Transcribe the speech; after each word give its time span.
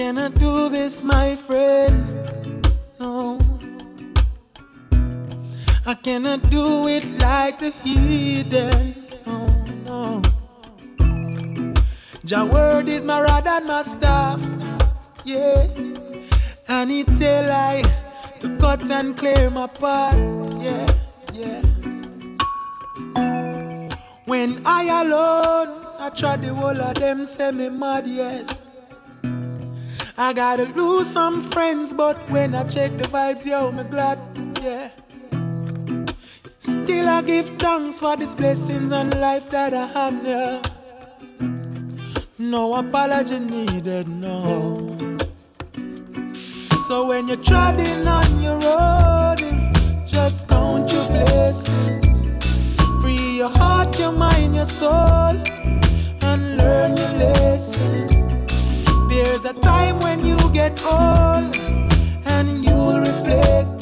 cannot 0.00 0.34
do 0.36 0.70
this, 0.70 1.04
my 1.04 1.36
friend. 1.36 1.94
No. 2.98 3.38
I 5.84 5.92
cannot 5.92 6.48
do 6.48 6.88
it 6.88 7.04
like 7.18 7.58
the 7.58 7.68
heathen. 7.84 8.94
No, 9.26 9.46
no. 9.86 10.22
Your 12.24 12.46
word 12.46 12.88
is 12.88 13.04
my 13.04 13.20
rod 13.20 13.46
and 13.46 13.66
my 13.66 13.82
staff. 13.82 14.40
Yeah. 15.26 15.66
And 16.68 16.90
it 16.90 17.08
tell 17.18 17.52
I 17.52 17.82
to 18.38 18.56
cut 18.56 18.90
and 18.90 19.14
clear 19.14 19.50
my 19.50 19.66
path. 19.66 20.16
Yeah, 20.62 20.86
yeah. 21.34 21.60
When 24.24 24.62
I 24.64 25.02
alone, 25.02 25.68
I 25.98 26.08
try 26.16 26.36
the 26.36 26.54
whole 26.54 26.80
of 26.80 26.94
them 26.94 27.26
say 27.26 27.50
me 27.52 27.68
mad, 27.68 28.06
yes. 28.06 28.59
I 30.22 30.34
gotta 30.34 30.64
lose 30.64 31.08
some 31.08 31.40
friends, 31.40 31.94
but 31.94 32.14
when 32.28 32.54
I 32.54 32.64
check 32.68 32.94
the 32.98 33.04
vibes, 33.04 33.46
yo, 33.46 33.72
me 33.72 33.84
glad, 33.84 34.18
yeah. 34.60 34.90
Still 36.58 37.08
I 37.08 37.22
give 37.22 37.48
thanks 37.58 38.00
for 38.00 38.18
these 38.18 38.34
blessings 38.34 38.90
and 38.90 39.18
life 39.18 39.48
that 39.48 39.72
I 39.72 39.86
have 39.86 40.22
now. 40.22 40.60
No 42.38 42.74
apology 42.74 43.38
needed, 43.38 44.08
no. 44.08 44.94
So 46.86 47.08
when 47.08 47.26
you're 47.26 47.42
treading 47.42 48.06
on 48.06 48.42
your 48.42 48.58
road, 48.58 49.40
just 50.04 50.48
count 50.50 50.92
your 50.92 51.06
blessings. 51.06 52.28
Free 53.00 53.38
your 53.38 53.48
heart, 53.48 53.98
your 53.98 54.12
mind, 54.12 54.54
your 54.54 54.66
soul, 54.66 55.40
and 56.20 56.58
learn 56.58 56.94
your 56.98 57.12
lessons. 57.12 58.19
There's 59.10 59.44
a 59.44 59.52
time 59.52 59.98
when 60.00 60.24
you 60.24 60.38
get 60.52 60.80
old, 60.84 61.56
and 62.26 62.64
you'll 62.64 63.00
reflect 63.00 63.80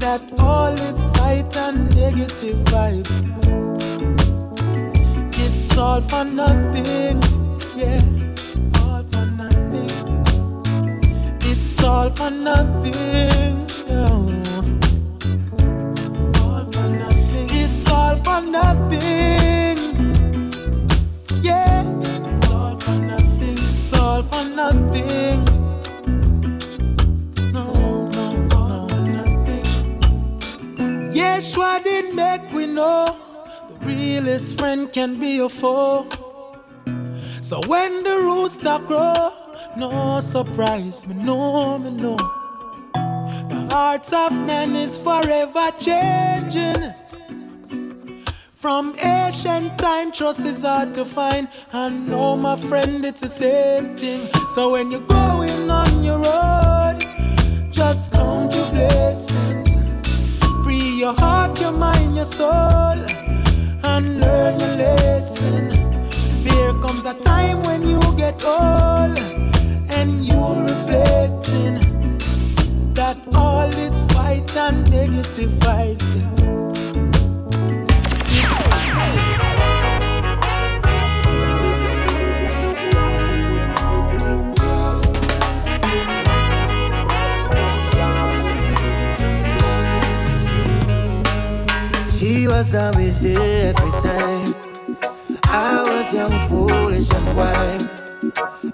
that 0.00 0.22
all 0.38 0.72
is 0.88 1.04
fight 1.16 1.56
and 1.56 1.94
negative 1.94 2.58
vibes. 2.72 3.16
It's 5.44 5.78
all 5.78 6.00
for 6.00 6.24
nothing, 6.24 7.22
yeah, 7.76 8.02
all 8.82 9.02
for 9.12 9.26
nothing. 9.42 9.90
It's 11.42 11.82
all 11.84 12.10
for 12.10 12.30
nothing, 12.30 13.66
yeah. 13.86 14.08
All 16.42 16.64
for 16.72 16.88
nothing. 17.02 17.48
It's 17.50 17.88
all 17.90 18.16
for 18.16 18.40
nothing, 18.40 19.77
for 24.28 24.44
nothing. 24.44 25.44
No, 27.52 28.06
no, 28.06 28.48
all 28.56 28.88
for 28.88 29.00
nothing. 29.00 29.64
Yeshua 31.12 31.82
didn't 31.82 32.14
make 32.16 32.52
we 32.52 32.66
know 32.66 33.06
the 33.68 33.86
realest 33.86 34.58
friend 34.58 34.90
can 34.92 35.18
be 35.18 35.38
a 35.38 35.48
foe. 35.48 36.06
So 37.40 37.60
when 37.66 38.02
the 38.02 38.18
rooster 38.18 38.78
crow, 38.86 39.32
no 39.76 40.20
surprise, 40.20 41.06
me 41.06 41.14
know, 41.14 41.78
me 41.78 41.90
know. 41.90 42.16
The 43.48 43.68
hearts 43.70 44.12
of 44.12 44.32
men 44.44 44.76
is 44.76 44.98
forever 44.98 45.70
changing. 45.78 46.94
From 48.58 48.96
ancient 48.98 49.78
time, 49.78 50.10
trust 50.10 50.44
is 50.44 50.64
hard 50.64 50.92
to 50.94 51.04
find. 51.04 51.46
I 51.72 51.90
know, 51.90 52.36
my 52.36 52.56
friend, 52.56 53.04
it's 53.04 53.20
the 53.20 53.28
same 53.28 53.96
thing. 53.96 54.18
So 54.48 54.72
when 54.72 54.90
you're 54.90 55.06
going 55.06 55.70
on 55.70 56.02
your 56.02 56.18
road, 56.18 56.98
just 57.70 58.12
count 58.12 58.56
your 58.56 58.68
blessings. 58.70 59.76
Free 60.64 60.98
your 60.98 61.14
heart, 61.14 61.60
your 61.60 61.70
mind, 61.70 62.16
your 62.16 62.24
soul, 62.24 62.50
and 62.50 64.20
learn 64.20 64.58
your 64.58 64.74
lesson. 64.74 65.68
There 66.42 66.72
comes 66.82 67.06
a 67.06 67.14
time 67.14 67.62
when 67.62 67.88
you 67.88 68.00
get 68.16 68.44
old, 68.44 69.20
and 69.88 70.26
you're 70.26 70.62
reflecting 70.64 71.78
that 72.94 73.18
all 73.36 73.68
is 73.68 74.02
fight 74.14 74.56
and 74.56 74.90
negative 74.90 75.50
vibes. 75.60 76.67
Was 92.48 92.74
always 92.74 93.20
there 93.20 93.74
every 93.74 93.90
time. 94.02 94.54
I 95.44 95.82
was 95.86 96.14
young, 96.14 96.48
foolish, 96.48 97.10
and 97.12 97.36
wild. 97.36 97.82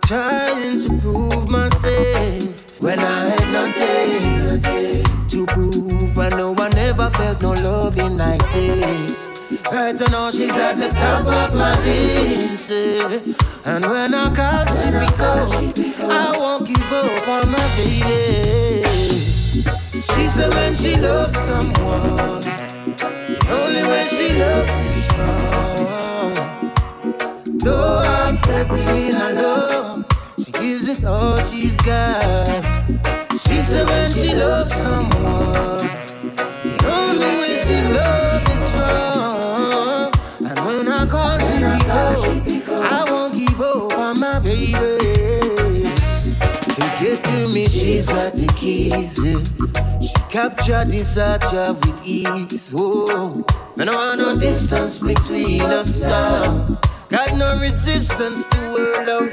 Trying 0.06 0.80
to 0.86 0.98
prove 1.00 1.48
myself 1.48 2.80
when 2.80 2.98
I 3.00 3.30
had 3.30 3.46
nothing, 3.52 5.04
to 5.28 5.46
prove. 5.46 6.18
I 6.18 6.28
know 6.30 6.54
I 6.56 6.68
never 6.68 7.10
felt 7.10 7.42
no 7.42 7.52
love 7.52 7.98
in 7.98 8.16
like 8.16 8.44
this. 8.52 9.28
Right 9.72 9.96
to 9.96 10.10
know 10.10 10.30
she's 10.30 10.56
at 10.56 10.74
the 10.74 10.90
top 10.90 11.26
of 11.26 11.54
my 11.54 11.74
list. 11.84 12.70
And 13.64 13.84
when 13.84 14.14
I 14.14 14.34
call, 14.34 14.66
she 14.76 14.90
pick 14.92 15.20
up. 15.20 16.10
I 16.10 16.38
won't 16.38 16.66
give 16.68 16.92
up 16.92 17.28
on 17.28 17.50
my 17.50 17.66
baby. 17.76 18.84
She 20.10 20.28
said 20.28 20.52
when 20.54 20.74
she 20.74 20.96
loves 20.96 21.36
someone. 21.38 22.63
Only 23.50 23.82
when 23.82 24.08
she 24.08 24.32
loves 24.32 24.72
is 24.86 25.04
strong. 25.04 26.34
Though 27.64 27.98
I'm 28.04 28.34
stepping 28.36 28.96
in 28.96 29.14
alone, 29.14 30.04
she 30.38 30.52
gives 30.52 30.88
it 30.88 31.04
all 31.04 31.38
she's 31.42 31.76
got. 31.82 32.62
She 33.32 33.60
said 33.62 33.86
when 33.88 34.10
she 34.10 34.34
loves 34.34 34.72
someone, 34.74 35.88
only 36.84 37.26
when 37.40 37.58
she 37.66 37.78
loves 37.92 38.50
is 38.50 38.62
strong. 38.72 40.12
And 40.48 40.58
when 40.66 40.88
I 40.88 41.06
call, 41.06 41.38
she 41.38 42.40
pick 42.40 42.68
up. 42.68 42.92
I 42.92 43.10
won't 43.10 43.34
give 43.34 43.60
up 43.60 43.98
on 43.98 44.20
my 44.20 44.38
baby. 44.38 44.72
To 46.74 46.84
get 47.00 47.22
to 47.24 47.48
me, 47.48 47.66
she's 47.68 48.06
got 48.08 48.32
the 48.34 48.46
keys. 48.56 49.18
yeah. 49.22 49.73
This 50.34 51.14
heart 51.14 51.76
with 51.86 52.02
ease. 52.04 52.72
Oh, 52.74 53.44
and 53.78 53.88
I 53.88 53.94
want 53.94 54.18
no 54.18 54.36
distance 54.36 54.98
between 55.00 55.62
us 55.62 56.00
now. 56.00 56.76
Got 57.08 57.36
no 57.36 57.56
resistance 57.60 58.44
to 58.44 58.56
her 58.56 59.06
love. 59.06 59.32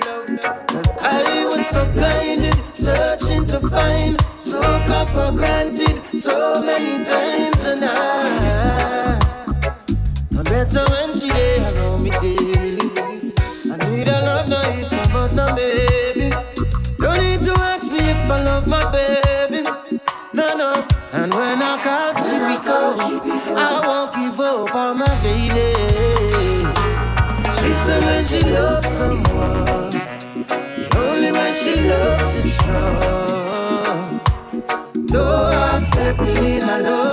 Cause 0.68 0.98
I 1.02 1.48
was 1.50 1.66
so 1.70 1.92
blinded, 1.94 2.56
searching 2.72 3.48
to 3.48 3.60
find. 3.68 4.20
Took 4.46 4.64
her 4.64 5.06
for 5.06 5.36
granted 5.36 6.04
so 6.06 6.62
many 6.62 7.04
times, 7.04 7.64
and 7.64 7.84
I. 7.84 9.20
I 10.38 10.50
met 10.52 10.72
her 10.72 10.86
when 10.86 11.18
she 11.18 11.30
there 11.30 11.74
around 11.74 12.04
me 12.04 12.12
daily. 12.12 13.34
I 13.72 13.90
need 13.90 14.08
a 14.08 14.22
love, 14.22 14.48
no 14.48 14.62
if 14.70 14.94
I 14.94 15.14
want 15.16 15.34
no 15.34 15.56
baby. 15.56 16.30
Don't 17.00 17.22
need 17.22 17.44
to 17.48 17.60
ask 17.60 17.92
me 17.92 17.98
if 17.98 18.30
I 18.30 18.44
love 18.44 18.68
my 18.68 18.92
baby. 18.92 19.21
She 31.82 32.38
is 32.38 32.54
strong. 32.54 34.22
Though 34.94 35.50
I'm 35.52 35.82
stepping 35.84 36.46
in 36.46 36.64
alone, 36.64 37.11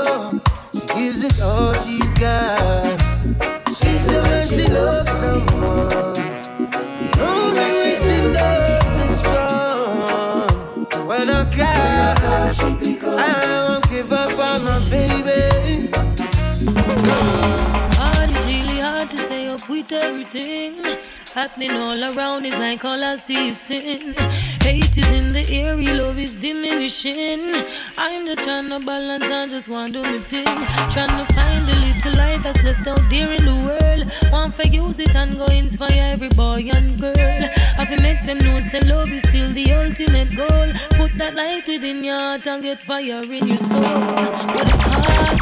Happening 21.39 21.71
all 21.71 22.03
around 22.03 22.45
is 22.47 22.59
like 22.59 22.85
all 22.85 23.05
I 23.05 23.15
see 23.15 23.51
is 23.51 23.61
sin. 23.61 24.13
Hate 24.61 24.99
is 24.99 25.09
in 25.13 25.33
the 25.33 25.47
air, 25.49 25.77
love 25.97 26.19
is 26.19 26.35
diminishing. 26.35 27.53
I'm 27.97 28.27
just 28.27 28.43
trying 28.43 28.69
to 28.71 28.81
balance, 28.81 29.25
I 29.25 29.47
just 29.47 29.69
want 29.69 29.93
to 29.93 30.03
do 30.03 30.11
my 30.11 30.19
thing. 30.25 30.59
Trying 30.95 31.17
to 31.17 31.33
find 31.33 31.63
the 31.69 31.77
little 31.85 32.19
light 32.19 32.41
that's 32.43 32.65
left 32.65 32.89
out 32.89 33.09
there 33.09 33.31
in 33.31 33.45
the 33.45 33.55
world. 33.69 34.33
Want 34.33 34.57
to 34.57 34.67
use 34.67 34.99
it 34.99 35.15
and 35.15 35.39
go 35.39 35.47
inspire 35.47 36.11
every 36.15 36.29
boy 36.31 36.69
and 36.75 37.01
girl. 37.01 37.15
Have 37.15 37.89
to 37.91 38.03
make 38.03 38.27
them 38.27 38.39
know 38.39 38.59
say 38.59 38.81
love 38.81 39.09
is 39.09 39.23
still 39.23 39.53
the 39.53 39.73
ultimate 39.75 40.35
goal. 40.35 40.73
Put 40.99 41.17
that 41.19 41.37
light 41.37 41.69
within 41.69 42.03
your 42.03 42.19
heart 42.19 42.49
and 42.49 42.65
get 42.65 42.83
fire 42.83 43.23
in 43.23 43.47
your 43.47 43.59
soul. 43.59 43.81
But 43.81 44.69
it's 44.69 44.81
hard. 44.91 45.39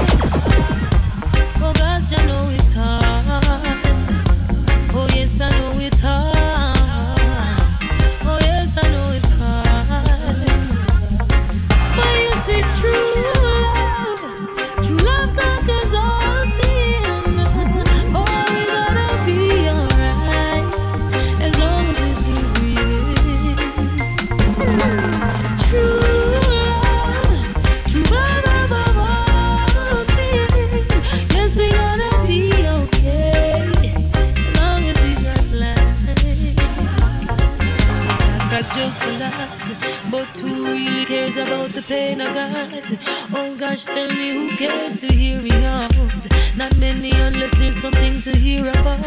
Oh 1.62 1.72
gosh, 1.72 2.12
I 2.12 2.26
know 2.26 2.50
it's 2.50 2.65
true. 12.80 13.35
I? 42.88 42.98
Oh 43.34 43.56
gosh, 43.56 43.84
tell 43.84 44.08
me 44.12 44.30
who 44.30 44.56
cares 44.56 45.00
to 45.00 45.12
hear 45.12 45.40
me 45.42 45.50
out? 45.64 45.92
Not 46.56 46.76
many 46.76 47.10
unless 47.10 47.50
there's 47.58 47.80
something 47.80 48.20
to 48.20 48.36
hear 48.36 48.68
about. 48.70 49.00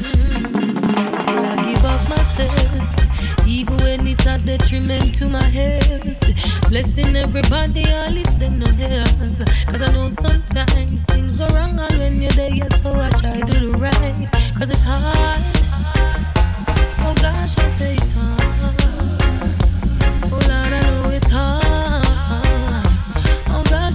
Mm. 0.00 1.14
Still 1.14 1.44
I 1.44 1.56
give 1.64 1.84
up 1.84 2.00
myself, 2.08 3.46
even 3.46 3.76
when 3.78 4.06
it's 4.06 4.24
a 4.26 4.38
detriment 4.38 5.14
to 5.16 5.28
my 5.28 5.42
health. 5.42 6.70
Blessing 6.70 7.14
everybody, 7.16 7.84
I 7.84 8.08
lift 8.08 8.38
them 8.38 8.58
no 8.58 8.66
help. 8.66 9.08
Cause 9.66 9.82
I 9.82 9.92
know 9.92 10.08
sometimes 10.08 11.04
things 11.04 11.36
go 11.36 11.46
wrong, 11.48 11.78
and 11.78 11.98
when 11.98 12.22
you're 12.22 12.32
there, 12.32 12.70
so 12.70 12.90
I 12.90 13.10
try 13.10 13.40
to 13.40 13.44
do 13.52 13.70
the 13.70 13.78
right. 13.78 14.30
Cause 14.56 14.70
it's 14.70 14.84
hard. 14.86 15.42
Oh 17.00 17.14
gosh, 17.20 17.58
I 17.58 17.66
say 17.66 17.94
it's 17.96 18.12
hard. 18.12 18.40
Oh 20.32 20.40
gosh, 20.48 20.72
you 20.72 20.80
know 20.80 21.93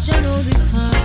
this 0.08 0.72
And 0.74 0.99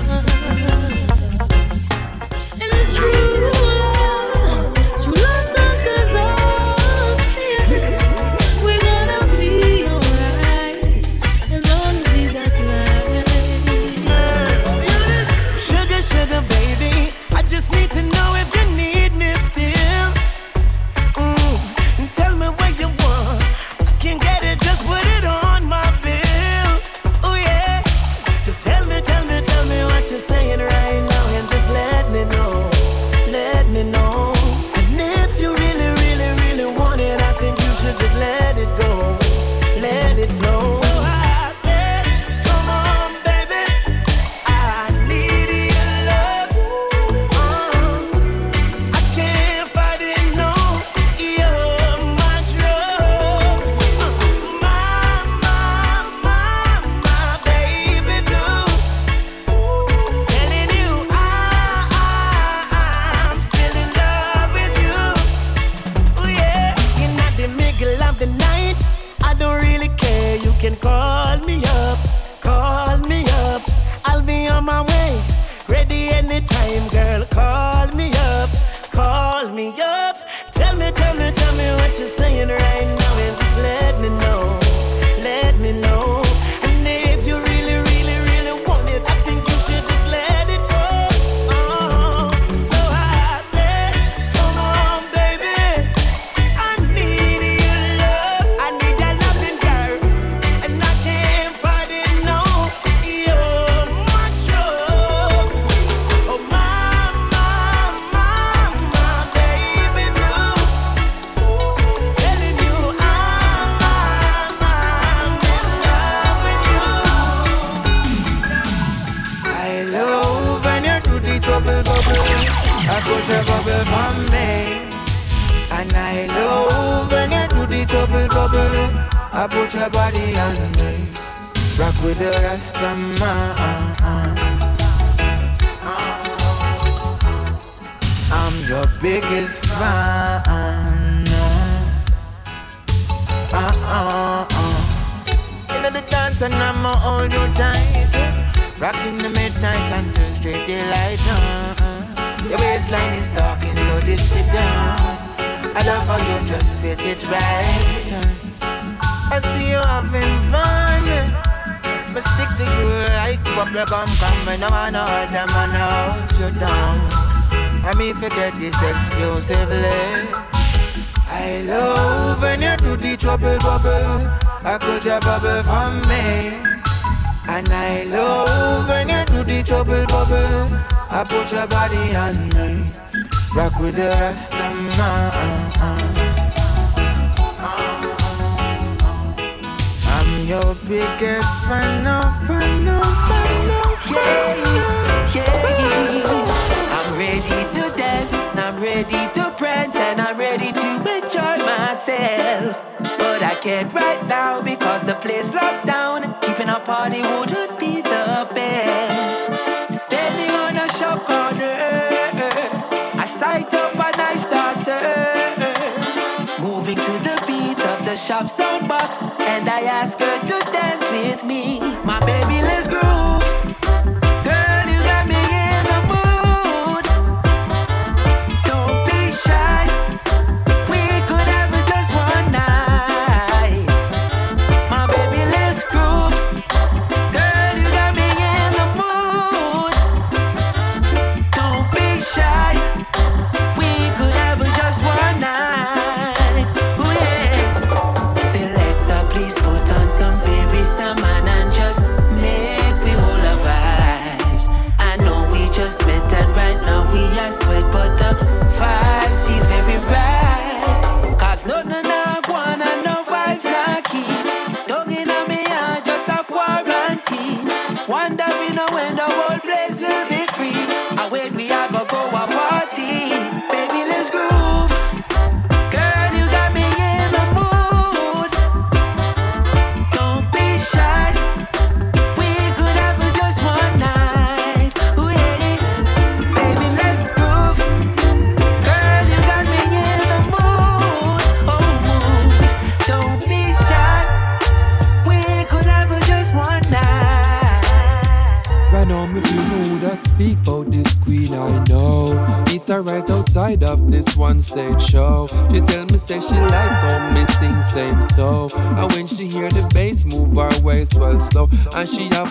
To 220.25 220.59
dance 220.73 221.11
with 221.11 221.45
me. 221.45 221.81
My 222.05 222.19
baby, 222.21 222.63
let's 222.63 222.89
groove. 222.89 223.14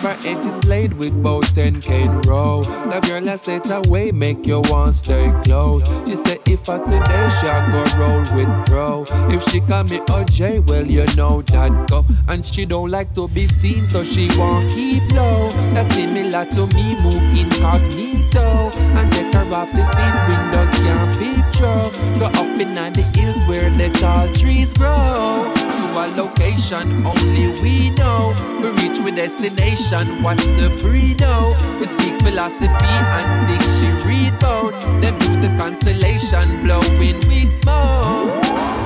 Her 0.04 0.18
edges 0.26 0.62
laid 0.66 0.92
with 0.94 1.22
both 1.22 1.54
10 1.54 1.80
k 1.80 2.02
in 2.02 2.20
row. 2.22 2.62
The 2.62 3.00
girl 3.08 3.28
I 3.28 3.36
said 3.36 3.62
away 3.70 4.12
make 4.12 4.46
you 4.46 4.60
want 4.68 4.94
stay 4.94 5.32
close. 5.42 5.82
She 6.06 6.14
said 6.14 6.40
if 6.46 6.68
I 6.68 6.78
today 6.78 7.28
she 7.40 7.46
go 7.72 7.82
roll 7.98 8.20
with 8.36 8.66
bro. 8.66 9.04
If 9.34 9.42
she 9.48 9.60
call 9.60 9.84
me 9.84 9.98
OJ, 10.16 10.68
well 10.68 10.86
you 10.86 11.06
know 11.16 11.40
that 11.42 11.88
go. 11.88 12.04
And 12.28 12.44
she 12.44 12.66
don't 12.66 12.90
like 12.90 13.14
to 13.14 13.28
be 13.28 13.46
seen, 13.46 13.86
so 13.86 14.04
she 14.04 14.28
won't 14.36 14.68
keep 14.68 15.10
low. 15.12 15.48
That's 15.72 15.94
similar 15.94 16.44
to 16.44 16.66
me 16.74 17.00
move 17.00 17.24
incognito 17.32 18.70
and 18.98 19.10
take 19.10 19.32
her 19.32 19.48
off 19.54 19.72
the 19.72 19.84
scene. 19.84 20.16
Windows 20.28 20.74
can't 20.84 21.12
picture. 21.16 22.18
Go 22.18 22.26
up 22.26 22.60
in 22.60 22.72
the 22.72 23.02
hills 23.14 23.42
where 23.44 23.70
the 23.70 23.88
tall 23.98 24.28
trees 24.34 24.74
grow. 24.74 25.53
A 25.96 26.08
location 26.08 27.06
only 27.06 27.48
we 27.62 27.90
know. 27.90 28.34
We 28.60 28.68
reach 28.82 28.98
with 29.00 29.16
destination. 29.16 30.22
What's 30.22 30.46
the 30.48 30.76
breed? 30.82 31.22
Oh? 31.22 31.54
We 31.78 31.86
speak 31.86 32.20
philosophy 32.20 32.70
and 32.72 33.46
think 33.46 33.62
she 33.70 33.88
read 34.06 34.34
about. 34.34 34.78
Them 35.00 35.18
do 35.18 35.40
the 35.40 35.54
constellation 35.56 36.62
blowing 36.62 37.18
weed 37.28 37.52
smoke. 37.52 38.83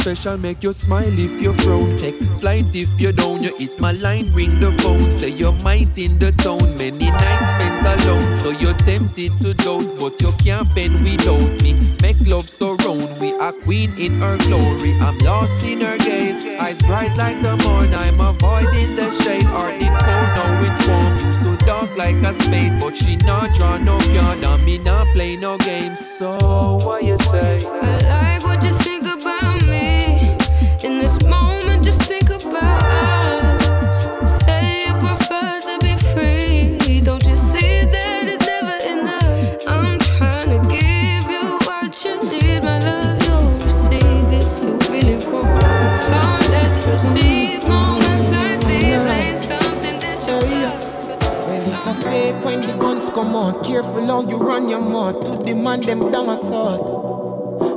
Special, 0.00 0.38
make 0.38 0.62
you 0.62 0.72
smile 0.72 1.12
if 1.12 1.42
you 1.42 1.52
frown. 1.52 1.96
Take 1.96 2.16
flight 2.40 2.74
if 2.74 3.00
you 3.00 3.12
down. 3.12 3.42
You 3.42 3.52
hit 3.58 3.78
my 3.80 3.92
line, 3.92 4.32
ring 4.32 4.58
the 4.58 4.72
phone. 4.80 5.12
Say 5.12 5.28
you're 5.28 5.58
might 5.62 5.98
in 5.98 6.18
the 6.18 6.32
town. 6.32 6.76
Many 6.76 7.10
nights 7.10 7.50
spent 7.50 7.84
alone. 7.84 8.32
So 8.34 8.50
you're 8.50 8.78
tempted 8.88 9.38
to 9.42 9.52
doubt, 9.54 9.92
but 9.98 10.20
you 10.20 10.32
can't 10.42 10.66
bend 10.74 11.02
without 11.02 11.62
me. 11.62 11.96
Make 12.00 12.26
love 12.26 12.48
surround. 12.48 13.20
We 13.20 13.32
are 13.34 13.52
queen 13.52 13.90
in 13.98 14.20
her 14.20 14.38
glory. 14.38 14.92
I'm 15.00 15.18
lost 15.18 15.64
in 15.64 15.82
her 15.82 15.98
gaze. 15.98 16.46
Eyes 16.46 16.82
bright 16.82 17.16
like 17.16 17.42
the 17.42 17.56
morn. 17.64 17.92
I'm 17.94 18.20
avoiding 18.20 18.96
the 18.96 19.10
shade. 19.10 19.44
Heart 19.44 19.76
it 19.76 19.94
cold, 20.06 20.30
now 20.36 20.64
it 20.64 20.88
warm. 20.88 21.12
Used 21.26 21.42
to 21.42 21.56
dark 21.66 21.96
like 21.96 22.16
a 22.16 22.32
spade, 22.32 22.80
but 22.80 22.96
she 22.96 23.16
not 23.16 23.52
draw 23.54 23.76
no 23.76 23.98
card. 23.98 24.44
And 24.44 24.64
me 24.64 24.78
not 24.78 25.06
play 25.14 25.36
no 25.36 25.58
games. 25.58 26.00
So 26.00 26.78
what 26.84 27.04
you 27.04 27.18
say? 27.18 27.60
I 27.66 27.98
like 28.08 28.44
what 28.44 28.64
you 28.64 28.72
think 28.72 29.04
about. 29.04 29.39
Demand 55.60 55.82
them 55.84 56.10
down 56.10 56.28
a 56.28 56.36
sword. 56.36 56.80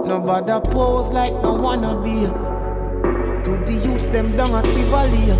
Nobody 0.08 0.70
pose 0.70 1.10
like 1.10 1.34
no 1.42 1.54
wanna 1.54 2.02
be. 2.02 2.53
Them 4.14 4.38
down 4.38 4.54
at 4.54 4.66
Tivoli. 4.66 5.34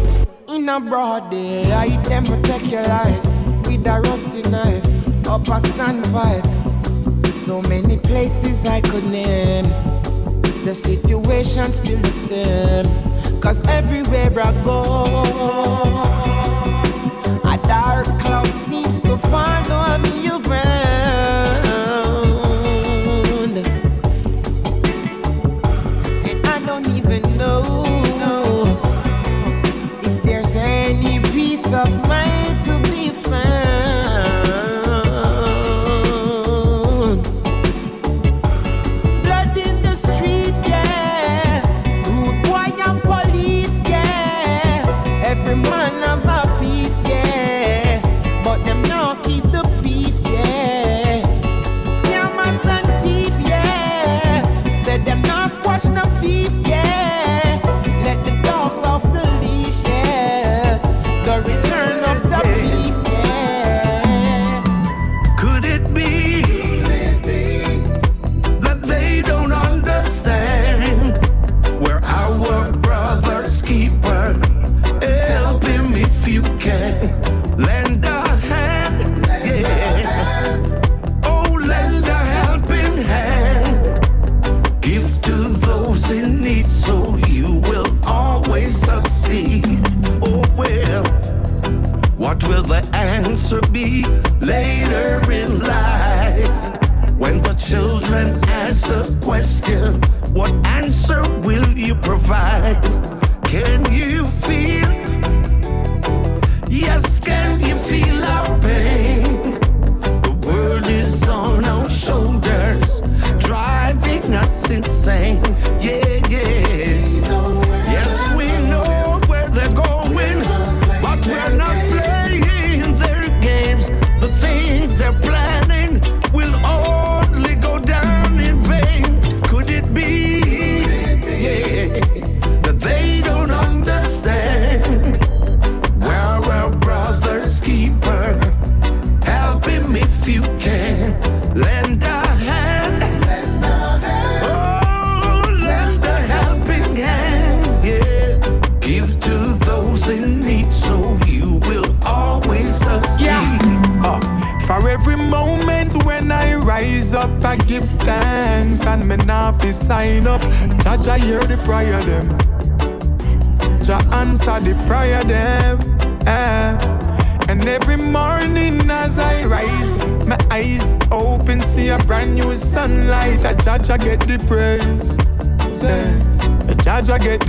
In 0.50 0.68
a 0.68 0.80
broad 0.80 1.30
day, 1.30 1.72
I 1.72 1.96
them 2.10 2.26
protect 2.26 2.66
your 2.66 2.82
life 2.82 3.24
with 3.68 3.86
a 3.86 4.02
rusty 4.02 4.42
knife, 4.50 4.84
up 5.28 5.48
a 5.48 5.60
stand 5.68 6.04
pipe. 6.06 6.44
So 7.38 7.62
many 7.70 7.98
places 7.98 8.66
I 8.66 8.82
could 8.82 9.06
name. 9.06 9.66
The 10.66 10.74
situation 10.74 11.72
still 11.72 12.00
the 12.00 12.08
same. 12.08 13.40
Cause 13.40 13.62
everywhere 13.68 14.32
I 14.44 14.52
go, 14.64 14.84
a 17.48 17.58
dark 17.68 18.08
cloud 18.22 18.48
seems 18.48 18.98
to 19.02 19.20
follow 19.20 20.00
me. 20.00 20.14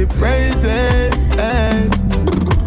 The 0.06 0.14
praises. 0.18 1.14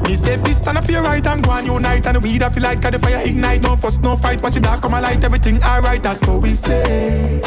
He 0.08 0.16
say 0.16 0.38
you 0.38 0.54
stand 0.54 0.78
up 0.78 0.90
your 0.90 1.02
right 1.02 1.26
and 1.26 1.44
go 1.44 1.52
on 1.52 1.66
unite. 1.66 2.06
And 2.06 2.22
we 2.24 2.38
that 2.38 2.54
feel 2.54 2.64
like 2.64 2.82
the 2.82 3.00
fire 3.00 3.22
ignite. 3.26 3.62
No 3.62 3.76
fuss, 3.76 4.00
no 4.00 4.16
fight, 4.16 4.42
watch 4.42 4.56
it 4.56 4.64
dark 4.64 4.82
come 4.82 4.94
a 4.94 5.02
light 5.02 5.24
Everything 5.24 5.62
alright, 5.64 6.02
that's 6.02 6.26
what 6.28 6.42
we 6.42 6.54
say. 6.54 7.42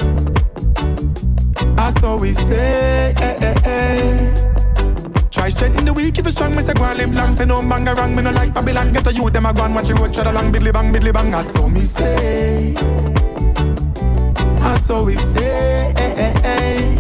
That's 1.75 2.03
what 2.03 2.21
we 2.21 2.33
say. 2.33 3.15
Eh, 3.17 3.37
eh, 3.41 3.55
eh. 3.65 4.47
Try 5.31 5.49
strengthen 5.49 5.87
the 5.87 5.93
weak 5.93 6.19
if 6.19 6.25
you 6.25 6.31
strong, 6.31 6.55
me 6.55 6.63
say 6.63 6.75
go 6.75 6.85
and 6.85 6.99
live 6.99 7.15
long. 7.15 7.33
Say 7.33 7.47
no 7.47 7.63
bang 7.63 7.85
wrong, 7.85 8.15
me 8.15 8.23
no 8.23 8.31
like 8.31 8.53
Babylon. 8.53 8.93
Get 8.93 9.07
a 9.07 9.13
youth, 9.13 9.33
them 9.33 9.47
a 9.47 9.53
go 9.55 9.65
and 9.65 9.75
watch 9.75 9.89
you 9.89 9.95
road 9.95 10.13
Tread 10.13 10.27
along, 10.27 10.53
bidly 10.53 10.73
bang, 10.73 10.93
bidly 10.93 11.13
bang. 11.13 11.31
That's 11.31 11.59
what 11.59 11.73
me 11.73 11.85
say. 11.85 12.75
That's 14.59 14.89
what 14.89 15.07
we 15.07 15.17
say. 15.17 15.95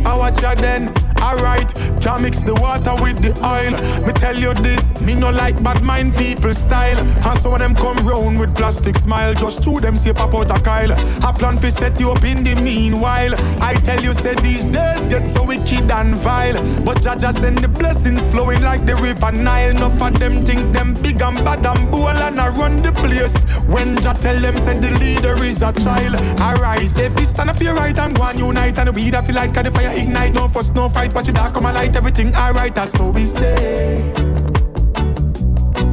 I 0.04 0.16
watch 0.16 0.42
ya 0.42 0.54
then 0.54 0.94
Alright, 1.20 1.74
can't 2.00 2.22
mix 2.22 2.42
the 2.42 2.54
water 2.54 2.94
with 3.02 3.20
the 3.20 3.32
oil. 3.44 3.72
Me 4.06 4.12
tell 4.14 4.36
you 4.36 4.54
this, 4.54 4.98
me 5.02 5.14
no 5.14 5.30
like 5.30 5.62
bad 5.62 5.82
mind 5.82 6.14
people 6.16 6.54
style. 6.54 6.98
And 6.98 7.38
so 7.38 7.50
when 7.50 7.60
them 7.60 7.74
come 7.74 7.96
round 8.06 8.38
with 8.38 8.56
plastic 8.56 8.96
smile, 8.96 9.34
just 9.34 9.62
two 9.62 9.80
them 9.80 9.96
say 9.96 10.12
pop 10.12 10.34
out 10.34 10.50
a 10.50 10.62
Kyle. 10.62 10.92
I 10.92 11.32
plan 11.32 11.58
to 11.58 11.70
set 11.70 12.00
you 12.00 12.10
up 12.10 12.24
in 12.24 12.42
the 12.42 12.54
meanwhile. 12.56 13.34
I 13.62 13.74
tell 13.74 14.00
you, 14.00 14.14
say 14.14 14.34
these 14.36 14.64
days 14.64 15.06
get 15.08 15.28
so 15.28 15.44
wicked 15.44 15.90
and 15.90 16.14
vile. 16.16 16.58
But 16.84 17.02
Jah 17.02 17.32
send 17.32 17.58
the 17.58 17.68
blessings 17.68 18.26
flowing 18.28 18.62
like 18.62 18.86
the 18.86 18.96
river 18.96 19.30
Nile. 19.30 19.70
Enough 19.70 20.00
of 20.02 20.18
them 20.18 20.44
think 20.44 20.72
them 20.74 20.94
big 21.02 21.20
and 21.20 21.44
bad 21.44 21.64
and 21.64 21.90
bold 21.90 22.16
and 22.16 22.40
I 22.40 22.48
run 22.48 22.82
the 22.82 22.92
place. 22.92 23.44
When 23.66 23.96
Jah 23.98 24.14
tell 24.14 24.40
them, 24.40 24.56
say 24.58 24.78
the 24.78 24.90
leader 24.98 25.36
is 25.44 25.62
a 25.62 25.72
child. 25.72 26.14
Alright, 26.40 26.88
say 26.88 27.06
if 27.06 27.20
you 27.20 27.26
stand 27.26 27.50
up 27.50 27.60
your 27.60 27.74
right 27.74 27.96
and 27.98 28.16
go 28.16 28.24
and 28.24 28.38
unite 28.38 28.78
and 28.78 28.94
we 28.94 29.10
that 29.10 29.26
feel 29.26 29.36
like 29.36 29.52
the 29.52 29.70
fire 29.70 29.96
ignite, 29.96 30.34
no 30.34 30.48
fuss, 30.48 30.70
no 30.72 30.88
fight 30.88 31.09
light, 31.10 31.14
watch 31.14 31.28
it 31.28 31.34
dark 31.34 31.54
come 31.54 31.66
a 31.66 31.72
light, 31.72 31.94
everything 31.96 32.34
alright, 32.34 32.74
that's 32.74 32.92
so 32.92 33.10
we 33.10 33.26
say. 33.26 34.02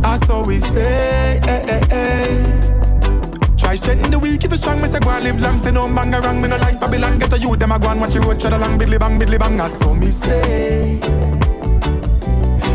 That's 0.02 0.28
so 0.28 0.44
we 0.44 0.60
say. 0.60 1.40
Eh, 1.44 1.62
eh, 1.68 1.82
eh. 1.92 3.58
Try 3.58 3.76
strengthen 3.76 4.12
the 4.12 4.20
weak, 4.20 4.44
if 4.44 4.52
you 4.52 4.58
strong, 4.58 4.82
me 4.82 4.88
say 4.88 5.00
go 5.00 5.10
and 5.10 5.24
live 5.24 5.40
long, 5.40 5.58
say 5.58 5.72
no 5.72 5.88
bang 5.88 6.12
wrong, 6.12 6.42
me 6.42 6.48
no 6.48 6.58
like 6.58 6.80
Babylon, 6.80 7.20
get 7.20 7.34
a 7.34 7.40
youth, 7.40 7.60
them 7.60 7.72
a 7.72 7.80
go 7.80 7.90
and 7.90 8.00
watch 8.00 8.14
the 8.14 8.22
road, 8.22 8.40
tread 8.40 8.54
along, 8.54 8.78
bidly 8.78 8.98
bang, 8.98 9.20
bidly 9.20 9.38
bang, 9.38 9.58
that's 9.58 9.78
so 9.80 9.94
me 9.94 10.12
say. 10.12 11.00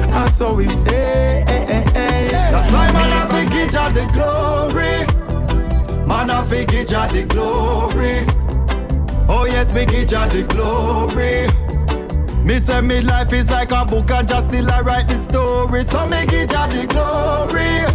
That's 0.08 0.36
so 0.36 0.54
we 0.54 0.66
say. 0.68 1.44
Eh, 1.46 1.66
eh, 1.68 1.84
eh. 1.94 2.50
That's 2.50 2.72
why 2.72 2.92
man 2.92 3.12
I 3.12 3.26
think 3.28 3.50
it's 3.54 3.74
the 3.74 4.06
glory. 4.12 5.06
Man 6.06 6.30
I 6.30 6.44
think 6.44 6.70
the 6.70 7.26
glory. 7.28 8.26
Oh 9.28 9.46
yes, 9.46 9.72
me 9.72 9.86
give 9.86 10.10
the 10.10 10.46
glory. 10.48 11.61
Me 12.44 12.58
say 12.58 12.80
me 12.80 13.00
life 13.00 13.32
is 13.32 13.48
like 13.50 13.70
a 13.72 13.84
book 13.84 14.10
and 14.10 14.26
just 14.26 14.48
still 14.48 14.70
I 14.70 14.80
write 14.80 15.08
the 15.08 15.14
story. 15.14 15.82
So 15.84 16.06
me 16.06 16.26
give 16.26 16.50
Jah 16.50 16.66
the 16.66 16.86
glory. 16.86 17.86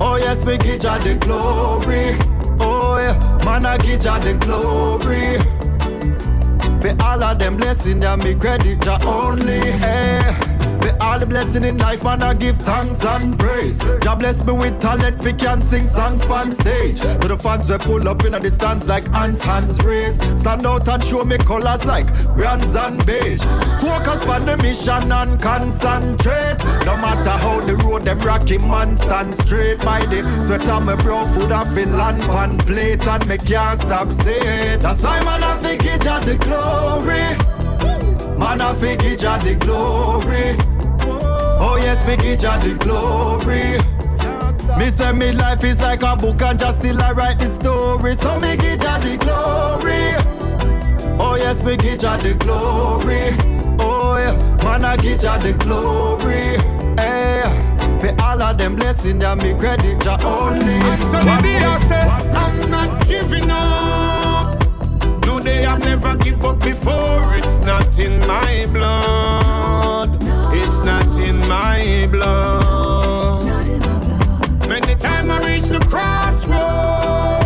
Oh 0.00 0.16
yes, 0.16 0.44
me 0.44 0.58
give 0.58 0.80
Jah 0.80 0.98
the 0.98 1.14
glory. 1.16 2.16
Oh 2.60 2.98
yeah, 2.98 3.44
man 3.44 3.64
I 3.64 3.78
give 3.78 4.00
Jah 4.00 4.18
the 4.18 4.34
glory. 4.34 5.38
For 6.80 7.02
all 7.02 7.22
of 7.22 7.38
them 7.38 7.56
blessings, 7.56 8.02
yeah, 8.02 8.16
me 8.16 8.34
credit 8.34 8.80
Jah 8.82 8.98
only. 9.04 9.60
Hey. 9.60 10.43
All 11.04 11.18
the 11.18 11.26
blessing 11.26 11.64
in 11.64 11.76
life, 11.76 12.02
man, 12.02 12.22
I 12.22 12.32
give 12.32 12.56
thanks 12.56 13.04
and 13.04 13.38
praise. 13.38 13.78
God 13.78 14.20
bless 14.20 14.44
me 14.46 14.54
with 14.54 14.80
talent, 14.80 15.22
we 15.22 15.34
can 15.34 15.60
sing 15.60 15.86
songs 15.86 16.24
on 16.24 16.50
stage. 16.50 16.98
To 16.98 17.28
the 17.28 17.36
fans 17.36 17.68
we 17.70 17.76
pull 17.76 18.08
up 18.08 18.24
in 18.24 18.32
the 18.32 18.50
stands 18.50 18.88
like 18.88 19.06
hands, 19.12 19.42
hands 19.42 19.84
raised. 19.84 20.22
Stand 20.38 20.66
out 20.66 20.88
and 20.88 21.04
show 21.04 21.22
me 21.22 21.36
colors 21.36 21.84
like 21.84 22.06
bronze 22.34 22.74
and 22.74 23.04
beige. 23.04 23.42
Focus 23.84 24.26
on 24.26 24.46
the 24.46 24.56
mission 24.62 25.12
and 25.12 25.40
concentrate. 25.40 26.56
No 26.86 26.96
matter 26.96 27.36
how 27.44 27.60
the 27.60 27.76
road 27.84 28.04
them 28.04 28.18
rocky, 28.20 28.56
man, 28.56 28.96
stand 28.96 29.34
straight 29.34 29.80
by 29.80 30.00
the 30.06 30.22
sweat 30.40 30.66
on 30.70 30.86
my 30.86 30.96
bro, 30.96 31.26
food 31.34 31.52
I 31.52 31.64
feel 31.74 31.90
land 31.90 32.22
pan 32.22 32.56
plate 32.58 33.06
and 33.06 33.28
me 33.28 33.36
can't 33.36 33.78
stop 33.78 34.10
saying. 34.10 34.80
That's 34.80 35.02
why 35.02 35.20
man, 35.20 35.44
I 35.44 35.54
think 35.58 35.84
it's 35.84 36.04
the 36.04 36.38
glory. 36.40 37.36
Man, 38.38 38.62
I 38.62 38.72
think 38.74 39.04
it's 39.04 39.22
the 39.22 39.54
glory. 39.60 40.73
Oh 41.66 41.76
yes, 41.78 42.06
me 42.06 42.16
give 42.16 42.40
Jah 42.40 42.58
the 42.58 42.74
glory. 42.84 43.78
Me 44.78 44.90
say 44.90 45.12
me 45.12 45.32
life 45.32 45.64
is 45.64 45.80
like 45.80 46.02
a 46.02 46.14
book 46.14 46.42
and 46.42 46.58
just 46.58 46.78
still 46.78 47.00
I 47.00 47.12
write 47.12 47.38
the 47.38 47.46
story. 47.46 48.14
So 48.14 48.38
me 48.38 48.56
give 48.56 48.80
Jah 48.80 48.98
the 48.98 49.16
glory. 49.16 50.12
Oh 51.18 51.36
yes, 51.36 51.64
me 51.64 51.76
give 51.76 52.00
Jah 52.00 52.18
the 52.18 52.34
glory. 52.34 53.32
Oh 53.80 54.16
yeah, 54.18 54.36
man 54.64 54.84
I 54.84 54.96
give 54.96 55.20
Jah 55.20 55.38
the 55.38 55.54
glory. 55.54 56.58
Hey, 57.00 57.42
for 57.98 58.22
all 58.22 58.42
of 58.42 58.58
them 58.58 58.76
blessings, 58.76 59.22
yeah, 59.22 59.34
me 59.34 59.54
credit 59.58 60.00
Jah 60.00 60.18
only. 60.22 60.74
Anthony 60.74 61.42
Diaz 61.42 61.88
say, 61.88 62.00
I'm 62.00 62.70
not 62.70 63.08
giving 63.08 63.50
up. 63.50 64.60
No 65.24 65.40
day 65.40 65.64
I've 65.64 65.80
never 65.80 66.14
give 66.18 66.44
up 66.44 66.60
before. 66.60 67.34
It's 67.36 67.56
not 67.56 67.98
in 67.98 68.18
my 68.26 68.66
blood. 68.70 70.33
It's 70.62 70.78
not 70.84 71.18
in 71.18 71.38
my 71.48 72.08
blood. 72.10 73.44
Many 74.68 74.94
times 74.96 75.30
I 75.30 75.38
reach 75.46 75.68
the 75.68 75.80
crossroad, 75.90 77.44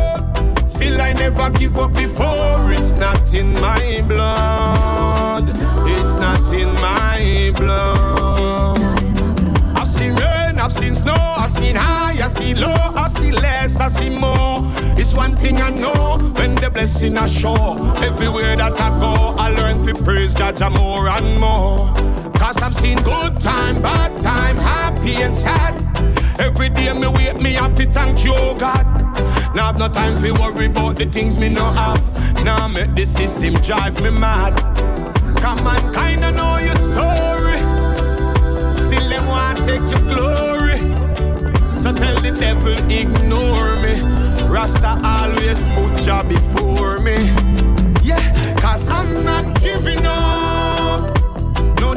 still 0.69 1.01
I 1.01 1.13
never 1.13 1.51
give 1.51 1.77
up 1.79 1.93
before. 1.95 2.73
It's 2.73 2.93
not 2.93 3.35
in 3.35 3.53
my 3.55 4.03
blood. 4.07 5.49
It's 5.87 6.13
not 6.13 6.53
in 6.53 6.73
my 6.75 7.53
blood. 7.57 8.81
I've 9.77 9.89
seen 9.89 10.15
rain, 10.17 10.59
I've 10.59 10.73
seen 10.73 10.95
snow, 10.95 11.15
I've 11.15 11.51
seen 11.51 11.77
high, 11.77 12.17
I've 12.23 12.31
seen 12.31 12.61
low, 12.61 12.75
I've 12.95 13.11
seen 13.11 13.35
less, 13.35 13.81
I've 13.81 13.91
seen 13.91 14.15
more. 14.15 14.61
It's 14.97 15.15
one 15.15 15.37
thing 15.37 15.59
I 15.59 15.71
know 15.71 16.19
when 16.37 16.55
the 16.57 16.71
blessing 16.71 17.17
I 17.17 17.27
show. 17.27 17.77
Everywhere 18.03 18.57
that 18.57 18.81
I 18.81 18.91
go, 18.99 19.15
I 19.39 19.51
learn 19.51 19.79
to 19.87 19.95
praise 20.05 20.35
God 20.35 20.61
more 20.79 21.09
and 21.09 21.39
more. 21.41 21.89
Cause 22.39 22.63
I've 22.63 22.75
seen 22.75 22.97
good 22.99 23.41
time, 23.41 23.83
bad 23.83 24.23
time, 24.23 24.57
happy 24.57 25.17
and 25.23 25.35
sad. 25.35 25.75
Every 26.39 26.69
day 26.69 26.93
me 26.93 27.09
wake 27.09 27.41
me 27.41 27.53
happy, 27.55 27.87
thank 27.87 28.25
you, 28.25 28.33
God. 28.59 28.85
Now 29.55 29.71
I've 29.71 29.79
no 29.79 29.89
time 29.89 30.23
to 30.23 30.33
worry 30.41 30.67
about 30.67 30.97
the 30.97 31.07
things 31.07 31.37
me 31.37 31.49
no 31.49 31.65
have. 31.65 32.01
Now 32.45 32.69
make 32.69 32.95
the 32.95 33.05
system 33.05 33.55
drive 33.55 34.01
me 34.01 34.11
mad. 34.11 34.57
Come 35.41 35.67
on, 35.67 35.81
kinda 35.93 36.31
know 36.31 36.59
your 36.59 36.77
story. 36.77 37.59
Still 38.85 39.09
them 39.11 39.27
want 39.27 39.59
take 39.67 39.87
your 39.93 40.05
glory. 40.15 40.79
So 41.83 41.93
tell 41.93 42.17
the 42.23 42.37
devil 42.39 42.79
ignore 42.91 43.75
me. 43.83 44.01
Rasta 44.47 44.93
always 45.05 45.65
put 45.75 46.01
Jah 46.03 46.23
before 46.23 47.01
me. 47.01 47.17
Yeah, 48.05 48.23
cause 48.57 48.89
I'm 48.89 49.25
not 49.25 49.61
giving 49.61 50.07
up 50.07 50.28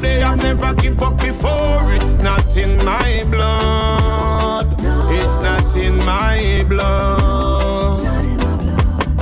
day 0.01 0.23
I've 0.23 0.37
never 0.37 0.73
give 0.75 1.01
up 1.01 1.17
before. 1.17 1.93
It's 1.95 2.13
not 2.15 2.57
in 2.57 2.83
my 2.83 3.23
blood. 3.29 4.73
It's 5.11 5.35
not 5.35 5.75
in 5.77 5.97
my 5.97 6.65
blood. 6.67 8.03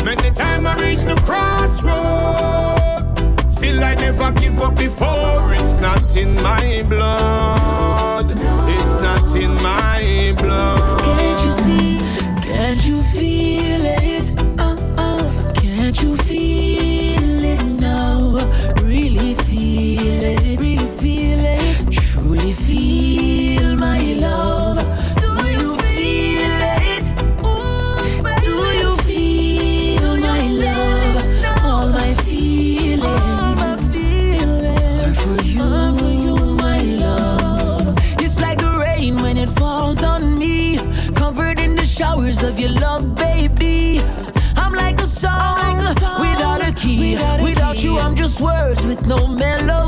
Many 0.05 0.31
times 0.31 0.65
I 0.65 0.75
reach 0.81 1.01
the 1.01 1.15
crossroad. 1.25 1.99
Still 3.51 3.83
I 3.83 3.95
never 3.95 4.31
give 4.31 4.59
up 4.61 4.75
before. 4.75 5.53
It's 5.53 5.73
not 5.73 6.15
in 6.15 6.35
my 6.35 6.83
blood. 6.87 8.31
It's 8.75 8.93
not 9.05 9.35
in 9.35 9.53
my 9.61 10.33
blood. 10.37 11.01
Can't 11.01 11.45
you 11.45 11.51
see? 11.51 11.99
Can't 12.41 12.85
you 12.85 13.03
feel 13.13 13.85
it? 13.85 14.33
Oh, 14.57 14.77
oh. 14.97 15.53
Can't 15.55 16.01
you 16.01 16.15
feel 16.17 16.48
no 49.09 49.27
melody. 49.27 49.78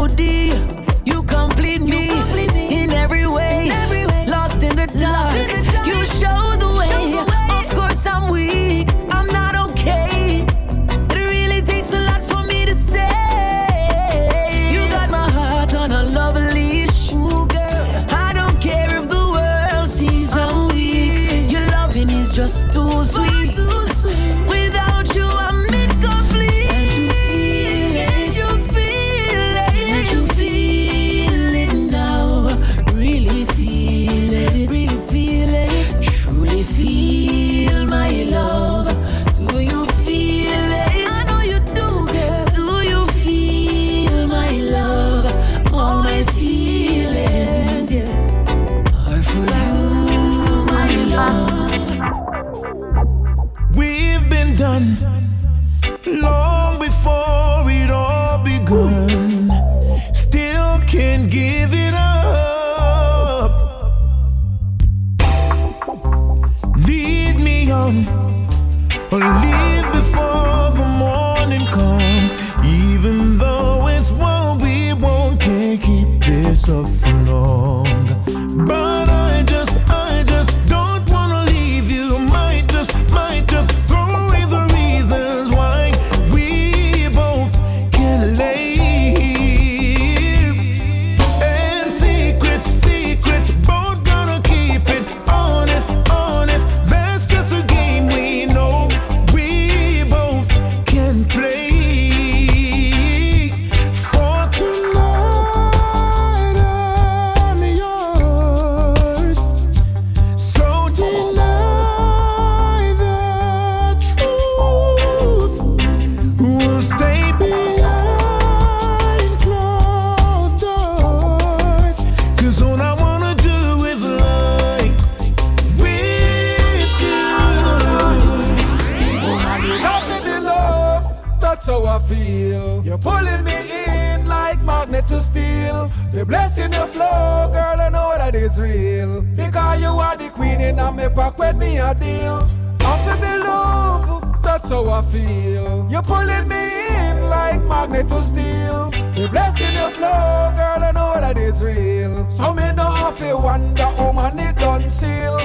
You're 132.92 132.98
pulling 132.98 133.46
me 133.46 133.56
in 133.88 134.28
like 134.28 134.62
magnet 134.64 135.06
to 135.06 135.22
steel. 135.22 135.90
The 136.12 136.26
blessing 136.26 136.74
you 136.74 136.86
flow, 136.88 137.50
girl, 137.54 137.80
I 137.80 137.88
know 137.88 138.14
that 138.18 138.36
is 138.36 138.60
real. 138.60 139.22
Because 139.22 139.82
you 139.82 139.88
are 139.88 140.18
the 140.18 140.28
queen 140.28 140.60
and 140.60 140.78
I'm 140.78 141.00
a 141.00 141.10
pack 141.10 141.40
with 141.40 141.56
me 141.56 141.78
a 141.78 141.96
deal. 141.96 142.50
I 142.82 142.98
feel 143.06 143.16
the 143.16 143.44
love, 143.46 144.44
that's 144.44 144.70
how 144.70 144.90
I 144.90 145.02
feel. 145.04 145.88
You're 145.90 146.02
pulling 146.02 146.50
me 146.50 146.64
in 147.00 147.30
like 147.30 147.64
magnet 147.64 148.10
to 148.10 148.20
steel. 148.20 148.92
The 149.16 149.30
blessing 149.32 149.74
you 149.74 149.90
flow, 149.92 150.52
girl, 150.58 150.84
I 150.84 150.92
know 150.94 151.14
that 151.16 151.38
is 151.38 151.64
real. 151.64 152.30
So 152.30 152.54
me 152.54 152.74
know 152.74 152.90
I 152.90 153.14
feel 153.16 153.42
wonder 153.42 153.86
how 153.86 154.12
man 154.12 154.38
it 154.38 154.58
done 154.58 154.90
seal 154.90 155.40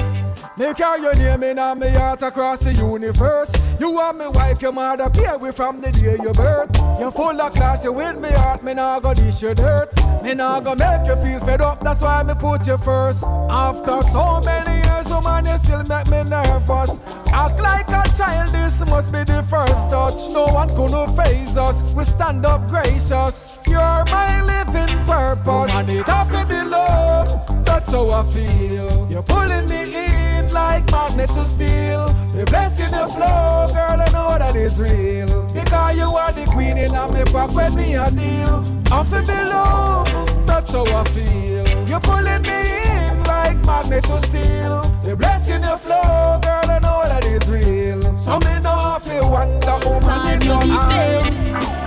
from 5.56 5.80
the 5.80 5.90
day 5.90 6.16
you 6.22 6.32
birth. 6.32 6.70
You're 7.00 7.10
full 7.10 7.40
of 7.40 7.52
class, 7.54 7.82
you 7.82 7.92
win 7.92 8.20
me 8.20 8.28
heart, 8.30 8.62
me 8.62 8.74
nah 8.74 9.00
go 9.00 9.14
dish 9.14 9.42
your 9.42 9.54
dirt. 9.54 9.88
Me 10.22 10.34
nah 10.34 10.60
go 10.60 10.74
make 10.74 11.06
you 11.06 11.16
feel 11.16 11.40
fed 11.40 11.62
up, 11.62 11.82
that's 11.82 12.02
why 12.02 12.22
me 12.22 12.34
put 12.34 12.66
you 12.66 12.76
first. 12.76 13.24
After 13.48 14.02
so 14.12 14.40
many 14.44 14.86
years, 14.86 15.08
woman, 15.08 15.46
you 15.46 15.56
still 15.58 15.82
make 15.84 16.08
me 16.10 16.22
nervous. 16.28 16.90
Act 17.32 17.58
like 17.58 17.88
a 17.88 18.04
child, 18.16 18.48
this 18.52 18.84
must 18.90 19.12
be 19.12 19.24
the 19.24 19.42
first 19.48 19.88
touch. 19.88 20.28
No 20.32 20.46
one 20.52 20.68
could 20.76 20.92
phase 21.16 21.56
us, 21.56 21.82
we 21.94 22.04
stand 22.04 22.44
up 22.44 22.68
gracious. 22.68 23.58
You're 23.66 24.04
my 24.12 24.42
living 24.42 24.94
purpose. 25.04 25.72
Woman, 25.72 25.90
it 25.90 26.06
have 26.06 26.30
to 26.30 26.46
be 26.46 26.62
love, 26.68 27.64
that's 27.64 27.90
how 27.90 28.10
I 28.10 28.22
feel. 28.24 29.10
You're 29.10 29.22
pulling 29.22 29.66
me 29.68 29.82
in 29.84 30.15
like 30.56 30.90
magnet 30.90 31.28
to 31.28 31.44
steel. 31.44 32.08
The 32.32 32.44
blessing 32.46 32.90
the 32.90 33.06
flow, 33.12 33.68
girl, 33.76 34.00
I 34.00 34.08
know 34.16 34.38
that 34.40 34.56
is 34.56 34.80
real. 34.80 35.28
Because 35.52 35.96
you 36.00 36.08
are 36.22 36.32
the 36.32 36.46
queen 36.54 36.76
in 36.78 36.94
a 36.94 37.04
me 37.12 37.22
pocket, 37.30 37.74
me 37.76 37.94
a 37.94 38.08
deal. 38.10 38.64
I 38.90 39.04
feel 39.04 39.24
below, 39.28 40.04
that's 40.48 40.72
how 40.72 40.86
I 41.00 41.04
feel. 41.14 41.64
You're 41.88 42.00
pulling 42.00 42.42
me 42.48 42.60
in 42.96 43.16
like 43.24 43.58
magnet 43.68 44.04
to 44.04 44.18
steel. 44.28 44.80
The 45.04 45.14
blessing 45.16 45.60
the 45.60 45.76
flow, 45.76 46.40
girl, 46.46 46.70
I 46.76 46.78
know 46.84 47.00
that 47.12 47.24
is 47.24 47.44
real. 47.50 48.00
So 48.16 48.38
me 48.40 48.54
know 48.64 48.76
I 48.96 48.98
feel 49.00 49.30
wonder, 49.30 49.76
woman, 49.84 50.20
it 50.32 50.40
don't 50.48 50.72
feel. 50.88 51.22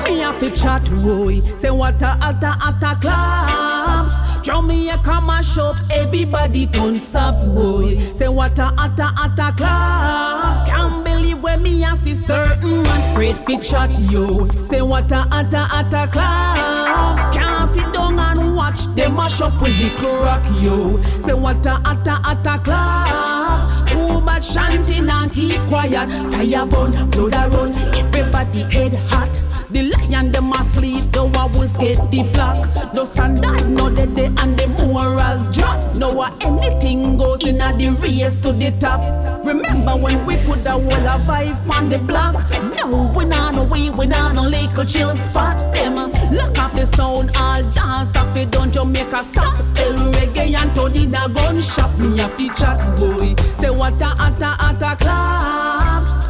Me 0.05 0.19
have 0.19 0.39
to 0.39 0.49
chat, 0.51 0.83
boy. 1.03 1.41
Say 1.57 1.71
what 1.71 2.01
a 2.01 2.17
alta 2.21 2.57
alta 2.65 2.97
claps. 3.01 4.28
Jamaica 4.43 5.21
mash 5.21 5.57
up, 5.57 5.77
everybody 5.91 6.65
turn 6.67 6.95
subs, 6.95 7.47
boy. 7.47 7.97
Say 7.99 8.27
what 8.29 8.57
a 8.59 8.73
atta 8.79 9.11
atta 9.17 9.53
class. 9.57 10.67
Can't 10.67 11.03
believe 11.03 11.43
when 11.43 11.61
me 11.61 11.83
ask 11.83 12.03
this 12.03 12.25
certain 12.25 12.83
man 12.83 13.11
afraid 13.11 13.37
fit 13.37 13.63
chat 13.63 13.99
yo. 14.11 14.47
Say 14.63 14.81
what 14.81 15.11
a 15.11 15.27
atta 15.31 15.67
atta 15.71 16.07
class. 16.11 17.35
Can't 17.35 17.69
sit 17.69 17.91
down 17.93 18.17
and 18.17 18.55
watch 18.55 18.85
them 18.95 19.15
mash 19.15 19.41
up 19.41 19.61
with 19.61 19.77
the 19.77 20.07
rock 20.23 20.45
yo. 20.61 21.01
Say 21.21 21.33
what 21.33 21.65
a 21.65 21.81
atta 21.85 22.19
atta 22.25 22.63
class. 22.63 23.91
Too 23.91 24.21
bad 24.25 24.41
chanting 24.41 25.09
and 25.09 25.31
keep 25.33 25.59
quiet. 25.67 26.09
Fire 26.31 26.65
burn, 26.65 27.09
blood 27.09 27.33
a 27.33 27.49
run, 27.55 27.73
everybody 27.75 28.61
head 28.73 28.95
hot. 29.07 29.43
The 29.71 29.83
lion 29.83 30.31
them 30.31 30.51
asleep, 30.53 31.11
the 31.11 31.23
wolf 31.25 31.77
get 31.77 31.97
the 32.09 32.23
flock. 32.33 32.65
No 32.91 33.05
standard, 33.05 33.69
no 33.69 33.93
dead, 33.93 34.17
and 34.17 34.57
the 34.57 34.67
morals 34.81 35.47
drop. 35.55 35.95
No 35.95 36.23
anything 36.41 37.17
goes 37.17 37.45
in 37.45 37.61
a 37.61 37.71
the 37.77 37.89
race 38.01 38.35
to 38.37 38.51
the 38.51 38.71
top. 38.79 38.99
Remember 39.45 39.91
when 39.91 40.25
we 40.25 40.37
could 40.37 40.65
have 40.65 40.81
all 40.81 40.91
a 40.91 41.19
vibe 41.21 41.77
on 41.77 41.87
the 41.87 41.99
block? 41.99 42.35
No, 42.75 43.11
we 43.15 43.25
not 43.25 43.53
no 43.53 43.63
way, 43.63 43.91
we 43.91 44.07
not 44.07 44.33
no 44.33 44.41
little 44.41 44.85
chill 44.85 45.15
spot. 45.15 45.59
Them 45.75 45.95
lock 46.31 46.57
up 46.57 46.73
the 46.73 46.87
sound, 46.87 47.29
all 47.37 47.61
dance 47.73 48.15
off 48.15 48.35
it, 48.35 48.49
don't 48.49 48.73
make 48.91 49.05
Jamaica 49.05 49.23
stop. 49.23 49.55
Sell 49.55 49.93
reggae 49.93 50.55
and 50.55 50.97
in 50.97 51.13
a 51.13 51.29
gun 51.29 51.61
shop. 51.61 51.95
Me 51.99 52.19
a 52.19 52.27
feature 52.29 52.75
boy, 52.97 53.35
say 53.57 53.69
what 53.69 54.01
a 54.01 54.15
atta 54.17 54.57
atta 54.59 54.95
clap. 54.97 55.78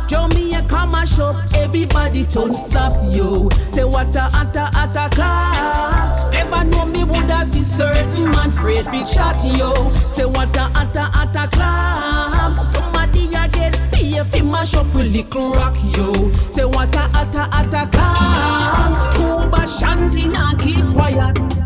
Jamaica 0.10 0.88
mash 0.88 1.20
up, 1.20 1.36
everybody 1.54 2.24
turn 2.26 2.52
stops, 2.58 3.16
yo. 3.16 3.48
Say 3.70 3.84
what 3.84 4.16
a 4.16 4.24
atta 4.34 4.72
atta 4.74 5.08
class. 5.14 6.34
Never 6.34 6.64
know 6.64 6.86
me 6.88 7.04
woulda 7.04 7.46
see 7.46 7.64
certain 7.64 8.32
man 8.32 8.50
afraid 8.50 8.86
big 8.86 9.06
shot, 9.06 9.38
yo. 9.44 9.72
Say 10.10 10.26
what 10.26 10.56
a 10.58 10.72
atta 10.76 11.12
atta 11.14 11.48
class. 11.56 12.74
Somebody 12.74 13.28
a 13.36 13.48
get 13.50 13.80
paid 13.92 14.26
fi 14.26 14.42
mash 14.42 14.74
up 14.74 14.88
with 14.96 15.14
little 15.14 15.52
rock, 15.52 15.78
yo. 15.96 16.32
Say 16.34 16.66
what 16.66 16.96
a 16.96 17.02
atta 17.14 17.48
atta 17.54 17.88
class. 17.92 19.16
Cuba 19.16 19.68
shanty 19.68 20.28
now 20.28 20.54
keep 20.58 20.84
quiet. 20.88 21.59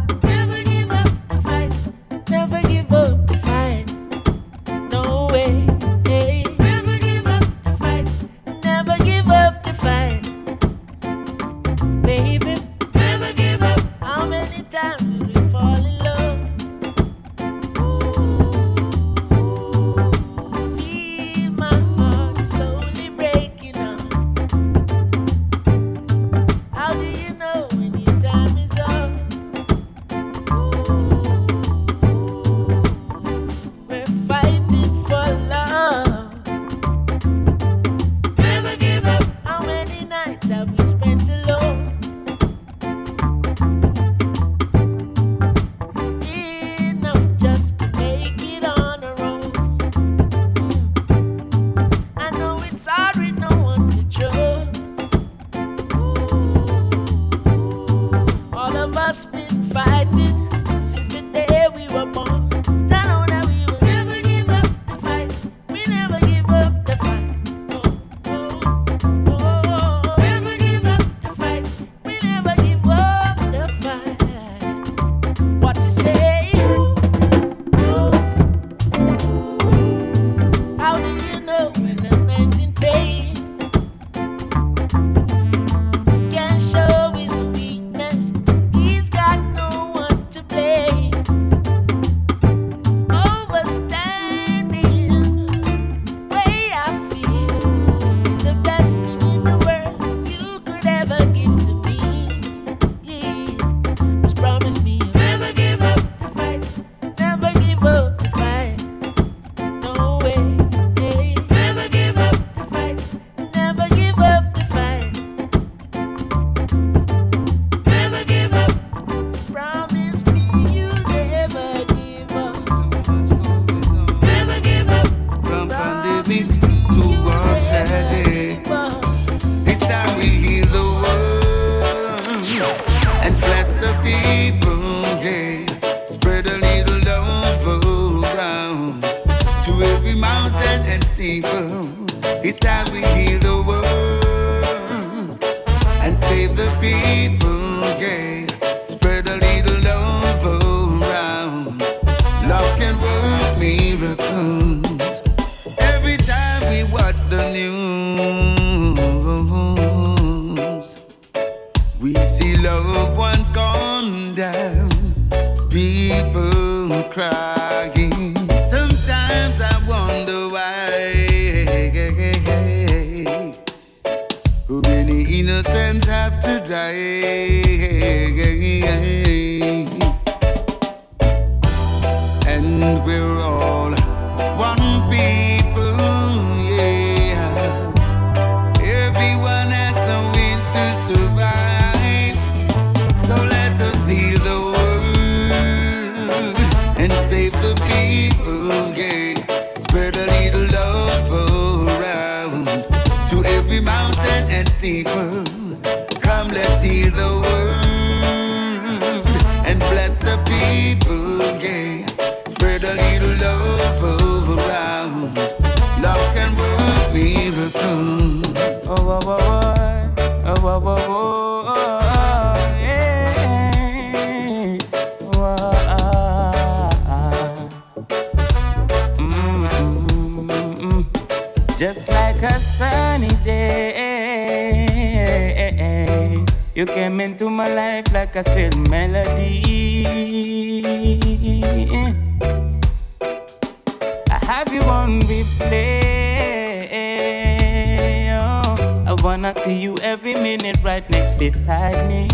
beside 251.53 252.07
me. 252.07 252.27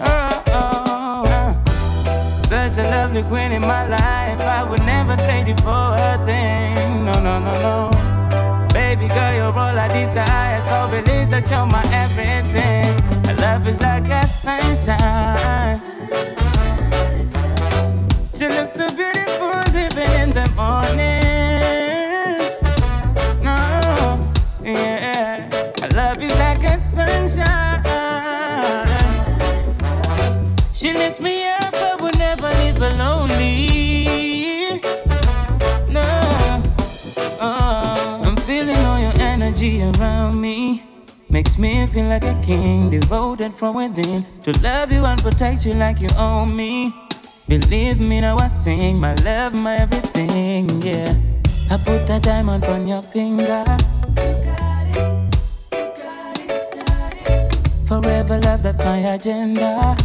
Oh, 0.00 0.42
oh, 0.46 1.24
oh. 1.26 1.62
Such 2.48 2.78
a 2.78 2.88
lovely 2.90 3.22
queen 3.22 3.52
in 3.52 3.62
my 3.62 3.86
life. 3.88 4.40
I 4.40 4.62
would 4.68 4.84
never 4.86 5.16
trade 5.16 5.48
you 5.48 5.56
for 5.56 5.96
a 6.10 6.18
thing. 6.24 7.04
No, 7.04 7.12
no, 7.12 7.38
no, 7.38 7.54
no. 7.66 8.68
Baby 8.72 9.08
girl, 9.08 9.34
you're 9.34 9.58
all 9.58 9.78
I 9.78 9.88
desire. 9.88 10.60
So 10.68 10.88
believe 10.90 11.30
that 11.30 11.50
you're 11.50 11.66
my 11.66 11.84
everything. 12.02 13.36
Love 13.38 13.66
is 13.66 13.80
like 13.80 14.08
a 14.08 14.26
sunshine. 14.26 15.93
me 41.64 41.86
feel 41.86 42.04
like 42.04 42.24
a 42.24 42.38
king, 42.42 42.90
devoted 42.90 43.54
from 43.54 43.76
within. 43.76 44.22
To 44.42 44.52
love 44.60 44.92
you 44.92 45.02
and 45.06 45.18
protect 45.22 45.64
you 45.64 45.72
like 45.72 45.98
you 45.98 46.10
own 46.18 46.54
me. 46.54 46.92
Believe 47.48 48.00
me 48.00 48.20
now, 48.20 48.36
I 48.36 48.48
sing 48.48 49.00
my 49.00 49.14
love, 49.28 49.54
my 49.54 49.76
everything, 49.76 50.82
yeah. 50.82 51.16
I 51.70 51.78
put 51.78 52.10
a 52.10 52.20
diamond 52.20 52.66
on 52.66 52.86
your 52.86 53.02
finger. 53.02 53.64
Forever 57.86 58.38
love, 58.40 58.62
that's 58.62 58.80
my 58.84 58.98
agenda. 59.14 59.96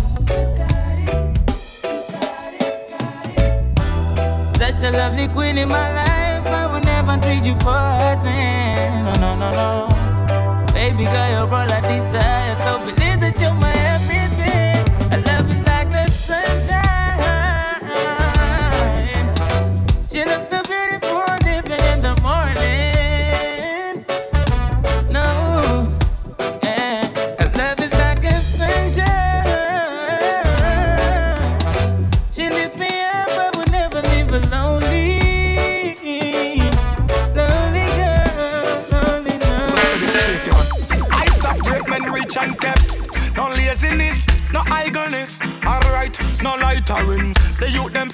Such 4.60 4.82
a 4.88 4.92
lovely 4.92 5.28
queen 5.28 5.58
in 5.58 5.68
my 5.68 5.88
life, 6.02 6.48
I 6.48 6.68
will 6.72 6.86
never 6.94 7.18
treat 7.22 7.44
you 7.46 7.56
for 7.60 7.84
a 8.12 8.16
thing. 8.24 9.04
No, 9.04 9.14
no, 9.20 9.36
no, 9.36 9.52
no. 9.52 9.89
baby 10.92 11.04
girl, 11.06 11.30
your 11.32 11.48
brother 11.48 11.82
deserve. 11.82 12.39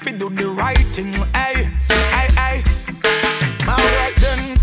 Them 0.06 0.18
do 0.18 0.30
the 0.30 0.48
right 0.50 0.86
thing. 0.94 1.12
Hey, 1.34 1.66
hey, 2.14 2.28
hey. 2.38 2.62
Alright 3.66 4.14
then. 4.22 4.56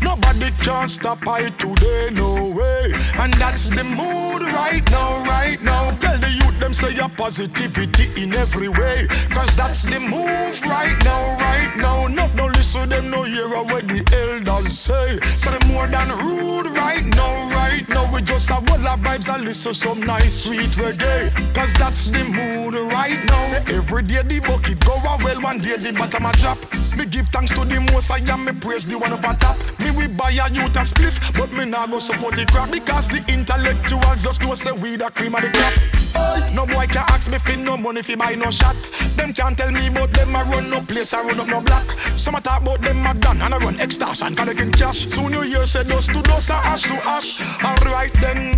Nobody 0.00 0.52
can 0.62 0.88
stop 0.88 1.26
I 1.26 1.50
today, 1.58 2.10
no 2.14 2.54
way. 2.56 2.92
And 3.18 3.32
that's 3.34 3.70
the 3.70 3.82
mood 3.82 4.42
right 4.52 4.88
now, 4.92 5.20
right 5.24 5.60
now. 5.64 5.90
Tell 5.98 6.16
the 6.18 6.30
youth 6.30 6.60
them 6.60 6.72
say 6.72 6.94
your 6.94 7.08
positivity 7.08 8.22
in 8.22 8.32
every 8.34 8.68
way. 8.68 9.08
Cause 9.30 9.56
that's 9.56 9.82
the 9.82 9.98
move 9.98 10.62
right 10.70 10.96
now, 11.02 11.36
right 11.42 11.74
now. 11.78 12.06
No, 12.06 12.28
no 12.36 12.46
listen 12.46 12.88
them, 12.88 13.10
no 13.10 13.24
hear 13.24 13.48
what 13.48 13.88
the 13.88 13.98
elders 14.14 14.78
say. 14.78 15.18
So 15.34 15.50
they 15.50 15.72
more 15.72 15.88
than 15.88 16.08
rude 16.18 16.73
just 18.34 18.50
have 18.50 18.68
one 18.68 18.84
of 18.84 18.98
vibes 18.98 19.32
and 19.32 19.44
listen 19.44 19.72
some 19.72 20.00
nice 20.00 20.42
sweet 20.42 20.74
reggae. 20.82 21.30
Cause 21.54 21.72
that's 21.74 22.10
the 22.10 22.24
mood 22.24 22.74
right 22.90 23.22
now. 23.26 23.44
Say 23.44 23.62
every 23.70 24.02
day 24.02 24.22
the 24.22 24.40
bucket 24.40 24.80
go 24.84 24.94
a 24.94 25.14
well, 25.22 25.40
one 25.40 25.58
day 25.58 25.76
the 25.76 25.92
bottom 25.92 26.26
a 26.26 26.32
drop. 26.32 26.58
Me 26.98 27.06
give 27.06 27.28
thanks 27.28 27.54
to 27.54 27.64
the 27.64 27.78
most 27.92 28.10
I 28.10 28.18
am, 28.32 28.44
me 28.44 28.52
praise 28.52 28.86
the 28.86 28.98
one 28.98 29.12
up 29.12 29.22
on 29.22 29.36
top. 29.36 29.56
Me 29.78 29.94
we 29.94 30.08
buy 30.18 30.30
a 30.30 30.50
youth 30.50 30.74
a 30.74 30.82
spliff, 30.82 31.14
but 31.38 31.52
me 31.54 31.64
nah 31.64 31.86
go 31.86 32.00
support 32.00 32.34
the 32.34 32.44
crap 32.46 32.72
because 32.72 33.06
the 33.06 33.22
intellectuals 33.30 34.22
just 34.24 34.42
know 34.42 34.54
say 34.54 34.72
we 34.82 34.96
the 34.96 35.08
cream 35.14 35.34
of 35.36 35.42
the 35.42 35.50
crop. 35.54 35.74
No 36.54 36.66
boy 36.66 36.86
can 36.86 37.06
ask 37.14 37.30
me 37.30 37.38
for 37.38 37.56
no 37.56 37.76
money 37.76 38.02
fi 38.02 38.16
buy 38.16 38.34
no 38.34 38.50
shot. 38.50 38.74
Them 39.14 39.32
can't 39.32 39.56
tell 39.56 39.70
me 39.70 39.86
about 39.86 40.10
them 40.10 40.34
a 40.34 40.42
run 40.42 40.70
no 40.70 40.80
place, 40.82 41.14
I 41.14 41.22
run 41.22 41.38
up 41.38 41.46
no 41.46 41.60
block. 41.60 41.90
Some 41.98 42.34
a 42.34 42.40
talk 42.40 42.62
about 42.62 42.82
them 42.82 43.06
a 43.06 43.14
done 43.14 43.40
and 43.42 43.54
I 43.54 43.58
run 43.58 43.78
extortion, 43.78 44.34
cause 44.34 44.46
they 44.46 44.70
cash. 44.70 45.06
Soon 45.06 45.32
you 45.32 45.42
hear 45.42 45.66
say 45.66 45.84
dust 45.84 46.10
to 46.10 46.22
dust 46.22 46.50
and 46.50 46.64
ash 46.66 46.82
to 46.82 46.98
ash. 47.06 47.38
Alright 47.62 48.12
then, 48.24 48.56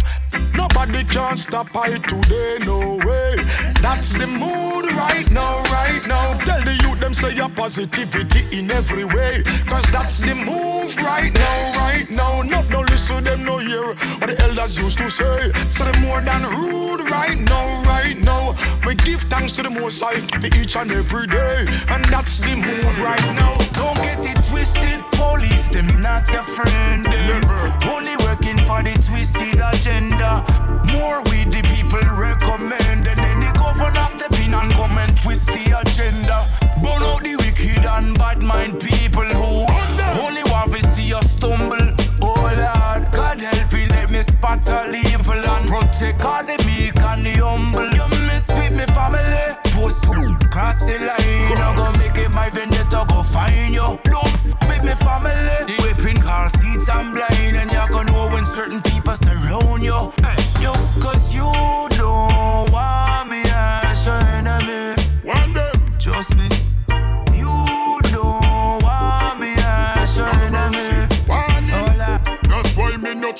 nobody 0.54 1.04
can 1.04 1.36
stop 1.36 1.74
I 1.74 1.98
today, 1.98 2.58
no 2.64 2.98
way. 3.06 3.36
That's 3.82 4.16
the 4.18 4.26
mood 4.26 4.92
right 4.92 5.28
now, 5.30 5.62
right 5.64 6.02
now. 6.06 6.34
Tell 6.38 6.60
the 6.64 6.74
them 6.82 6.85
say 7.16 7.34
your 7.34 7.48
positivity 7.48 8.44
in 8.52 8.70
every 8.70 9.04
way. 9.04 9.42
Cause 9.64 9.90
that's 9.90 10.20
the 10.20 10.34
move 10.34 10.92
right 11.00 11.32
now, 11.32 11.72
right 11.80 12.06
now. 12.10 12.42
No, 12.42 12.60
no 12.68 12.80
listen 12.80 13.24
them 13.24 13.42
no 13.42 13.56
hear 13.56 13.86
what 14.20 14.28
the 14.28 14.36
elders 14.44 14.76
used 14.76 14.98
to 14.98 15.08
say. 15.10 15.50
So 15.70 15.84
they 15.84 15.96
more 16.04 16.20
than 16.20 16.42
rude 16.52 17.08
right 17.10 17.38
now, 17.40 17.66
right 17.84 18.18
now. 18.20 18.54
We 18.84 18.96
give 18.96 19.22
thanks 19.32 19.54
to 19.54 19.62
the 19.62 19.70
most 19.70 20.02
high 20.04 20.20
for 20.28 20.52
each 20.60 20.76
and 20.76 20.92
every 20.92 21.26
day. 21.26 21.64
And 21.88 22.04
that's 22.12 22.40
the 22.44 22.54
move 22.54 22.96
right 23.00 23.28
now. 23.32 23.56
Don't 23.80 23.96
get 24.04 24.20
it 24.20 24.36
twisted, 24.52 25.00
police 25.16 25.68
them 25.72 25.88
not 26.02 26.28
your 26.28 26.44
friend. 26.44 27.00
Them. 27.04 27.40
Only 27.88 28.16
working 28.28 28.60
for 28.68 28.84
the 28.84 28.92
twisted 29.08 29.56
agenda. 29.56 30.44
More 30.92 31.24
we 31.32 31.48
the 31.48 31.64
people 31.72 32.04
recommend, 32.20 33.08
and 33.08 33.18
then 33.24 33.40
the 33.40 33.52
governor 33.56 34.06
step 34.06 34.36
in 34.44 34.52
and 34.52 34.70
come 34.76 34.98
and 34.98 35.16
twist 35.16 35.48
the 35.48 35.80
agenda. 35.80 36.65
Burn 36.82 37.02
out 37.02 37.22
the 37.22 37.36
wicked 37.36 37.84
and 37.84 38.16
bad 38.18 38.42
mind 38.42 38.80
people 38.80 39.24
who 39.24 39.64
only 40.20 40.42
want 40.52 40.72
to 40.72 40.82
see 40.82 41.12
us 41.14 41.32
stumble. 41.32 41.94
Oh 42.20 42.36
Lord, 42.36 43.12
God 43.12 43.40
help 43.40 43.72
me, 43.72 43.86
let 43.86 44.10
me 44.10 44.22
spot 44.22 44.68
all 44.68 44.94
evil 44.94 45.34
and 45.34 45.66
protect 45.66 46.24
all 46.24 46.44
the 46.44 46.56
meek 46.66 46.98
and 47.00 47.26
the 47.26 47.34
humble. 47.40 47.90
You 47.96 48.06
mess 48.26 48.48
with 48.48 48.76
me 48.76 48.86
family, 48.92 49.56
post 49.72 50.04
cross 50.50 50.84
the 50.84 50.98
line. 50.98 51.58
I 51.58 51.74
go 51.76 51.86
make 51.98 52.18
it 52.24 52.32
my 52.34 52.50
vendetta, 52.50 53.04
go 53.08 53.22
find 53.22 53.74
you. 53.74 53.98
Don't 54.04 54.32
with 54.68 54.82
me 54.84 54.94
family, 55.00 55.32
the 55.68 55.76
whipping 55.82 56.20
car 56.20 56.48
seats 56.48 56.88
I'm 56.88 57.12
blind, 57.12 57.56
and 57.56 57.70
you 57.70 57.84
gonna 57.88 58.10
know 58.12 58.28
when 58.28 58.44
certain 58.44 58.80
people 58.82 59.16
surround 59.16 59.82
you. 59.82 60.12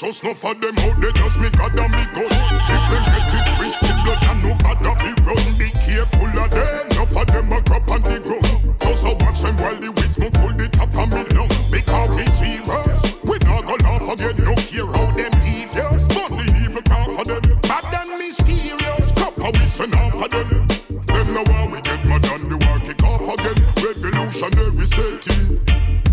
Why 0.07 0.13
not 0.13 0.23
no 0.23 0.35
for 0.35 0.55
them 0.55 0.75
out 0.79 1.01
there, 1.01 1.11
just 1.13 1.41
me 1.41 1.51
God 1.51 1.75
and 1.75 1.91
me 1.91 2.05
gun. 2.15 2.31
If 2.31 2.83
them 2.91 3.05
get 3.11 3.35
it 3.35 3.47
twisted, 3.57 3.97
blood 4.05 4.23
and 4.31 4.43
no 4.43 4.55
bother 4.63 4.95
fi 4.95 5.11
run. 5.27 5.47
Be 5.59 5.71
careful 5.83 6.31
of 6.39 6.51
them, 6.51 6.87
no 6.95 7.07
for 7.07 7.25
them 7.25 7.53
a 7.53 7.61
drop 7.63 7.89
on 7.89 8.03
the 8.03 8.21
ground. 8.23 8.81
Just 8.81 9.05
a 9.05 9.11
watch 9.11 9.41
them 9.43 9.57
while 9.57 9.75
the 9.75 9.91
weeds 9.91 10.15
smoke 10.15 10.35
full 10.37 10.55
the 10.55 10.69
top 10.69 10.95
of 10.95 11.11
me 11.11 11.23
lung. 11.35 11.51
Because 11.71 12.11
we 12.15 12.27
serious, 12.39 13.25
we 13.25 13.39
not 13.51 13.67
go 13.67 13.75
laugh 13.83 14.07
again. 14.07 14.37
No 14.47 14.55
care 14.55 14.87
how 14.87 15.11
them 15.11 15.35
devious, 15.43 16.07
but 16.07 16.31
the 16.31 16.47
evil 16.63 16.83
can't 16.83 17.11
for 17.11 17.25
them. 17.27 17.43
Bad 17.67 17.91
and 17.91 18.19
mysterious, 18.19 19.11
copper 19.11 19.51
we 19.59 19.67
send 19.67 19.95
off 19.95 20.15
for 20.15 20.29
them. 20.29 20.67
Them 21.07 21.35
know 21.35 21.45
how 21.51 21.67
we 21.67 21.81
get 21.83 22.05
mad 22.07 22.27
and 22.31 22.47
the 22.47 22.57
war 22.63 22.79
kick 22.79 23.03
off 23.03 23.27
again. 23.27 23.59
Revolutionary 23.83 24.87
setting. 24.87 25.67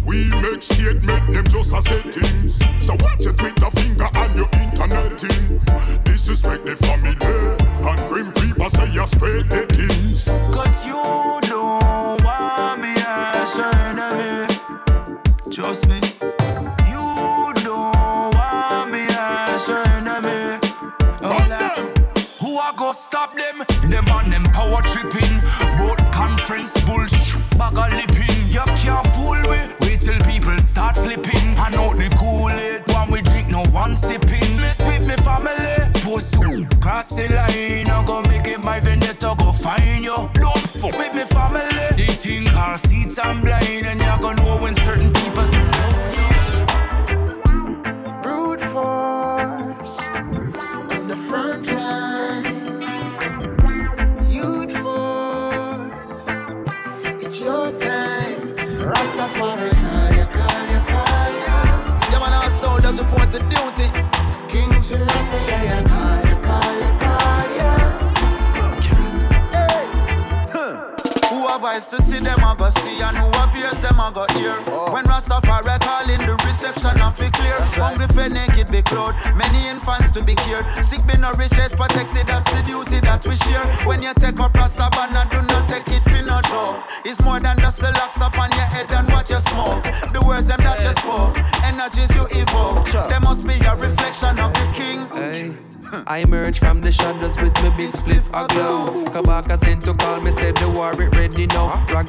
We 0.05 0.29
make 0.41 0.61
statement, 0.61 1.27
them 1.31 1.45
just 1.45 1.73
a 1.73 1.81
settings. 1.81 2.59
So 2.83 2.93
watch 2.99 3.23
your 3.23 3.33
Twitter 3.33 3.62
say 9.23 9.62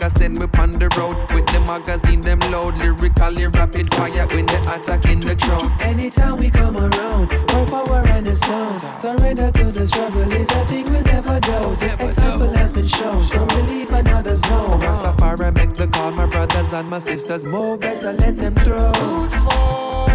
Raga 0.05 0.18
send 0.18 0.38
me 0.38 0.46
on 0.59 0.70
the 0.72 0.88
road 0.98 1.16
with 1.32 1.46
the 1.46 1.61
magazine 1.66 2.20
them 2.20 2.40
load. 2.40 2.76
Lyrically 2.76 3.46
rapid 3.46 3.94
fire 3.94 4.26
when 4.26 4.44
they 4.44 4.57
attack 4.57 5.07
in 5.07 5.20
the 5.20 5.34
crowd. 5.34 5.70
Anytime 5.80 6.36
we 6.36 6.50
come 6.50 6.76
around, 6.76 7.30
more 7.52 7.66
power 7.66 8.07
and 8.09 8.26
the 8.26 8.34
sound. 8.34 9.00
Surrender 9.00 9.50
to 9.50 9.64
the 9.72 9.86
struggle 9.86 10.30
is 10.32 10.50
a 10.50 10.64
thing 10.66 10.84
we'll 10.84 11.02
never 11.02 11.40
do. 11.40 11.76
The 11.76 11.96
example 12.00 12.52
has 12.52 12.72
been 12.74 12.86
shown, 12.86 13.22
some 13.24 13.48
believe 13.48 13.90
and 13.92 14.09
others 14.09 14.42
know. 14.42 14.78
Rastafari 14.82 15.55
make 15.55 15.72
the 15.72 15.86
call, 15.86 16.12
my 16.12 16.26
brothers 16.26 16.72
and 16.74 16.90
my 16.90 16.98
sisters 16.98 17.46
move. 17.46 17.80
Better 17.80 18.12
let 18.12 18.36
them 18.36 18.55
through. 18.57 20.13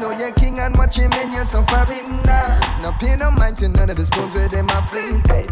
Know 0.00 0.10
your 0.12 0.32
king 0.32 0.58
and 0.58 0.76
watch 0.76 0.96
him 0.96 1.12
in 1.12 1.32
your 1.32 1.44
suffering 1.44 2.22
now. 2.22 2.78
No 2.82 2.92
pay 2.92 3.16
no 3.16 3.30
mind 3.30 3.56
to 3.58 3.68
none 3.68 3.90
of 3.90 3.96
the 3.96 4.06
stones 4.06 4.34
where 4.34 4.48
them 4.48 4.68
a 4.68 4.82
fling. 4.82 5.20
Hey, 5.26 5.46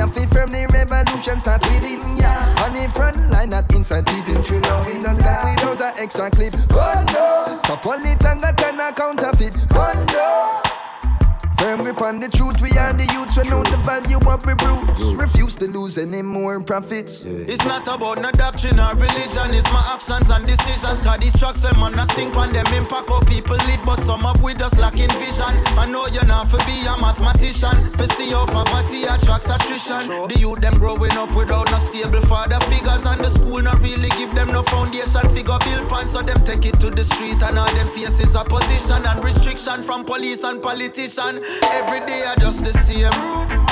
and 0.00 0.12
fit 0.12 0.28
from 0.30 0.50
the 0.50 0.66
revolution 0.72 1.38
start 1.38 1.62
within 1.62 2.16
ya. 2.16 2.32
On 2.64 2.72
the 2.72 2.88
front 2.90 3.16
line, 3.30 3.50
not 3.50 3.72
inside 3.74 4.04
deep 4.06 4.26
we 4.86 4.98
no 4.98 5.12
start 5.12 5.44
without 5.44 5.80
an 5.80 6.02
extra 6.02 6.30
clip. 6.30 6.54
Oh 6.70 7.04
no, 7.12 7.58
stop 7.64 7.86
all 7.86 7.92
it 7.94 8.24
and 8.24 8.40
got 8.40 8.62
an 8.64 8.94
counterfeit. 8.94 9.56
Oh 9.72 10.04
no. 10.12 10.71
Firm 11.62 11.84
grip 11.84 12.02
on 12.02 12.18
the 12.18 12.28
truth, 12.28 12.60
we 12.60 12.74
are 12.76 12.92
the 12.92 13.06
youths, 13.14 13.38
we 13.38 13.46
know 13.46 13.62
the 13.62 13.78
value 13.86 14.18
of 14.18 14.42
we 14.44 14.54
brutes. 14.58 15.14
Refuse 15.14 15.54
to 15.62 15.70
lose 15.70 15.96
any 15.96 16.20
more 16.20 16.60
profits. 16.60 17.22
It's 17.22 17.64
not 17.64 17.86
about 17.86 18.18
no 18.18 18.32
doctrine 18.32 18.80
or 18.80 18.90
religion, 18.98 19.54
it's 19.54 19.70
my 19.70 19.78
actions 19.94 20.28
and 20.28 20.42
decisions. 20.44 21.00
Cause 21.06 21.20
these 21.20 21.38
tracks, 21.38 21.60
them 21.60 21.78
on 21.78 21.94
a 21.94 22.04
sink 22.18 22.34
on 22.34 22.52
them 22.52 22.66
impact 22.74 23.06
how 23.06 23.20
people 23.20 23.54
live, 23.70 23.78
but 23.86 24.00
some 24.00 24.26
up 24.26 24.42
with 24.42 24.60
us 24.60 24.76
lacking 24.76 25.14
vision. 25.22 25.54
I 25.78 25.86
know 25.86 26.04
you're 26.10 26.26
not 26.26 26.50
for 26.50 26.58
be 26.66 26.82
a 26.82 26.98
mathematician, 26.98 27.94
for 27.94 28.10
see 28.18 28.34
how 28.34 28.44
poverty 28.46 29.06
attracts 29.06 29.46
attrition. 29.46 30.10
The 30.26 30.34
youth 30.42 30.58
them 30.58 30.74
growing 30.82 31.14
up 31.14 31.30
without 31.30 31.70
no 31.70 31.78
stable 31.78 32.26
father 32.26 32.58
figures, 32.66 33.06
and 33.06 33.22
the 33.22 33.30
school 33.30 33.62
not 33.62 33.78
really 33.78 34.10
give 34.18 34.34
them 34.34 34.50
no 34.50 34.64
foundation 34.66 35.30
figure 35.30 35.62
build 35.62 35.86
pan, 35.86 36.10
so 36.10 36.22
them 36.22 36.42
take 36.42 36.66
it 36.66 36.74
to 36.82 36.90
the 36.90 37.04
street, 37.04 37.38
and 37.38 37.54
all 37.56 37.70
them 37.70 37.86
faces 37.94 38.34
opposition 38.34 39.06
and 39.06 39.22
restriction 39.22 39.84
from 39.84 40.04
police 40.04 40.42
and 40.42 40.60
politician. 40.60 41.38
Every 41.72 42.00
day 42.06 42.24
I 42.24 42.34
just 42.36 42.64
the 42.64 42.72
same. 42.72 43.71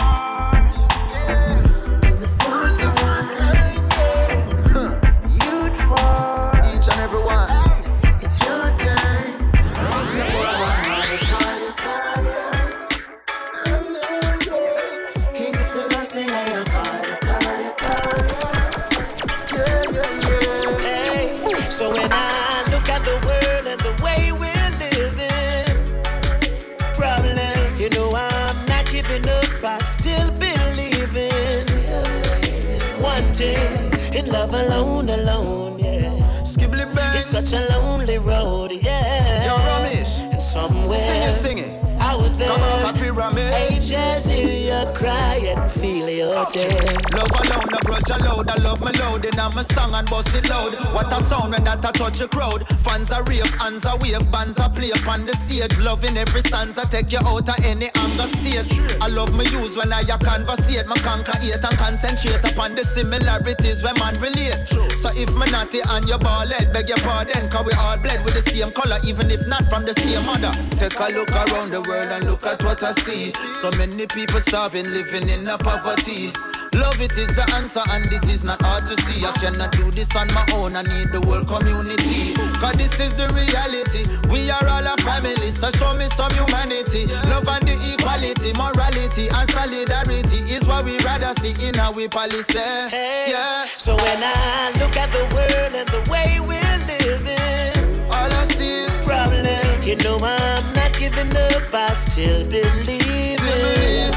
Alone, 34.81 35.09
alone, 35.11 35.79
yeah. 35.79 36.11
Skibbly 36.43 36.85
bang. 36.95 37.17
It's 37.17 37.27
such 37.27 37.53
a 37.53 37.61
lonely 37.73 38.19
road, 38.19 38.73
yeah. 38.73 39.45
Yo, 39.47 39.55
Ramesh. 39.57 40.33
And 40.33 40.43
somewhere 40.43 40.97
Sing 40.97 41.23
it, 41.23 41.33
sing 41.33 41.59
it. 41.59 41.90
Out 42.11 42.39
there, 42.39 42.49
Come 42.49 42.95
happy 42.95 43.11
Ramesh. 43.11 43.71
ages 43.71 44.25
hear 44.27 44.49
you 44.71 44.93
cry 44.95 45.41
and 45.47 45.71
feel 45.71 46.09
your 46.09 46.45
tears. 46.47 46.97
Love 47.13 47.31
alone, 47.41 47.69
no 47.71 47.79
grudge 47.85 48.11
allowed. 48.11 48.49
I 48.51 48.57
love 48.57 48.81
me 48.81 48.93
loud 48.99 49.25
in 49.25 49.37
my 49.37 49.63
song 49.75 49.95
and 49.95 50.09
bust 50.11 50.35
it 50.35 50.49
loud. 50.49 50.75
What 50.95 51.13
a 51.13 51.23
sound 51.25 51.53
when 51.53 51.65
that 51.65 51.85
a 51.85 51.93
touch 51.93 52.21
a 52.21 52.29
crowd. 52.29 52.67
Fans 52.81 53.11
are 53.11 53.23
rave, 53.25 53.49
hands 53.61 53.85
are 53.87 53.97
wave, 53.99 54.31
bands 54.31 54.59
are 54.59 54.71
play 54.71 54.91
upon 54.91 55.27
the 55.27 55.35
stage. 55.45 55.79
Loving 55.79 56.17
every 56.17 56.41
stanza, 56.41 56.87
take 56.91 57.13
you 57.13 57.19
out 57.19 57.49
of 57.49 57.65
any 57.65 57.89
anger 57.97 58.27
state. 58.39 58.67
I 59.01 59.09
love 59.09 59.33
my 59.33 59.45
use 59.45 59.77
when 59.77 59.93
I 59.93 60.01
a 60.03 60.19
conversate. 60.19 60.89
Me 60.89 60.97
conquer 60.97 61.39
hate 61.39 61.63
and 61.63 61.79
concentrate 61.79 62.43
upon 62.51 62.75
the 62.75 62.85
similarities 62.85 63.83
when 63.83 63.95
man 63.99 64.19
relate. 64.21 64.67
So 64.97 65.11
if 65.15 65.31
me 65.35 65.47
naughty 65.51 65.81
and 65.89 66.09
your 66.09 66.19
ball 66.19 66.47
head, 66.49 66.73
beg 66.73 66.89
your 66.89 66.99
pardon. 66.99 67.49
Cause 67.51 67.67
we 67.67 67.73
all 67.75 67.97
bled 67.97 68.25
with 68.25 68.35
the 68.35 68.43
same 68.51 68.73
color, 68.73 68.99
even 69.07 69.31
if 69.31 69.47
not 69.47 69.65
from 69.69 69.85
the 69.85 69.95
same 69.95 70.25
mother. 70.27 70.53
Take 70.77 70.99
a 70.99 71.09
look 71.13 71.31
around 71.31 71.71
the 71.71 71.81
world 71.83 72.00
and 72.09 72.25
look 72.25 72.47
at 72.47 72.63
what 72.63 72.83
I 72.83 72.93
see. 72.93 73.31
So 73.61 73.71
many 73.73 74.07
people 74.07 74.41
starving, 74.41 74.87
living 74.91 75.29
in 75.29 75.47
a 75.49 75.59
poverty. 75.59 76.33
Love 76.73 77.01
it 77.03 77.19
is 77.19 77.27
the 77.35 77.43
answer, 77.57 77.83
and 77.91 78.05
this 78.11 78.23
is 78.31 78.45
not 78.45 78.63
hard 78.63 78.85
to 78.87 78.95
see. 79.03 79.27
I 79.27 79.33
cannot 79.33 79.73
do 79.73 79.91
this 79.91 80.15
on 80.15 80.29
my 80.33 80.47
own, 80.55 80.77
I 80.77 80.83
need 80.83 81.11
the 81.13 81.21
whole 81.27 81.45
community. 81.45 82.33
Cause 82.63 82.75
this 82.79 83.01
is 83.01 83.15
the 83.15 83.27
reality. 83.35 84.07
We 84.31 84.49
are 84.51 84.65
all 84.71 84.87
a 84.87 84.97
family, 85.03 85.51
so 85.51 85.71
show 85.73 85.93
me 85.95 86.07
some 86.15 86.31
humanity. 86.33 87.07
Love 87.29 87.49
and 87.49 87.67
the 87.67 87.75
equality, 87.75 88.55
morality, 88.55 89.27
and 89.35 89.51
solidarity 89.51 90.39
is 90.47 90.65
what 90.65 90.85
we 90.85 90.97
rather 91.03 91.35
see 91.43 91.59
in 91.69 91.79
our 91.79 92.09
policy. 92.09 92.59
Hey, 92.89 93.35
Yeah, 93.35 93.67
So 93.75 93.97
when 93.97 94.21
I 94.23 94.71
look 94.79 94.95
at 94.97 95.11
the 95.11 95.27
world 95.35 95.75
and 95.75 95.89
the 95.91 96.03
way 96.11 96.39
we're 96.39 96.79
living, 96.87 98.07
all 98.07 98.31
I 98.31 98.45
see 98.47 98.87
is 98.87 98.95
problem, 99.05 99.83
you 99.83 99.97
know 99.97 100.23
I'm 100.23 100.65
not 100.75 100.80
giving 101.11 101.37
up. 101.37 101.75
I 101.75 101.93
still 101.93 102.45
believe 102.45 103.41
in 103.41 104.11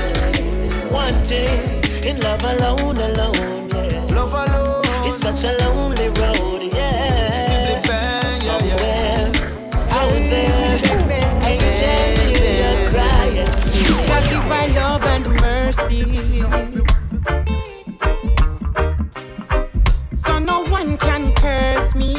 one 0.92 1.14
thing 1.26 1.84
in 2.06 2.20
love 2.22 2.44
alone, 2.44 2.98
alone, 2.98 3.70
yeah. 3.70 4.16
love 4.16 4.34
alone. 4.34 4.82
It's 5.06 5.18
such 5.18 5.44
a 5.44 5.52
lonely 5.64 6.10
road, 6.10 6.64
yeah. 6.64 7.82
bang, 7.88 8.24
yeah, 8.24 8.30
Somewhere 8.30 9.32
out 9.92 10.12
there, 10.30 10.80
angels 11.50 12.16
hear 12.22 12.54
you 12.62 12.90
crying. 12.90 14.08
God 14.08 14.24
divine 14.30 14.74
love 14.76 15.04
and 15.06 15.26
mercy. 15.42 16.04
So 20.16 20.40
no 20.40 20.66
one 20.68 20.98
can 20.98 21.34
curse 21.34 21.96
me. 21.96 22.12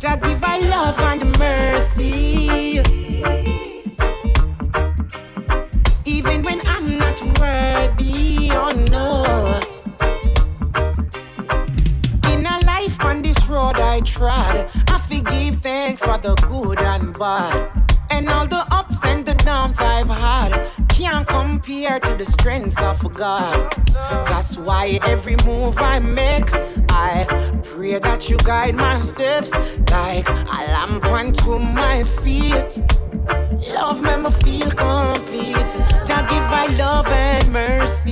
Jah 0.00 0.16
divine 0.50 0.70
love 0.70 0.98
and 1.00 1.38
mercy. 1.38 2.80
Even 6.04 6.42
when 6.42 6.60
I'm 6.66 6.96
not 6.96 7.20
worthy, 7.38 8.50
oh 8.52 8.72
no. 8.90 9.60
In 12.32 12.46
a 12.46 12.58
life 12.66 13.04
on 13.04 13.22
this 13.22 13.48
road 13.48 13.76
I 13.76 14.00
trod, 14.00 14.68
I 14.88 14.98
forgive 14.98 15.56
thanks 15.56 16.02
for 16.02 16.18
the 16.18 16.34
good 16.48 16.80
and 16.80 17.16
bad. 17.18 17.70
And 18.10 18.28
all 18.28 18.46
the 18.46 18.66
ups 18.72 19.04
and 19.04 19.24
the 19.24 19.34
downs 19.34 19.80
I've 19.80 20.08
had 20.08 20.68
can't 20.88 21.26
compare 21.26 22.00
to 22.00 22.14
the 22.16 22.26
strength 22.26 22.80
of 22.82 23.00
God. 23.14 23.72
That's 24.26 24.56
why 24.58 24.98
every 25.06 25.36
move 25.46 25.78
I 25.78 26.00
make, 26.00 26.50
I 27.12 27.24
pray 27.64 27.98
that 27.98 28.30
you 28.30 28.36
guide 28.36 28.76
my 28.76 29.00
steps 29.00 29.50
like 29.90 30.28
a 30.28 30.60
lamp 30.72 31.04
unto 31.06 31.58
my 31.58 32.04
feet. 32.04 32.80
Love 33.74 34.00
me, 34.04 34.16
me 34.22 34.30
feel 34.42 34.70
complete. 34.70 35.70
Jah 36.06 36.24
give 36.28 36.50
I 36.62 36.66
love 36.78 37.08
and 37.08 37.52
mercy. 37.52 38.09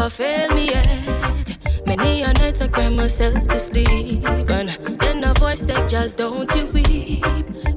Never 0.00 0.10
failed 0.10 0.54
me 0.54 0.66
yet. 0.66 1.86
Many 1.86 2.22
a 2.22 2.32
night 2.32 2.62
I 2.62 2.68
cry 2.68 2.88
myself 2.88 3.46
to 3.48 3.58
sleep. 3.58 4.24
And 4.26 4.98
then 4.98 5.24
a 5.24 5.34
voice 5.34 5.60
said, 5.60 5.90
just 5.90 6.16
don't 6.16 6.50
you 6.54 6.66
weep. 6.66 7.24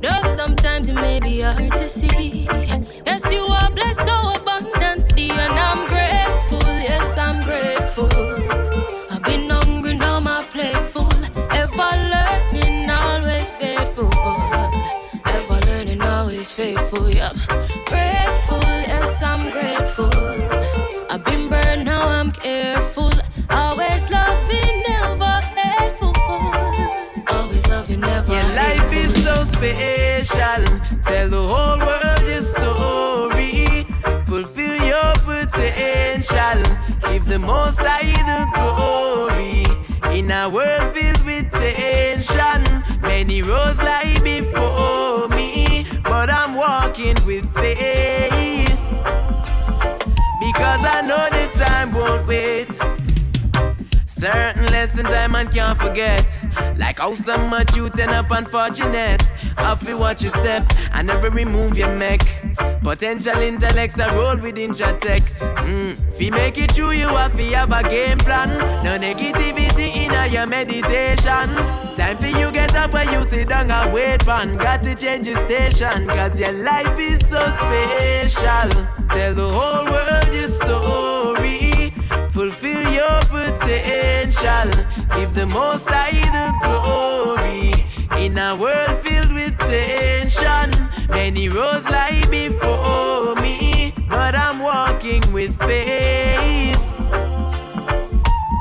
Though 0.01 0.36
sometimes 0.36 0.88
it 0.88 0.95
may 0.95 1.19
be 1.19 1.41
hard 1.41 1.71
to 1.74 1.89
see. 1.89 2.47
Lessons 55.04 55.22
I 55.22 55.28
man 55.28 55.47
can't 55.47 55.80
forget. 55.80 56.26
Like 56.78 56.99
how 56.99 57.14
so 57.14 57.38
much 57.47 57.76
you 57.76 57.89
turn 57.89 58.10
up 58.10 58.32
unfortunate. 58.32 59.22
Have 59.58 59.86
to 59.86 59.95
watch 59.95 60.24
your 60.24 60.32
step 60.32 60.66
and 60.93 61.08
never 61.08 61.30
remove 61.30 61.78
your 61.78 61.93
neck. 61.95 62.22
Potential 62.82 63.38
intellects 63.38 63.99
are 63.99 64.16
roll 64.16 64.38
with 64.38 64.56
intratech. 64.56 65.24
Mm. 65.68 66.14
If 66.14 66.22
you 66.22 66.32
make 66.32 66.58
it 66.58 66.74
true, 66.74 66.91
you 66.91 67.08
have 67.08 67.36
to 67.36 67.43
have 67.54 67.72
a 67.72 67.84
game 67.84 68.18
plan. 68.18 68.49
No 68.84 68.97
negativity 68.97 69.93
in 69.93 70.32
your 70.32 70.45
meditation. 70.45 71.49
Time 71.95 72.18
for 72.18 72.28
you 72.28 72.51
get 72.51 72.76
up 72.76 72.93
when 72.93 73.12
you 73.12 73.24
sit 73.24 73.49
down 73.49 73.72
and 73.72 73.93
wait 73.93 74.26
man. 74.26 74.56
Got 74.56 74.84
to 74.84 74.95
change 74.95 75.28
your 75.28 75.39
station. 75.47 76.08
Cause 76.08 76.39
your 76.39 76.54
life 76.54 76.97
is 76.99 77.20
so 77.28 77.39
special. 77.39 78.70
Tell 79.10 79.34
the 79.34 79.47
whole 79.47 79.86
world 79.86 80.34
your 80.34 80.47
story. 80.47 81.03
Your 83.14 83.22
potential. 83.22 84.70
Give 85.16 85.34
the 85.36 85.45
most 85.45 85.88
high 85.88 86.18
the 86.36 86.47
glory. 86.64 87.74
In 88.18 88.38
a 88.39 88.55
world 88.55 88.99
filled 89.03 89.32
with 89.32 89.55
tension, 89.59 90.72
many 91.09 91.47
roads 91.47 91.88
lie 91.91 92.24
before 92.32 93.36
me. 93.36 93.93
But 94.09 94.34
I'm 94.36 94.59
walking 94.59 95.22
with 95.32 95.55
faith. 95.59 96.78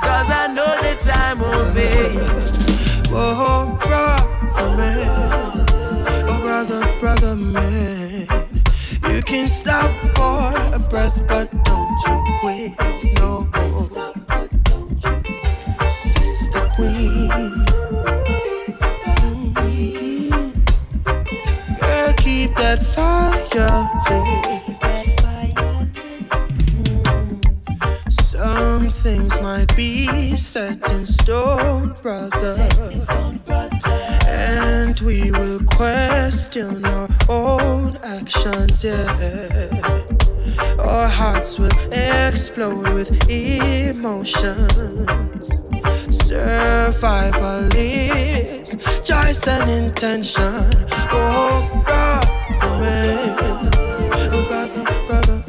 Cause 0.03 0.29
I 0.31 0.53
know 0.53 0.73
the 0.85 0.95
time 1.01 1.39
will 1.39 1.73
be. 1.73 1.89
Oh, 3.11 3.75
brother 3.81 4.77
man. 4.77 5.67
Oh, 6.29 6.39
brother, 6.43 6.81
brother 7.01 7.37
man. 7.37 8.29
You 9.09 9.23
can 9.23 9.49
stop 9.49 9.91
for 10.15 10.53
a 10.77 10.79
breath, 10.91 11.19
but 11.27 11.49
don't 11.65 12.01
you 12.07 12.17
quit. 12.41 13.19
No. 13.19 13.49
Sister 13.83 14.12
Girl, 21.81 22.13
keep 22.19 22.55
that 22.57 22.83
fire 22.95 23.49
lit. 24.11 24.93
Some 28.13 28.91
things 28.91 29.33
might 29.41 29.75
be 29.77 30.37
set 30.37 30.91
in 30.91 31.07
stone, 31.07 31.95
brother. 32.03 32.69
And 34.27 34.99
we 35.01 35.31
will 35.31 35.61
question 35.65 36.85
our 36.85 37.09
own 37.31 37.97
actions, 38.05 38.85
yeah. 38.85 39.81
Our 40.79 41.09
hearts 41.09 41.59
will 41.59 41.73
explode 41.93 42.93
with 42.93 43.11
emotions. 43.31 45.09
Survival 46.33 47.69
is 47.77 48.73
choice 49.05 49.47
and 49.47 49.71
intention. 49.71 50.65
Oh, 51.11 51.61
man. 52.81 53.37
Oh, 54.33 54.43
brother, 54.49 54.85
brother. 55.07 55.45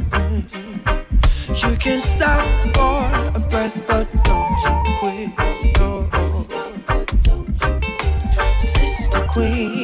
You 1.55 1.77
can 1.77 1.99
stop 2.01 2.43
for 2.75 2.99
a 3.07 3.39
breath, 3.49 3.77
but 3.87 4.07
don't 4.25 4.59
you 4.65 4.73
quit. 4.99 5.29
No. 5.79 5.91
Sister 8.59 9.21
Queen, 9.29 9.82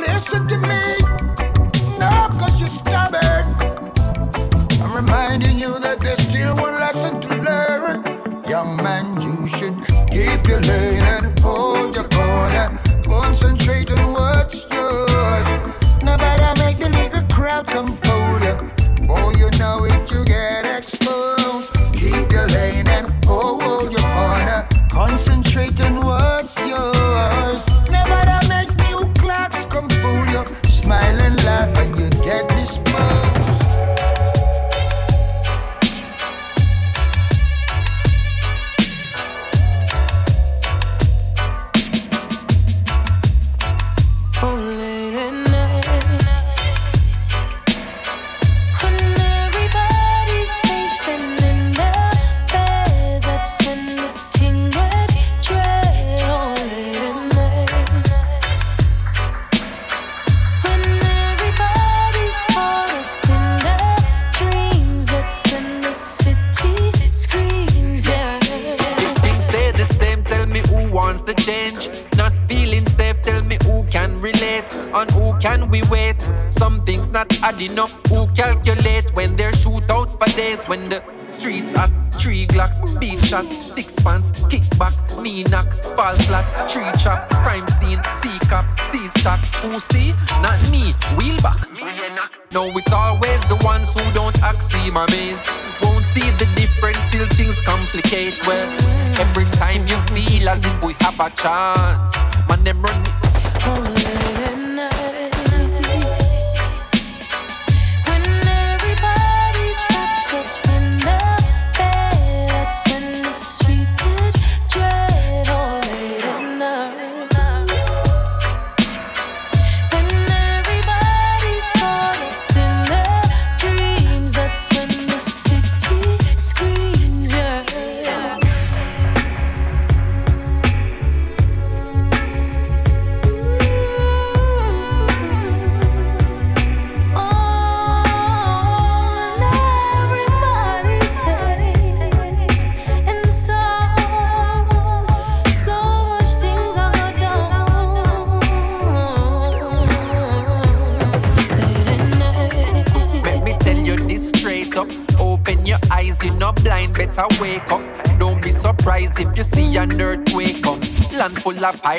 listen 0.00 0.46
to 0.48 0.56
me. 0.58 1.07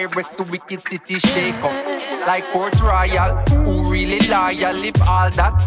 pirates, 0.08 0.32
the 0.32 0.44
wicked 0.44 0.82
city 0.88 1.20
shake 1.20 1.56
up. 1.56 2.28
Like 2.28 2.52
Port 2.54 2.80
Royal, 2.82 3.36
who 3.64 3.90
really 3.92 4.20
loyal, 4.28 4.74
live 4.74 5.02
all 5.02 5.30
that 5.32 5.59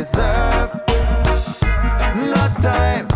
deserve. 0.00 0.72
No 2.32 2.42
time, 2.64 3.06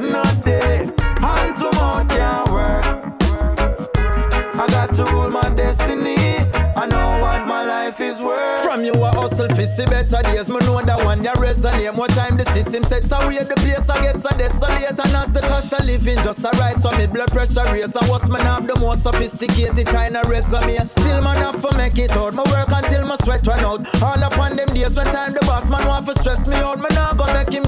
no 0.00 0.24
day, 0.42 0.88
hand 1.20 1.54
to 1.56 1.68
mouth 1.76 2.08
can't 2.08 2.50
work. 2.50 2.84
I 4.54 4.66
got 4.68 4.94
to 4.94 5.04
rule 5.12 5.30
my 5.30 5.48
destiny. 5.54 6.16
I 6.76 6.86
know 6.86 7.20
what 7.20 7.46
my 7.46 7.62
life 7.64 8.00
is 8.00 8.22
worth. 8.22 8.62
From 8.62 8.84
you 8.84 8.94
I 9.02 9.10
hustle 9.14 9.48
for 9.48 9.66
see 9.66 9.84
better 9.84 10.22
days. 10.22 10.48
Me 10.48 10.58
know 10.60 10.80
that 10.80 11.04
one 11.04 11.22
you 11.22 11.30
resonate. 11.44 11.94
More 11.94 12.08
time 12.08 12.38
the 12.38 12.46
system 12.54 12.84
set 12.84 13.04
away 13.12 13.44
the 13.44 13.56
place 13.56 13.88
I 13.90 14.00
get 14.00 14.16
so 14.16 14.30
desolate. 14.38 14.98
And 14.98 15.16
as 15.20 15.32
the 15.32 15.40
cost 15.40 15.72
of 15.74 15.84
living 15.84 16.16
just 16.24 16.40
a 16.40 16.50
rise, 16.56 16.80
so 16.82 16.90
me 16.96 17.06
blood 17.06 17.30
pressure 17.32 17.68
raise. 17.72 17.94
I 17.94 18.08
was 18.08 18.26
man 18.30 18.46
have 18.46 18.66
the 18.66 18.76
most 18.80 19.02
sophisticated 19.02 19.86
kind 19.86 20.16
of 20.16 20.28
resume. 20.30 20.78
Still 20.86 21.20
man 21.20 21.36
have 21.36 21.60
to 21.60 21.76
make 21.76 21.98
it 21.98 22.12
out. 22.12 22.32
My 22.32 22.44
work 22.44 22.72
until 22.72 23.06
my 23.06 23.16
sweat 23.16 23.46
run 23.46 23.60
out. 23.60 24.02
All 24.02 24.22
upon 24.22 24.56
them 24.56 24.68
days 24.68 24.96
when 24.96 25.06
time 25.06 25.29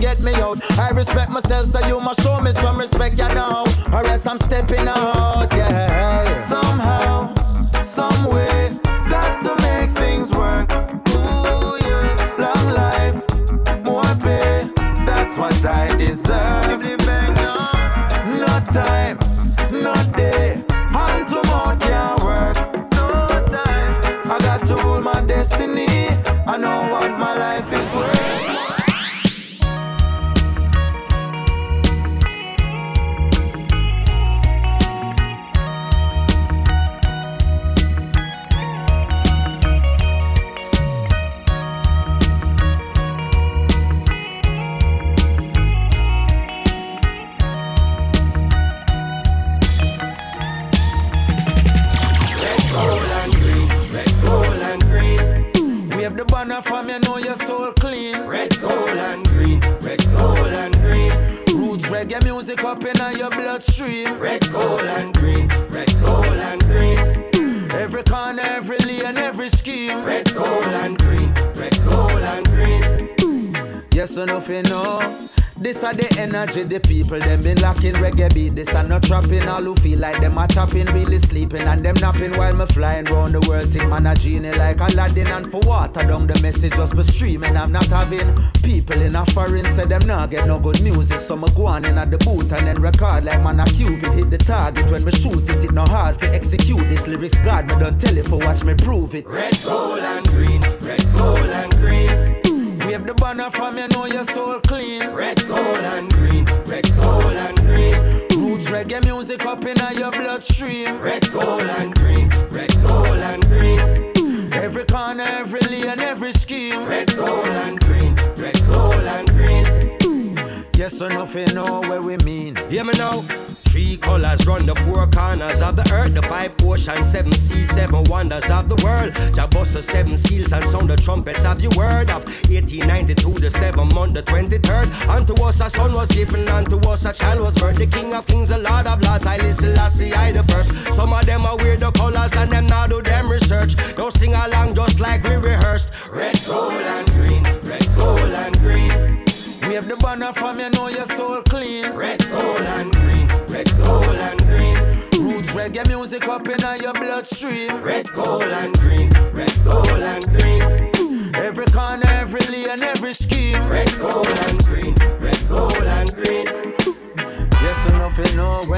me 0.02 0.34
out. 0.34 0.58
I 0.78 0.90
respect 0.90 1.30
myself, 1.30 1.66
so 1.66 1.86
you 1.86 2.00
must 2.00 2.20
show 2.22 2.40
me 2.40 2.50
some 2.50 2.76
respect, 2.76 3.18
you 3.18 3.28
know. 3.34 3.64
Or 3.92 4.04
else 4.06 4.26
I'm 4.26 4.36
stepping 4.38 4.88
out, 4.88 5.41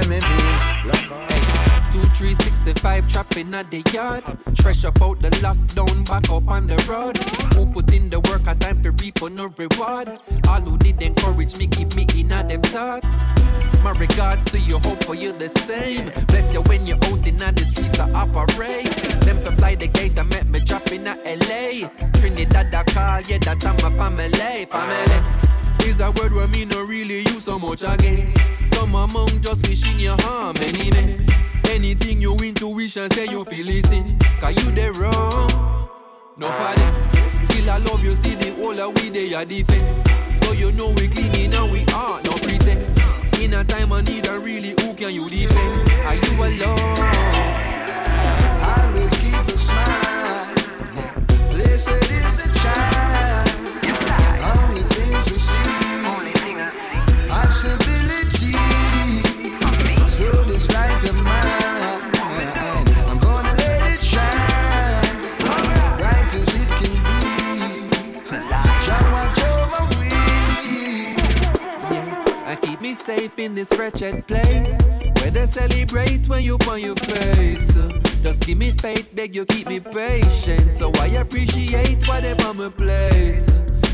where 0.09 0.21
me 0.21 0.27
be. 0.27 1.25
Two, 1.91 2.03
three, 2.15 2.35
sixty-five 2.35 3.07
trapping 3.07 3.55
at 3.55 3.71
the 3.71 3.83
yard. 3.93 4.25
Fresh 4.61 4.85
up 4.85 5.01
out 5.01 5.21
the 5.21 5.31
lockdown, 5.43 6.07
back 6.07 6.29
up 6.31 6.49
on 6.49 6.67
the 6.67 6.77
road. 6.91 7.17
Who 7.55 7.67
put 7.73 7.93
in 7.95 8.11
the 8.11 8.21
work, 8.21 8.43
a 8.47 8.55
time 8.55 8.83
for 8.83 8.91
reap 8.93 9.23
on 9.23 9.37
no 9.37 9.49
reward. 9.57 10.19
All 10.49 10.61
who 10.61 10.77
did 10.79 11.01
encourage 11.03 11.57
me, 11.57 11.69
keep 11.69 11.95
me 11.95 12.07
in 12.17 12.33
at 12.33 12.49
them 12.49 12.63
thoughts. 12.63 13.29
My 13.83 13.93
regards 13.93 14.45
to 14.47 14.59
you, 14.59 14.79
hope 14.79 15.05
for 15.05 15.15
you 15.15 15.33
the 15.33 15.49
same. 15.49 16.11
Bless 16.27 16.53
you 16.53 16.63
when 16.63 16.87
you're 16.87 16.97
out 17.05 17.27
in 17.27 17.37
the 17.37 17.65
streets, 17.65 17.99
I 17.99 18.11
operate. 18.13 18.91
Them 19.23 19.43
to 19.45 19.53
fly 19.53 19.77
the 19.77 19.87
gate, 19.87 20.19
I 20.19 20.25
met 20.25 20.47
me 20.47 20.61
drop 20.61 20.91
in 20.91 21.07
a 21.07 21.15
LA. 21.15 21.89
Trinidad, 22.19 22.75
I 22.75 22.83
call, 22.85 23.21
yeah, 23.21 23.39
that 23.39 23.65
I'm 23.65 23.77
a 23.77 23.97
family, 23.97 24.65
family. 24.67 25.43
Is 25.81 26.01
a 26.01 26.11
word 26.12 26.33
where 26.33 26.49
me 26.49 26.64
no 26.64 26.85
really 26.87 27.18
use 27.20 27.45
so 27.45 27.59
much 27.59 27.83
again. 27.83 28.33
Some 28.66 28.95
among 28.95 29.41
just 29.41 29.66
wishing 29.68 29.99
you 29.99 30.14
harm 30.20 30.57
anyway. 30.59 31.18
Anything 31.70 32.20
you 32.20 32.37
intuition 32.37 33.11
say 33.11 33.27
you 33.27 33.45
feel 33.45 33.66
listen. 33.66 34.18
Cause 34.41 34.57
you 34.64 34.70
the 34.72 34.93
wrong. 34.93 35.89
No 36.37 36.49
for 36.49 36.75
them. 36.79 37.41
Still 37.43 37.70
I 37.70 37.79
love 37.79 38.03
you, 38.03 38.12
see 38.12 38.35
the 38.35 38.55
whole 38.55 38.79
of 38.81 38.95
we 39.01 39.11
they 39.11 39.35
are 39.35 39.45
defend. 39.45 40.07
So 40.35 40.53
you 40.53 40.72
know 40.72 40.89
we 40.91 41.09
clean 41.09 41.53
and 41.53 41.70
we 41.70 41.85
are 41.95 42.20
no 42.22 42.33
pretend. 42.33 42.83
In 43.41 43.55
a 43.55 43.64
time 43.64 43.93
I 43.93 44.01
need 44.03 44.27
a 44.27 44.39
really 44.39 44.70
who 44.81 44.95
can 44.95 45.14
you 45.14 45.29
depend? 45.31 45.91
Are 46.07 46.14
you 46.14 46.33
alone? 46.43 46.99
Always 48.75 49.14
keep 49.18 49.47
a 49.47 49.59
smile. 49.59 50.55
Blessed 51.51 52.11
is 52.11 52.34
safe 73.05 73.39
in 73.39 73.55
this 73.55 73.71
wretched 73.77 74.27
place. 74.27 74.81
Where 75.21 75.31
they 75.31 75.45
celebrate 75.45 76.27
when 76.27 76.43
you 76.43 76.57
on 76.69 76.81
your 76.81 76.97
face. 76.97 77.75
Just 78.23 78.47
give 78.47 78.57
me 78.57 78.71
faith, 78.71 79.15
beg 79.15 79.35
you 79.35 79.45
keep 79.45 79.67
me 79.67 79.79
patient. 79.79 80.73
So 80.73 80.91
I 81.01 81.09
appreciate 81.21 82.09
whatever 82.09 82.49
on 82.49 82.57
my 82.57 82.71
plate. 82.71 83.47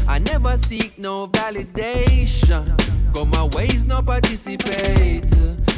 I 0.07 0.21
never 0.21 0.57
seek 0.57 0.97
no 0.97 1.27
validation. 1.27 2.65
Go 3.13 3.25
my 3.25 3.47
ways, 3.57 3.85
no 3.85 4.01
participate. 4.01 5.33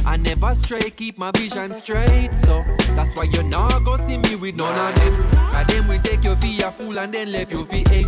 I 0.05 0.19
never 0.19 0.55
stray, 0.55 0.91
keep 0.91 1.17
my 1.17 1.31
vision 1.31 1.73
straight. 1.73 2.35
So 2.35 2.63
that's 2.95 3.17
why 3.17 3.25
you 3.33 3.43
not 3.45 3.83
go 3.85 3.97
see 3.97 4.19
me 4.19 4.37
with 4.37 4.57
none 4.57 4.77
of 4.77 4.95
them. 4.95 5.31
Cause 5.53 5.67
them 5.69 5.89
we 5.89 5.97
take 5.99 6.23
your 6.25 6.37
for 6.37 6.67
a 6.67 6.71
fool 6.71 6.99
and 6.99 7.15
then 7.15 7.33
left 7.33 7.53
you 7.53 7.67
egg. 7.71 8.07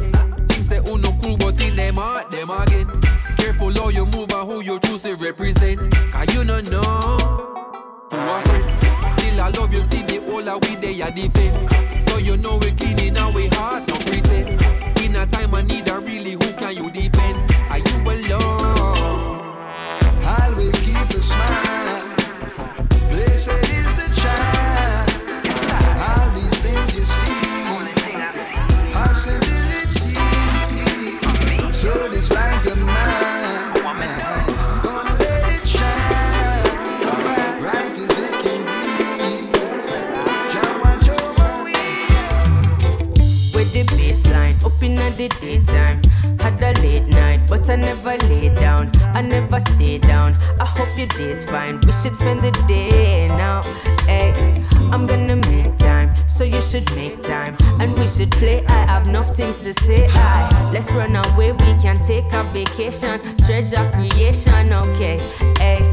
Things 0.48 0.68
say 0.68 0.80
who 0.84 0.98
no 0.98 1.16
cool, 1.22 1.38
but 1.38 1.58
in 1.62 1.76
them 1.76 1.94
heart, 1.94 2.30
them 2.30 2.50
against. 2.50 3.06
Careful 3.44 3.74
how 3.74 3.90
you 3.90 4.06
move 4.06 4.32
and 4.32 4.50
who 4.50 4.62
you 4.62 4.80
choose 4.80 5.02
to 5.02 5.16
represent. 5.16 5.78
Cause 6.10 6.34
you 6.34 6.44
no 6.46 6.62
know 6.62 6.80
who 8.10 8.16
afraid. 8.16 8.64
Still 9.18 9.38
I 9.38 9.52
love 9.54 9.70
you, 9.70 9.80
see 9.80 10.02
the 10.02 10.22
whole 10.24 10.48
of 10.48 10.62
we 10.66 10.76
they 10.76 11.02
are 11.02 11.10
defend. 11.10 12.02
So 12.04 12.16
you 12.16 12.38
know 12.38 12.56
we 12.56 12.70
clean 12.70 12.98
in 13.00 13.18
our 13.18 13.32
heart, 13.56 13.86
no 13.86 13.96
pretend. 13.96 14.62
In 15.02 15.14
a 15.16 15.26
time 15.26 15.54
I 15.54 15.60
need 15.60 15.86
a 15.90 15.98
really 15.98 16.32
who 16.32 16.52
can 16.54 16.74
you 16.74 16.90
depend? 16.90 17.52
Are 17.68 17.80
you 17.80 17.96
alone? 18.32 19.36
Always 20.24 20.80
keep 20.80 21.10
a 21.10 21.20
smile. 21.20 22.16
Blessed 23.10 23.50
is 23.50 23.94
the 23.96 24.20
child. 24.22 24.53
So 31.84 32.08
this 32.08 32.30
light 32.30 32.66
of 32.66 32.78
mine, 32.80 32.94
I'm 33.84 34.80
gonna 34.82 35.14
let 35.18 35.50
it 35.52 35.68
shine, 35.68 37.02
right, 37.62 37.92
as 37.92 38.18
it 38.26 38.32
can 38.42 38.64
be. 38.64 39.52
With 43.54 43.70
the 43.74 43.84
up 44.64 44.82
in 44.82 44.94
the 44.94 45.28
daytime. 45.42 46.03
Had 46.40 46.62
a 46.62 46.72
late 46.80 47.06
night, 47.08 47.40
but 47.48 47.68
I 47.70 47.76
never 47.76 48.16
lay 48.28 48.54
down. 48.54 48.90
I 49.14 49.22
never 49.22 49.60
stay 49.60 49.98
down. 49.98 50.36
I 50.60 50.64
hope 50.64 50.88
your 50.96 51.08
day's 51.08 51.44
fine. 51.44 51.80
We 51.80 51.92
should 51.92 52.16
spend 52.16 52.42
the 52.42 52.52
day 52.68 53.26
now. 53.28 53.62
Hey, 54.06 54.32
I'm 54.92 55.06
gonna 55.06 55.36
make 55.36 55.76
time, 55.78 56.14
so 56.28 56.44
you 56.44 56.60
should 56.60 56.84
make 56.96 57.22
time. 57.22 57.56
And 57.80 57.92
we 57.98 58.06
should 58.06 58.30
play. 58.32 58.64
I 58.66 58.86
have 58.86 59.08
enough 59.08 59.34
things 59.36 59.64
to 59.64 59.74
say. 59.74 60.06
Aye, 60.10 60.70
let's 60.72 60.92
run 60.92 61.16
away. 61.16 61.52
We 61.52 61.74
can 61.80 61.96
take 61.96 62.32
a 62.32 62.42
vacation. 62.52 63.20
Treasure 63.38 63.90
creation, 63.92 64.72
okay. 64.72 65.18
Hey, 65.58 65.90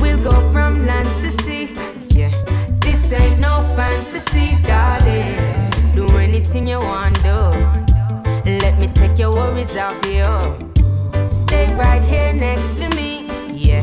we'll 0.00 0.22
go 0.22 0.40
from 0.52 0.86
land 0.86 1.08
to 1.22 1.30
sea. 1.42 1.68
Yeah, 2.10 2.32
this 2.80 3.12
ain't 3.12 3.38
no 3.40 3.62
fantasy, 3.76 4.60
darling. 4.64 5.34
Do 5.94 6.06
anything 6.18 6.66
you 6.66 6.78
want, 6.78 7.14
do. 7.22 7.77
Take 8.94 9.18
your 9.18 9.32
worries 9.32 9.76
off 9.76 10.04
you. 10.06 10.28
Stay 11.32 11.66
right 11.76 12.02
here 12.02 12.32
next 12.32 12.80
to 12.80 12.88
me. 12.96 13.26
Yeah, 13.52 13.82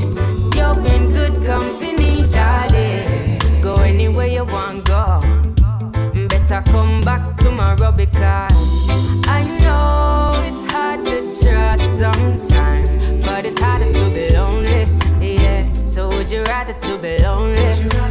you're 0.56 0.78
in 0.94 1.12
good 1.12 1.46
company, 1.46 2.26
darling. 2.32 3.40
Go 3.62 3.76
anywhere 3.76 4.28
you 4.28 4.46
want, 4.46 4.86
go. 4.86 5.20
Better 6.28 6.62
come 6.72 7.04
back 7.04 7.38
tomorrow 7.38 7.92
because 7.92 8.88
I 9.28 9.44
know 9.60 10.32
it's 10.48 10.72
hard 10.72 11.04
to 11.06 11.22
trust 11.22 12.00
sometimes, 12.00 12.98
but 13.26 13.46
it's 13.46 13.60
harder 13.60 13.92
to 13.92 14.10
be 14.14 14.30
lonely. 14.34 14.88
Yeah, 15.20 15.66
so 15.86 16.10
would 16.10 16.32
you 16.32 16.44
rather 16.44 16.74
to 16.74 16.98
be 16.98 17.18
lonely? 17.18 18.05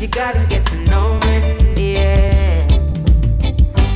You 0.00 0.08
gotta 0.08 0.46
get 0.48 0.64
to 0.66 0.76
know 0.90 1.18
me. 1.24 1.92
Yeah. 1.92 2.68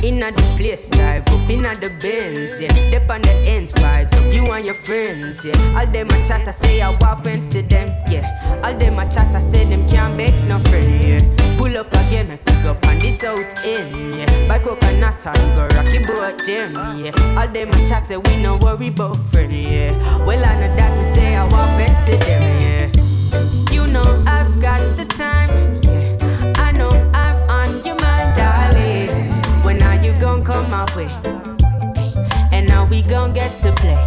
Inna 0.03 0.31
the 0.33 0.43
place, 0.57 0.89
drive 0.89 1.23
up 1.29 1.49
inna 1.49 1.73
the 1.75 1.89
Benz, 2.01 2.59
yeah. 2.59 2.73
Dip 2.89 3.09
on 3.09 3.21
the 3.21 3.31
ends, 3.47 3.71
vibes 3.71 4.13
of 4.17 4.33
you 4.33 4.43
and 4.51 4.65
your 4.65 4.75
friends, 4.75 5.45
yeah. 5.45 5.79
All 5.79 5.87
them 5.87 6.09
a 6.09 6.25
chat, 6.25 6.45
I 6.45 6.51
say 6.51 6.81
I 6.81 6.89
walk 6.99 7.25
into 7.25 7.61
them, 7.61 7.87
yeah. 8.09 8.61
All 8.65 8.77
them 8.77 8.99
a 8.99 9.09
chat, 9.09 9.33
I 9.33 9.39
say 9.39 9.63
them 9.63 9.87
can't 9.87 10.17
make 10.17 10.33
no 10.49 10.59
friend, 10.59 11.03
yeah. 11.03 11.57
Pull 11.57 11.77
up 11.77 11.87
again, 11.87 12.31
I 12.31 12.35
pick 12.35 12.65
up 12.65 12.85
on 12.85 12.99
the 12.99 13.11
south 13.11 13.65
end, 13.65 14.17
yeah. 14.17 14.47
Buy 14.49 14.59
coconut 14.59 15.25
and 15.25 15.55
go 15.55 15.67
rocky 15.77 15.99
boat 15.99 16.37
them, 16.45 16.73
yeah. 16.99 17.39
All 17.39 17.47
them 17.47 17.69
a 17.69 17.87
chat, 17.87 18.09
say 18.09 18.17
we 18.17 18.41
no 18.43 18.57
worry 18.57 18.87
about 18.89 19.15
friend, 19.31 19.53
yeah. 19.53 19.95
Well, 20.25 20.43
I 20.43 20.53
know 20.59 20.75
that 20.75 20.97
we 20.97 21.03
say 21.15 21.35
I 21.37 21.47
walk 21.47 21.79
into 21.79 22.25
them, 22.25 22.41
yeah. 22.61 23.71
You 23.71 23.87
know 23.87 24.23
I've 24.27 24.61
got 24.61 24.79
the 24.97 25.05
time, 25.05 25.42
come 30.43 30.69
my 30.69 30.85
way? 30.95 31.09
And 32.51 32.67
now 32.67 32.85
we 32.85 33.01
gon' 33.01 33.33
get 33.33 33.49
to 33.61 33.71
play. 33.73 33.97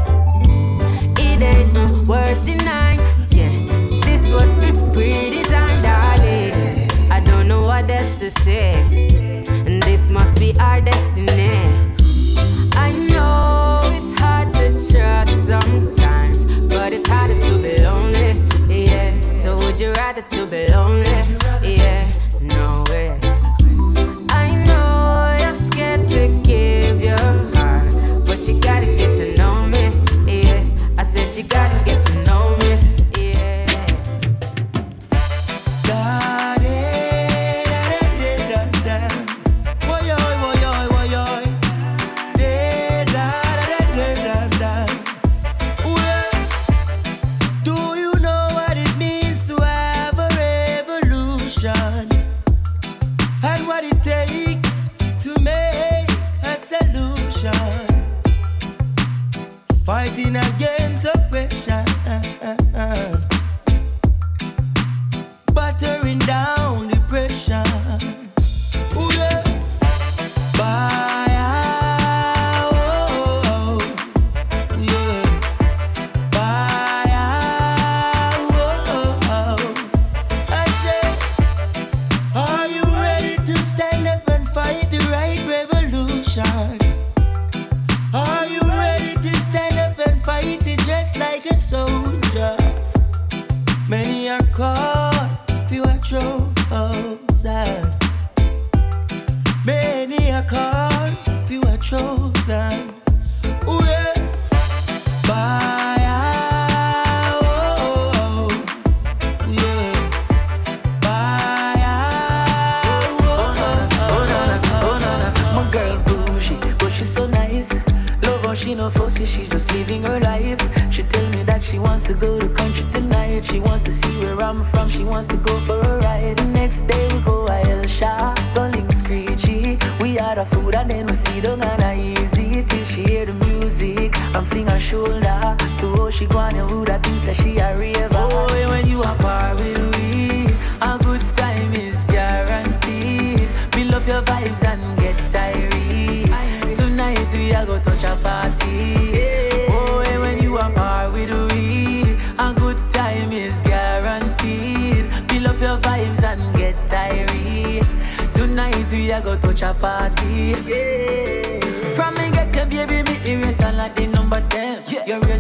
It 1.19 1.43
ain't 1.43 1.73
worth 2.07 2.45
denying. 2.45 2.99
Yeah, 3.31 3.51
this 4.05 4.31
was 4.31 4.55
pre-designed, 4.55 5.83
darling. 5.83 6.53
I 7.11 7.21
don't 7.25 7.49
know 7.49 7.63
what 7.63 7.89
else 7.91 8.19
to 8.21 8.31
say. 8.31 8.73
And 9.67 9.83
this 9.83 10.11
must 10.11 10.39
be 10.39 10.55
our 10.61 10.81
destiny. 10.81 11.59
I 12.75 12.93
know 13.11 13.81
it's 13.97 14.19
hard 14.21 14.53
to 14.55 14.73
trust 14.91 15.47
sometimes, 15.47 16.45
but 16.45 16.93
it's 16.93 17.09
harder 17.09 17.39
to 17.41 17.59
be 17.63 17.83
lonely. 17.83 18.37
Yeah, 18.69 19.35
so 19.35 19.57
would 19.57 19.81
you 19.81 19.93
rather 19.93 20.23
to 20.23 20.47
be 20.47 20.67
lonely? 20.69 21.23
Yeah, 21.63 22.07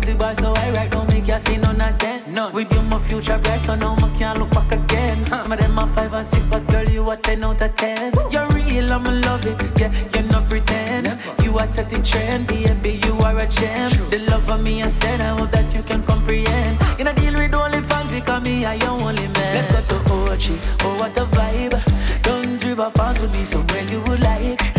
the 0.06 0.14
bar 0.14 0.34
so 0.34 0.52
I 0.54 0.70
right 0.70 0.90
now 0.90 1.04
make 1.04 1.26
you 1.26 1.38
see 1.40 1.56
none 1.56 1.80
of 1.80 1.98
them. 1.98 2.22
None. 2.32 2.52
With 2.52 2.72
you 2.72 2.82
my 2.82 2.98
future 2.98 3.38
bright 3.38 3.62
so 3.62 3.74
now 3.74 3.96
I 3.96 4.08
can't 4.16 4.38
look 4.38 4.50
back 4.50 4.70
again. 4.72 5.26
Some 5.26 5.52
of 5.52 5.58
them 5.58 5.78
are 5.78 5.88
5 5.88 6.12
and 6.12 6.26
6 6.26 6.46
but 6.46 6.66
girl 6.68 6.88
you 6.88 7.10
a 7.10 7.16
10 7.16 7.44
out 7.44 7.60
of 7.60 7.76
10. 7.76 8.12
You're 8.30 8.48
real, 8.50 8.92
I'ma 8.92 9.10
love 9.10 9.44
it, 9.46 9.60
yeah, 9.80 9.92
you're 10.14 10.30
not 10.30 10.48
pretend. 10.48 11.18
You 11.42 11.58
are 11.58 11.66
setting 11.66 12.02
trend, 12.02 12.46
baby, 12.46 13.00
you 13.04 13.14
are 13.18 13.38
a 13.38 13.46
gem. 13.46 13.90
The 14.10 14.18
love 14.30 14.48
of 14.48 14.62
me 14.62 14.82
I 14.82 14.88
said, 14.88 15.20
I 15.20 15.36
hope 15.38 15.50
that 15.50 15.74
you 15.74 15.82
can 15.82 16.02
comprehend. 16.04 16.78
In 17.00 17.08
a 17.08 17.14
deal 17.14 17.34
with 17.34 17.54
only 17.54 17.80
fans 17.80 18.10
because 18.10 18.42
me 18.42 18.64
I 18.64 18.74
your 18.74 18.90
only 18.90 19.26
man. 19.28 19.54
Let's 19.56 19.70
go 19.70 19.98
to 19.98 20.04
Ochi, 20.30 20.56
oh 20.84 20.98
what 21.00 21.16
a 21.16 21.24
vibe. 21.34 22.22
Dunn's 22.22 22.64
River 22.64 22.90
Falls 22.90 23.20
would 23.20 23.32
be 23.32 23.42
somewhere 23.42 23.82
you 23.84 24.00
would 24.02 24.20
like 24.20 24.75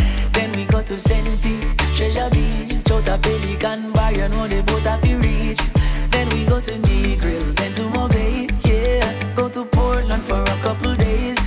to 0.88 0.98
senti. 0.98 1.60
Treasure 1.94 2.30
Beach, 2.30 2.82
Chota 2.86 3.20
Pelican 3.22 3.92
Bar, 3.92 4.14
you 4.14 4.30
know 4.30 4.48
the 4.48 4.64
boat 4.64 4.84
have 4.84 5.06
you 5.06 5.18
reach. 5.18 5.60
Then 6.12 6.30
we 6.30 6.46
go 6.46 6.62
to 6.62 6.72
Negril, 6.72 7.54
then 7.56 7.74
to 7.74 7.82
Mobay, 7.96 8.50
yeah. 8.64 9.34
Go 9.36 9.50
to 9.50 9.66
Portland 9.66 10.24
for 10.24 10.42
a 10.42 10.58
couple 10.62 10.96
days. 10.96 11.38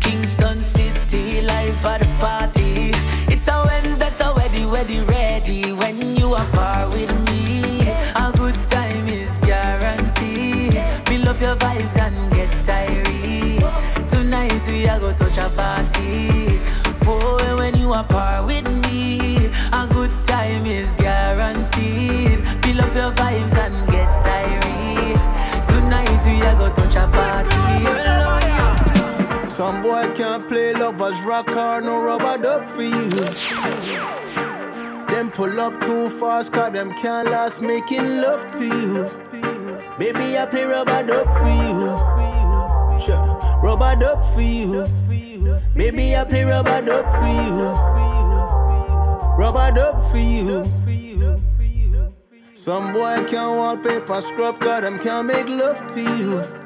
Kingston 0.00 0.60
City, 0.60 1.40
life 1.40 1.84
at 1.86 2.00
the 2.02 2.08
party. 2.18 2.92
It's 3.32 3.48
a 3.48 3.64
Wednesday, 3.66 4.10
so 4.10 4.34
ready, 4.34 4.64
ready, 4.66 5.00
ready. 5.00 5.72
When 5.72 5.96
you 6.16 6.34
are 6.34 6.46
par 6.52 6.88
with 6.90 7.10
me 7.30 7.88
A 8.14 8.32
good 8.36 8.56
time 8.68 9.08
is 9.08 9.38
guaranteed. 9.38 10.74
Build 11.06 11.28
up 11.28 11.40
your 11.40 11.56
vibes 11.56 11.96
and 11.96 12.32
get 12.34 12.50
tired. 12.66 14.10
Tonight 14.10 14.66
we 14.66 14.86
are 14.86 15.00
go 15.00 15.12
touch 15.14 15.38
a 15.38 15.48
party. 15.56 16.58
Boy, 17.04 17.38
and 17.48 17.58
when 17.58 17.76
you 17.78 17.92
are 17.92 18.04
par 18.04 18.49
lovers 30.90 31.20
rock 31.20 31.48
or 31.50 31.80
no 31.80 32.02
rubber 32.02 32.36
duck 32.42 32.68
for 32.68 32.82
you. 32.82 33.08
Them 35.06 35.30
pull 35.30 35.60
up 35.60 35.80
too 35.82 36.10
fast, 36.18 36.52
cause 36.52 36.72
them 36.72 36.92
can't 36.94 37.30
last 37.30 37.62
making 37.62 38.20
love 38.20 38.50
to 38.52 38.64
you. 38.64 39.10
Baby, 39.98 40.36
I 40.36 40.46
play 40.46 40.64
rubber 40.64 41.02
duck 41.06 41.28
for 41.38 41.54
you. 41.64 43.04
Sure. 43.06 43.60
Rubber 43.62 43.94
duck 44.00 44.24
for 44.34 44.42
you. 44.42 44.88
Baby, 45.74 46.16
I 46.16 46.24
play 46.24 46.42
rubber 46.42 46.82
duck 46.84 47.06
for 47.18 47.28
you. 47.44 47.66
Rubber 49.38 49.70
duck 49.72 50.10
for 50.10 50.18
you. 50.18 50.72
Some 52.56 52.92
boy 52.92 53.24
can't 53.28 53.56
wallpaper 53.56 54.20
scrub, 54.20 54.58
cause 54.58 54.82
them 54.82 54.98
can't 54.98 55.26
make 55.26 55.48
love 55.48 55.86
to 55.94 56.00
you. 56.00 56.59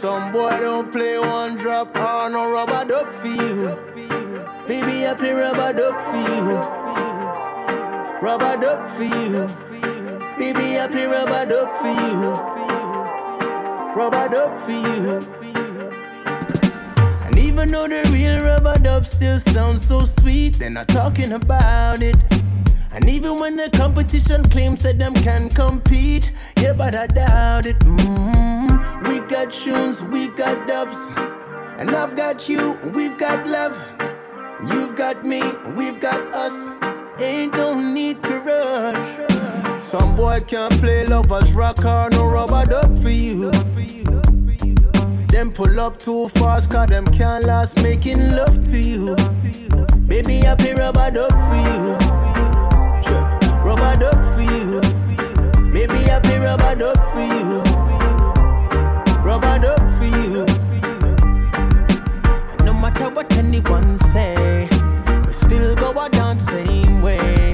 Some 0.00 0.30
boy 0.30 0.50
don't 0.60 0.92
play 0.92 1.18
one 1.18 1.56
drop 1.56 1.96
or 1.96 2.28
no 2.28 2.50
rubber 2.50 2.84
duck 2.84 3.10
for 3.14 3.28
you. 3.28 3.74
Baby, 4.68 5.06
I 5.06 5.14
play 5.14 5.32
rubber 5.32 5.72
duck 5.72 5.98
for 6.10 6.16
you. 6.16 6.56
Rubber 8.20 8.60
duck 8.60 8.88
for 8.90 9.04
you. 9.04 9.48
Baby, 10.36 10.78
I 10.78 10.86
play 10.90 11.06
rubber 11.06 11.46
duck 11.46 11.78
for 11.80 11.88
you. 11.88 12.30
Rubber 13.96 14.28
duck 14.28 14.58
for 14.60 14.72
you. 14.72 15.26
And 17.24 17.38
even 17.38 17.70
though 17.70 17.88
the 17.88 18.06
real 18.12 18.44
rubber 18.44 18.78
dub 18.78 19.06
still 19.06 19.40
sounds 19.40 19.86
so 19.88 20.04
sweet, 20.04 20.58
they're 20.58 20.68
not 20.68 20.88
talking 20.88 21.32
about 21.32 22.02
it. 22.02 22.16
And 22.96 23.10
even 23.10 23.38
when 23.38 23.56
the 23.56 23.68
competition 23.68 24.42
claims 24.48 24.82
that 24.82 24.98
them 24.98 25.12
can 25.12 25.50
compete, 25.50 26.32
yeah, 26.58 26.72
but 26.72 26.94
I 26.94 27.06
doubt 27.06 27.66
it. 27.66 27.78
Mm-hmm. 27.80 29.06
We 29.06 29.20
got 29.20 29.52
tunes, 29.52 30.02
we 30.02 30.28
got 30.28 30.66
dubs, 30.66 30.96
and 31.78 31.90
I've 31.90 32.16
got 32.16 32.48
you, 32.48 32.78
we've 32.94 33.18
got 33.18 33.46
love. 33.46 33.76
You've 34.72 34.96
got 34.96 35.26
me, 35.26 35.42
we've 35.76 36.00
got 36.00 36.34
us. 36.34 36.54
Ain't 37.20 37.52
no 37.52 37.78
need 37.78 38.22
to 38.22 38.40
rush. 38.40 39.84
Some 39.90 40.16
boy 40.16 40.40
can't 40.46 40.72
play 40.80 41.04
lovers 41.04 41.52
rock 41.52 41.84
or 41.84 42.08
no 42.08 42.26
rubber 42.26 42.64
duck 42.64 42.90
for 43.02 43.10
you. 43.10 43.50
Them 45.28 45.52
pull 45.52 45.78
up 45.80 45.98
too 45.98 46.30
fast, 46.30 46.70
cause 46.70 46.88
them 46.88 47.06
can't 47.08 47.44
last 47.44 47.82
making 47.82 48.30
love 48.30 48.64
to 48.70 48.78
you. 48.78 49.16
Baby, 50.06 50.46
I 50.46 50.54
play 50.54 50.72
rubber 50.72 51.10
duck 51.10 51.32
for 51.32 51.56
you. 51.56 52.35
Rubber 53.76 53.96
duck 54.00 54.34
for 54.34 54.40
you. 54.40 54.80
Baby, 55.70 56.10
I 56.10 56.18
play 56.22 56.38
rubber 56.38 56.74
duck 56.74 56.96
for 57.12 57.20
you. 57.20 57.60
Rubber 59.22 59.58
duck 59.58 59.84
for 59.98 60.04
you. 60.04 60.46
No 62.64 62.72
matter 62.72 63.10
what 63.10 63.30
anyone 63.36 63.98
say, 63.98 64.66
we 65.26 65.32
still 65.34 65.74
go 65.76 65.90
a 65.90 66.08
dance 66.08 66.44
same 66.44 67.02
way. 67.02 67.52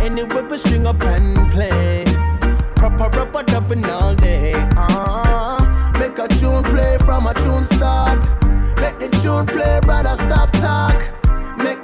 Anyway, 0.00 0.42
we 0.50 0.58
string 0.58 0.84
up 0.84 1.00
and 1.02 1.48
play. 1.52 2.04
Proper 2.74 3.08
rubber 3.16 3.44
dubbing 3.44 3.86
all 3.86 4.16
day. 4.16 4.52
Uh, 4.76 5.92
make 6.00 6.18
a 6.18 6.26
tune 6.26 6.64
play 6.64 6.98
from 7.04 7.28
a 7.28 7.34
tune 7.34 7.62
start. 7.62 8.18
Make 8.80 8.98
the 8.98 9.08
tune 9.22 9.46
play, 9.46 9.78
brother, 9.84 10.16
stop 10.16 10.50
talk. 10.50 11.15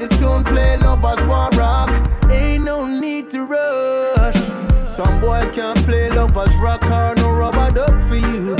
The 0.02 0.08
tune 0.16 0.42
play, 0.42 0.76
lovers 0.78 1.24
want 1.26 1.56
rock. 1.56 1.88
Ain't 2.28 2.64
no 2.64 2.84
need 2.84 3.30
to 3.30 3.46
rush. 3.46 4.34
Some 4.96 5.20
boy 5.20 5.48
can't 5.52 5.78
play 5.84 6.10
lovers 6.10 6.52
rock 6.56 6.82
or 6.86 7.14
no 7.14 7.30
rubber 7.30 7.70
duck 7.70 7.94
for 8.08 8.16
you. 8.16 8.56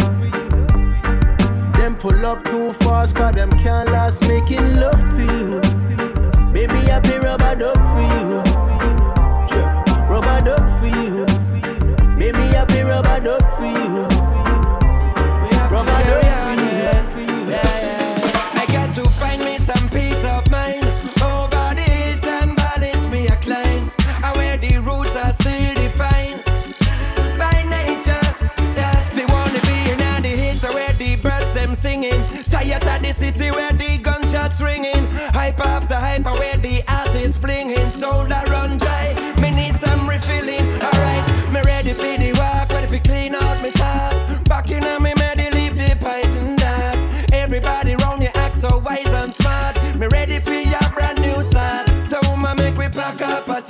Them 1.72 1.97
pull 1.97 2.24
up 2.24 2.45
too 2.45 2.72
fast, 2.74 3.16
cause 3.16 3.34
them 3.34 3.51
can't 3.59 3.90
last 3.90 4.22
making 4.28 4.76
love 4.76 5.01
to 5.16 5.22
you. 5.36 5.61
Baby, 6.53 6.93
I 6.93 7.01
play 7.03 7.18
rubber 7.18 7.57
duck 7.57 7.74
for 7.74 8.01
you. 8.01 8.01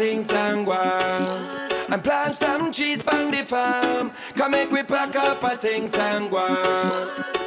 Things 0.02 0.28
and 0.32 0.66
go. 0.66 0.72
And 1.92 2.02
plant 2.02 2.34
some 2.36 2.72
trees 2.72 3.06
on 3.06 3.30
the 3.30 3.44
farm. 3.46 4.10
Come 4.34 4.50
make 4.50 4.72
we 4.72 4.82
pack 4.82 5.14
up 5.14 5.44
a 5.44 5.56
things 5.56 5.94
and 5.94 6.28
go 6.28 7.41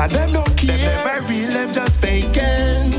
cause 0.00 0.12
them 0.12 0.32
no 0.32 0.44
care. 0.56 0.76
Them 0.76 1.04
never 1.04 1.26
real, 1.28 1.50
them 1.50 1.72
just 1.72 2.00
faking. 2.00 2.92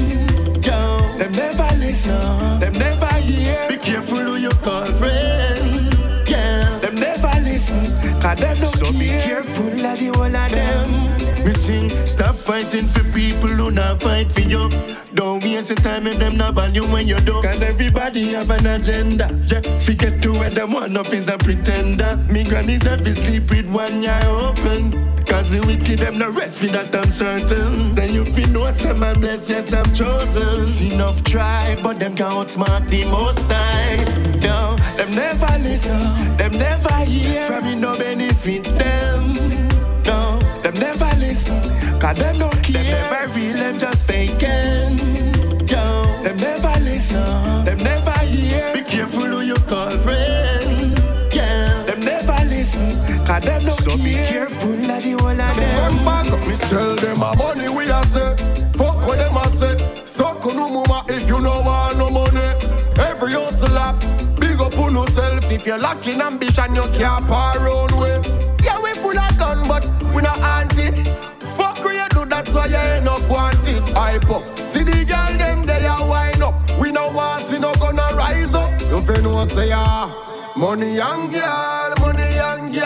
Yo, 0.62 0.98
them 1.18 1.32
never 1.32 1.70
listen, 1.78 2.60
them 2.60 2.74
never 2.74 3.14
hear. 3.16 3.70
Be 3.70 3.78
careful 3.78 4.18
who 4.18 4.36
you 4.36 4.52
call 4.66 4.86
friend. 4.86 5.94
Yeah, 6.28 6.80
them 6.80 6.96
never 6.96 7.34
listen, 7.42 7.92
cause 8.22 8.38
them 8.38 8.60
no 8.60 8.66
so 8.66 8.92
care. 8.92 8.94
So 8.94 9.00
be 9.00 9.08
careful 9.08 9.86
of 9.86 10.00
the 10.00 10.12
whole 10.14 10.36
of 10.36 10.52
them. 10.52 11.46
Me 11.46 11.54
sing, 11.54 11.90
stop 12.06 12.36
fighting 12.36 12.88
for 12.88 13.04
people 13.14 13.50
who 13.50 13.72
not 13.72 14.02
fight 14.02 14.32
for 14.32 14.42
you. 14.42 14.70
Don't 15.16 15.44
waste 15.44 15.70
your 15.70 15.78
time 15.78 16.08
if 16.08 16.18
them 16.20 16.38
not 16.38 16.54
value 16.54 16.86
when 16.86 17.08
you 17.08 17.20
do. 17.22 17.42
Cause 17.42 17.64
everybody 17.64 18.34
have 18.34 18.52
an 18.52 18.68
agenda. 18.68 19.28
Yeah, 19.48 19.62
forget 19.80 20.22
to 20.22 20.34
where 20.34 20.52
them 20.52 20.74
one 20.74 20.96
up 20.96 21.12
is 21.12 21.30
a 21.30 21.38
pretender. 21.38 22.18
Me 22.30 22.44
granny's 22.44 22.82
to 22.82 23.16
sleep 23.16 23.50
with 23.50 23.68
one 23.68 24.06
eye 24.08 24.28
open. 24.28 25.11
Cause 25.32 25.50
the 25.50 25.62
wicked 25.66 26.00
them 26.00 26.18
no 26.18 26.30
rest 26.30 26.60
for 26.60 26.68
that 26.68 26.94
I'm 26.94 27.10
certain. 27.10 27.96
Then 27.96 28.14
you 28.14 28.26
feel 28.26 28.50
no 28.50 28.70
some 28.72 29.02
I'm 29.02 29.18
blessed, 29.22 29.50
yes 29.50 29.74
I'm 29.74 29.86
chosen. 29.94 30.68
See 30.68 30.94
enough 30.94 31.24
try, 31.24 31.78
but 31.82 32.00
them 32.00 32.16
can't 32.16 32.34
outsmart 32.34 32.90
the 32.90 33.06
most 33.06 33.50
time. 33.50 34.00
Yo, 34.42 34.76
them 34.98 35.16
never 35.16 35.58
listen, 35.60 36.00
them 36.36 36.52
never 36.52 36.94
hear. 37.06 37.46
From 37.46 37.64
me 37.64 37.76
no 37.76 37.98
benefit 37.98 38.66
them. 38.66 39.36
No, 40.04 40.38
them 40.64 40.74
never 40.74 41.10
listen, 41.18 41.62
cause 41.98 42.18
them 42.18 42.38
no 42.38 42.50
care. 42.62 42.84
Them 42.84 43.10
never 43.10 43.34
real, 43.34 43.54
them 43.54 43.80
just 43.80 44.06
faking. 44.06 45.00
Yo, 45.66 46.04
them 46.24 46.38
never 46.38 46.78
listen, 46.82 47.64
them 47.64 47.78
never 47.78 48.20
hear. 48.20 48.74
Be 48.74 48.82
careful 48.82 49.41
cause 53.32 53.44
them 53.44 53.64
no 53.64 53.70
so 53.70 53.98
care. 53.98 54.04
Be 54.04 54.14
careful 54.14 54.72
of 54.72 55.04
the 55.04 55.12
whole 55.12 55.30
of 55.30 55.38
them. 55.38 55.56
Them 55.56 56.06
bag, 56.06 56.48
me 56.48 56.56
tell 56.70 56.96
them 56.96 57.24
a 57.24 57.36
money 57.36 57.70
we 57.70 57.90
a 57.90 58.04
say. 58.06 58.36
Fuck 58.74 59.08
what 59.08 59.18
them 59.18 59.38
a 59.38 59.50
say. 59.52 60.06
Suck 60.06 60.46
no 60.46 60.70
mama 60.70 61.06
if 61.08 61.28
you 61.28 61.40
no 61.40 61.62
want 61.62 61.98
no 61.98 62.10
money. 62.10 62.40
Every 63.00 63.32
hustle 63.32 63.78
up, 63.78 64.00
big 64.40 64.60
up 64.60 64.78
on 64.78 64.96
yourself. 64.96 65.52
If 65.52 65.66
you're 65.66 65.78
lacking 65.78 66.22
ambition, 66.22 66.76
you 66.76 66.84
can't 66.94 67.26
par 67.28 67.68
own 67.68 67.96
way. 67.98 68.22
Yeah, 68.64 68.82
we 68.82 68.94
full 68.96 69.18
of 69.18 69.38
gun, 69.38 69.68
but 69.68 69.86
we 70.14 70.22
not 70.22 70.38
haunted. 70.40 71.08
Fuck 71.58 71.84
where 71.84 71.94
you 71.94 72.10
do 72.10 72.26
that's 72.26 72.54
why 72.54 72.66
you 72.68 72.76
end 72.76 73.08
up 73.08 73.28
wanting 73.30 73.84
hype 73.96 74.30
up. 74.30 74.44
See 74.60 74.84
the 74.84 75.06
girl 75.06 75.38
them 75.38 75.64
they 75.64 75.86
are 75.86 76.08
wind 76.08 76.44
up. 76.44 76.56
We 76.80 76.92
no 76.92 77.10
want 77.12 77.44
see 77.46 77.60
no 77.60 77.74
gonna 77.76 78.08
rise 78.14 78.54
up. 78.54 78.70
You 78.82 79.02
feel 79.02 79.22
no 79.22 79.46
say 79.46 79.72
ah. 79.74 80.28
Money 80.56 81.00
and 81.00 81.32
girl, 81.32 81.94
money 82.02 82.24
and 82.24 82.74
girl, 82.74 82.84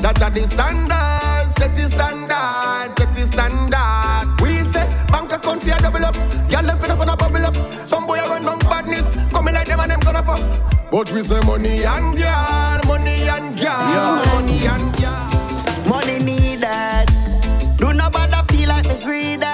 that 0.00 0.22
are 0.22 0.30
the 0.30 0.42
standard, 0.46 1.58
set 1.58 1.74
the 1.74 1.88
standard, 1.88 2.98
set 2.98 3.12
the 3.14 3.26
standard. 3.26 4.40
We 4.40 4.60
say 4.60 4.86
bank 5.08 5.32
account 5.32 5.62
for 5.62 5.78
double 5.78 6.04
up, 6.04 6.14
girl 6.48 6.62
them 6.62 6.78
fit 6.78 6.90
up 6.90 7.00
on 7.00 7.08
a 7.08 7.16
bubble 7.16 7.46
up. 7.46 7.86
Some 7.86 8.06
boy 8.06 8.16
run 8.16 8.44
down 8.44 8.58
badness, 8.60 9.14
coming 9.32 9.54
like 9.54 9.66
them 9.66 9.80
and 9.80 9.90
them 9.90 10.00
gonna 10.00 10.22
fuck. 10.22 10.40
But 10.90 11.10
we 11.12 11.22
say 11.22 11.40
money 11.40 11.84
and 11.84 12.16
girl, 12.16 12.80
money 12.86 13.28
and 13.28 13.54
girl, 13.54 13.64
yeah. 13.64 14.22
money 14.34 14.66
and 14.66 14.96
girl. 14.96 15.28
Money 15.88 16.18
needed. 16.18 17.06
Do 17.78 17.92
not 17.92 18.12
bother 18.12 18.44
feel 18.52 18.68
like 18.68 18.86
me 18.88 19.04
greedy. 19.04 19.46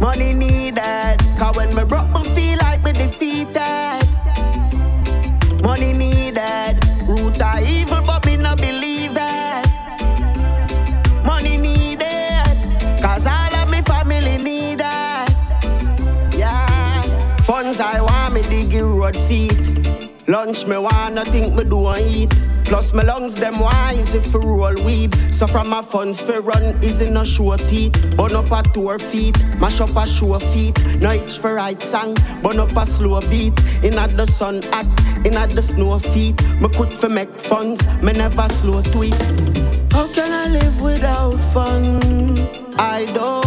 Money 0.00 0.32
needed. 0.34 1.16
Cause 1.38 1.56
when 1.56 1.74
me 1.74 1.84
broke, 1.84 2.08
me 2.12 2.24
feel 2.34 2.58
like 2.58 2.75
road 19.06 19.16
feet. 19.28 20.28
Lunch 20.28 20.66
me 20.66 20.76
wanna 20.76 21.24
think 21.24 21.54
me 21.54 21.64
do 21.64 21.86
and 21.86 22.06
eat. 22.06 22.34
Plus 22.64 22.92
my 22.92 23.02
lungs 23.04 23.36
them 23.36 23.60
wise 23.60 24.14
if 24.14 24.26
for 24.32 24.40
roll 24.40 24.74
weed. 24.84 25.14
So 25.32 25.46
from 25.46 25.68
my 25.68 25.82
funds 25.82 26.20
for 26.20 26.40
run 26.40 26.64
is 26.82 27.00
in 27.00 27.16
a 27.16 27.24
show 27.24 27.56
teeth. 27.56 27.94
Burn 28.16 28.34
up 28.34 28.50
a 28.50 28.62
tour 28.70 28.98
feet, 28.98 29.36
mash 29.60 29.80
up 29.80 29.96
a 29.96 30.06
show 30.06 30.38
feet. 30.38 30.76
No 31.00 31.12
itch 31.12 31.38
for 31.38 31.54
right 31.54 31.80
song, 31.80 32.16
burn 32.42 32.58
up 32.58 32.76
a 32.76 32.84
slow 32.84 33.20
beat. 33.30 33.58
In 33.84 33.94
at 33.98 34.16
the 34.16 34.26
sun 34.26 34.62
hot, 34.72 34.86
in 35.24 35.36
at 35.36 35.50
the 35.50 35.62
snow 35.62 35.98
feet. 35.98 36.36
Me 36.60 36.68
put 36.68 36.92
for 36.92 37.08
make 37.08 37.38
funds, 37.38 37.86
me 38.02 38.12
never 38.12 38.48
slow 38.48 38.82
tweet. 38.82 39.14
How 39.92 40.08
can 40.12 40.32
I 40.32 40.48
live 40.48 40.80
without 40.80 41.38
fun? 41.52 42.00
I 42.78 43.04
don't 43.14 43.45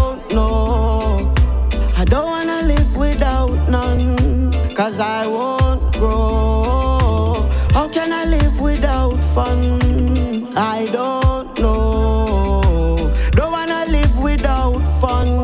cause 4.90 5.00
I 5.00 5.28
won't 5.28 5.94
grow. 5.98 7.36
How 7.74 7.88
can 7.90 8.12
I 8.12 8.26
live 8.26 8.60
without 8.60 9.18
fun? 9.36 9.80
I 10.58 10.88
don't 10.92 11.48
know. 11.60 12.98
Don't 13.32 13.52
wanna 13.52 13.86
live 13.90 14.18
without 14.18 14.82
fun. 15.00 15.44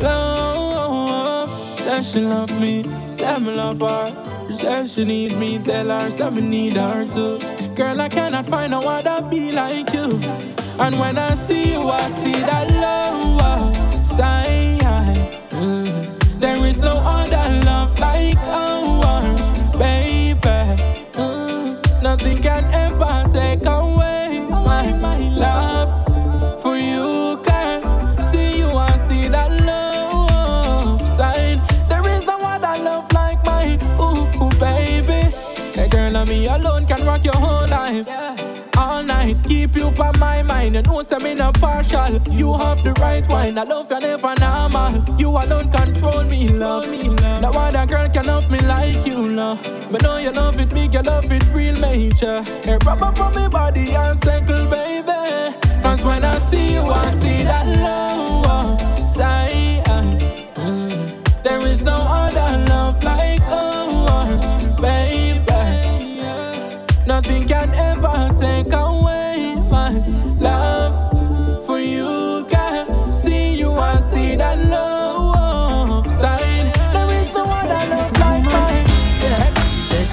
Love, 0.00 1.50
that 1.86 2.04
she 2.04 2.20
love 2.20 2.52
me, 2.60 2.84
say 3.10 3.36
me 3.38 3.52
love 3.52 3.80
her. 3.80 4.54
Said 4.54 4.88
she 4.88 5.04
need 5.04 5.36
me, 5.36 5.58
tell 5.58 5.88
her 5.88 6.08
say 6.10 6.30
me 6.30 6.40
need 6.40 6.76
her 6.76 7.04
too. 7.06 7.40
Girl, 7.74 8.00
I 8.00 8.08
cannot 8.08 8.46
find 8.46 8.70
no 8.70 8.86
other 8.86 9.26
be 9.28 9.50
like 9.50 9.92
you. 9.92 10.08
And 10.78 11.00
when 11.00 11.18
I 11.18 11.34
see 11.34 11.72
you, 11.72 11.82
I 11.88 12.08
see 12.10 12.40
that 12.48 12.70
love 12.70 13.40
uh, 13.40 14.04
sign. 14.04 14.73
There 16.64 16.70
is 16.70 16.80
no 16.80 16.96
other 17.04 17.60
love 17.66 17.98
like 17.98 18.38
ours, 18.38 19.52
baby. 19.76 20.38
Mm. 21.12 22.02
Nothing 22.02 22.40
can 22.40 22.64
ever 22.72 23.28
take 23.30 23.66
away 23.66 24.46
my, 24.48 24.90
my 24.94 25.18
love 25.36 26.62
for 26.62 26.74
you, 26.78 27.36
girl. 27.44 28.16
See 28.22 28.60
you, 28.60 28.70
I 28.70 28.96
see 28.96 29.28
that 29.28 29.52
love 29.66 31.02
sign. 31.18 31.60
There 31.86 32.08
is 32.16 32.24
no 32.24 32.38
other 32.40 32.82
love 32.82 33.12
like 33.12 33.44
mine, 33.44 33.78
ooh, 34.00 34.24
ooh 34.42 34.50
baby. 34.58 35.28
That 35.76 35.90
girl 35.90 36.16
and 36.16 36.30
me 36.30 36.46
alone 36.46 36.86
can 36.86 37.04
rock 37.04 37.26
your 37.26 37.36
whole 37.36 37.68
life. 37.68 38.06
Keep 38.06 38.33
you 39.76 39.86
on 39.86 40.18
my 40.18 40.42
mind. 40.42 40.74
You 40.74 40.82
know, 40.82 41.02
say 41.02 41.18
me 41.18 41.34
not 41.34 41.60
partial. 41.60 42.20
You 42.30 42.56
have 42.56 42.82
the 42.84 42.92
right 43.00 43.26
wine. 43.28 43.58
I 43.58 43.64
love 43.64 43.90
you 43.90 44.00
never 44.00 44.34
normal. 44.40 45.04
You 45.18 45.30
alone 45.30 45.70
control 45.70 46.24
me, 46.24 46.48
love. 46.48 46.88
Me. 46.90 47.08
No 47.08 47.50
other 47.50 47.86
girl 47.86 48.08
can 48.08 48.26
love 48.26 48.50
me 48.50 48.58
like 48.60 49.06
you, 49.06 49.28
love. 49.28 49.62
But 49.90 50.02
know 50.02 50.18
you 50.18 50.32
love 50.32 50.58
it 50.58 50.70
big, 50.74 50.94
you 50.94 51.02
love 51.02 51.30
it 51.30 51.44
real 51.52 51.78
major. 51.80 52.42
Hey, 52.62 52.78
rub 52.84 53.02
up 53.02 53.20
on 53.20 53.34
me 53.34 53.48
body 53.48 53.94
and 53.94 54.18
circle, 54.18 54.68
baby. 54.70 55.56
Cause 55.82 56.04
when 56.04 56.24
I 56.24 56.34
see 56.36 56.74
you, 56.74 56.80
I 56.80 57.10
see 57.12 57.42
that 57.44 57.66
love 57.66 58.73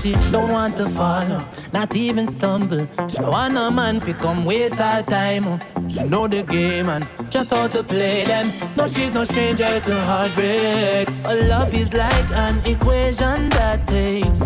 she 0.02 0.14
don't 0.32 0.52
want 0.52 0.76
to 0.78 0.90
follow, 0.90 1.46
not 1.74 1.96
even 1.96 2.26
stumble. 2.26 2.88
She 3.08 3.22
want 3.22 3.56
a 3.58 3.70
man 3.70 4.00
fi 4.00 4.14
come 4.14 4.46
waste 4.46 4.76
her 4.76 5.04
time. 5.04 5.60
She 5.90 6.04
know 6.04 6.28
the 6.28 6.42
game 6.44 6.90
and 6.90 7.08
just 7.30 7.52
how 7.52 7.68
to 7.68 7.84
play 7.84 8.26
them. 8.26 8.52
No, 8.76 8.88
she's 8.88 9.14
no 9.14 9.24
stranger 9.24 9.80
to 9.80 10.02
heartbreak. 10.02 11.08
But 11.22 11.38
love 11.42 11.74
is 11.74 11.94
like 11.94 12.32
an 12.32 12.66
equation 12.66 13.50
that 13.50 13.86
takes 13.86 14.42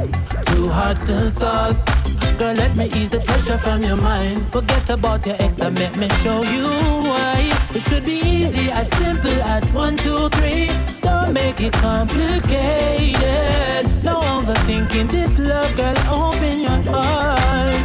two 0.47 0.67
hearts 0.67 1.05
to 1.05 1.31
solve. 1.31 1.77
Girl, 2.37 2.53
let 2.53 2.75
me 2.75 2.91
ease 2.93 3.09
the 3.09 3.21
pressure 3.21 3.57
from 3.57 3.81
your 3.83 3.95
mind. 3.95 4.51
Forget 4.51 4.89
about 4.89 5.25
your 5.25 5.37
ex 5.39 5.59
and 5.59 5.79
let 5.79 5.95
me 5.95 6.09
show 6.21 6.43
you 6.43 6.67
why. 6.67 7.51
It 7.73 7.81
should 7.83 8.03
be 8.03 8.19
easy, 8.19 8.71
as 8.71 8.89
simple 8.97 9.41
as 9.41 9.63
one, 9.71 9.95
two, 9.95 10.27
three. 10.29 10.94
Don't 11.25 11.33
make 11.33 11.59
it 11.59 11.73
complicated. 11.73 13.23
No 14.03 14.21
overthinking 14.21 15.09
this 15.09 15.39
love, 15.39 15.75
girl. 15.75 15.97
Open 16.07 16.59
your 16.59 16.83
heart. 16.93 17.81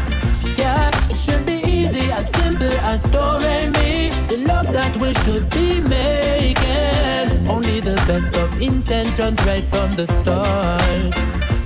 Yeah, 0.59 0.91
it 1.09 1.17
should 1.17 1.47
be 1.47 1.63
easy, 1.65 2.13
as 2.13 2.29
simple 2.35 2.71
as 2.93 3.03
re 3.07 3.71
mi. 3.71 4.11
The 4.29 4.45
love 4.47 4.71
that 4.75 4.95
we 4.99 5.15
should 5.25 5.49
be 5.49 5.81
making. 5.81 7.49
Only 7.49 7.81
the 7.81 7.95
best 8.07 8.35
of 8.35 8.61
intentions 8.61 9.43
right 9.47 9.65
from 9.65 9.97
the 9.97 10.07
start. 10.21 11.60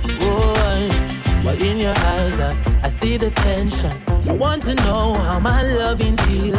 But 1.45 1.61
in 1.61 1.77
your 1.77 1.93
eyes, 1.95 2.39
I, 2.39 2.81
I 2.83 2.89
see 2.89 3.17
the 3.17 3.29
tension. 3.29 3.95
You 4.25 4.33
want 4.33 4.63
to 4.63 4.73
know 4.73 5.13
how 5.13 5.37
my 5.39 5.61
loving 5.61 6.17
feels. 6.17 6.57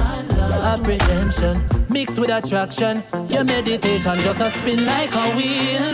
Apprehension 0.74 1.60
mixed 1.90 2.18
with 2.20 2.30
attraction. 2.30 3.02
Your 3.28 3.42
meditation 3.42 4.20
just 4.20 4.40
a 4.40 4.50
spin 4.50 4.86
like 4.86 5.12
a 5.12 5.34
wheel. 5.36 5.86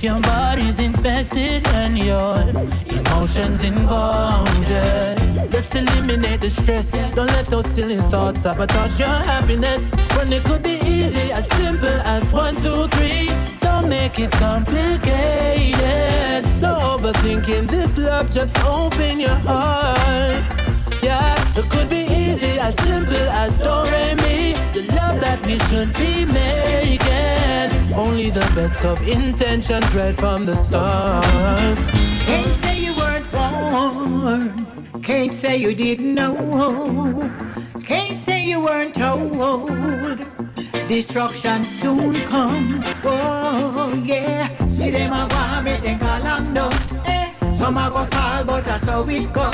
Your 0.00 0.20
body's 0.20 0.78
invested 0.78 1.66
and 1.68 1.98
your 1.98 2.38
emotions 2.98 3.64
involved. 3.64 4.68
Yeah. 4.68 5.48
Let's 5.50 5.74
eliminate 5.74 6.40
the 6.40 6.50
stress. 6.50 6.92
Don't 7.16 7.26
let 7.26 7.46
those 7.46 7.66
silly 7.66 7.96
thoughts 8.12 8.42
sabotage 8.42 8.96
your 8.98 9.08
happiness. 9.08 9.88
When 10.16 10.32
it 10.32 10.44
could 10.44 10.62
be 10.62 10.78
easy, 10.84 11.32
as 11.32 11.46
simple 11.48 11.98
as 12.14 12.30
one, 12.30 12.54
two, 12.56 12.86
three. 12.88 13.28
Don't 13.60 13.88
make 13.88 14.18
it 14.20 14.30
complicated. 14.30 16.25
Overthinking 16.96 17.68
this 17.68 17.98
love, 17.98 18.30
just 18.30 18.56
open 18.64 19.20
your 19.20 19.38
heart. 19.44 20.42
Yeah, 21.02 21.58
it 21.58 21.68
could 21.68 21.90
be 21.90 22.06
easy, 22.08 22.58
as 22.58 22.74
simple 22.76 23.28
as 23.36 23.58
do 23.58 23.84
mi. 24.22 24.54
The 24.72 24.80
love 24.96 25.20
that 25.20 25.38
we 25.44 25.58
should 25.68 25.92
be 25.92 26.24
making. 26.24 27.92
Only 27.92 28.30
the 28.30 28.50
best 28.54 28.82
of 28.82 29.06
intentions 29.06 29.94
right 29.94 30.16
from 30.16 30.46
the 30.46 30.56
start. 30.56 31.76
Can't 32.24 32.56
say 32.56 32.78
you 32.78 32.96
weren't 32.96 33.30
warned. 33.30 35.04
Can't 35.04 35.32
say 35.32 35.58
you 35.58 35.74
didn't 35.74 36.14
know. 36.14 37.30
Can't 37.84 38.18
say 38.18 38.42
you 38.42 38.60
weren't 38.64 38.94
told. 38.94 39.68
Destruction 40.88 41.62
soon 41.62 42.14
come. 42.24 42.82
Oh 43.04 44.02
yeah. 44.02 44.48
See 44.70 44.90
them 44.90 45.10
go 45.10 45.36
and 45.36 45.64
make 45.64 45.82
them 45.82 45.98
Some 47.66 47.78
a 47.78 47.90
go 47.90 48.04
fall, 48.04 48.44
but 48.44 48.64
that's 48.64 48.84
how 48.84 49.08
it 49.08 49.32
go. 49.32 49.50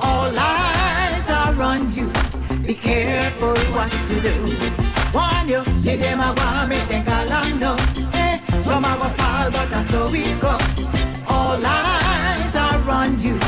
All 0.00 0.36
eyes 0.36 1.30
are 1.30 1.62
on 1.62 1.94
you. 1.94 2.10
Be 2.66 2.74
careful 2.74 3.54
what 3.70 3.92
you 4.10 4.20
do. 4.20 4.34
Warn 5.14 5.48
you. 5.48 5.64
See 5.78 5.94
them 5.94 6.18
a 6.18 6.34
and 6.36 6.68
make 6.68 6.88
them 6.88 7.04
call 7.04 7.30
and 7.30 7.60
down. 7.60 7.78
Eh. 8.14 8.38
Some 8.64 8.84
a 8.84 8.96
go 8.96 9.08
fall, 9.10 9.50
but 9.52 9.70
that's 9.70 9.90
how 9.90 10.12
it 10.12 10.40
go. 10.40 10.58
All 11.28 11.64
eyes 11.64 12.56
are 12.56 12.90
on 12.90 13.20
you. 13.20 13.38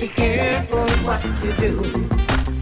Be 0.00 0.08
careful 0.08 0.88
what 1.04 1.22
you 1.44 1.52
do. 1.52 2.08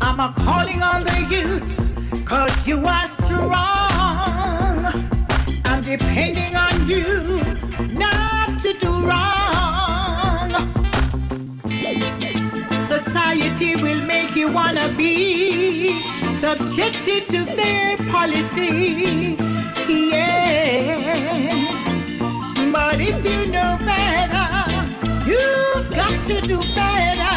I'm 0.01 0.19
a 0.19 0.35
calling 0.39 0.83
on 0.83 1.05
the 1.05 1.21
youth, 1.31 2.27
cause 2.27 2.67
you 2.67 2.85
are 2.85 3.07
strong. 3.07 3.61
I'm 5.65 5.83
depending 5.83 6.57
on 6.57 6.89
you 6.89 7.45
not 7.93 8.61
to 8.63 8.73
do 8.73 9.07
wrong. 9.07 9.80
Society 13.31 13.77
will 13.77 14.05
make 14.07 14.35
you 14.35 14.51
wanna 14.51 14.93
be 14.97 16.03
subjected 16.33 17.29
to 17.29 17.45
their 17.45 17.97
policy. 18.11 19.37
Yeah. 19.89 21.55
But 22.73 23.01
if 23.01 23.25
you 23.25 23.47
know 23.53 23.79
better, 23.85 24.49
you've 25.31 25.89
got 25.95 26.25
to 26.25 26.41
do 26.41 26.59
better. 26.75 27.37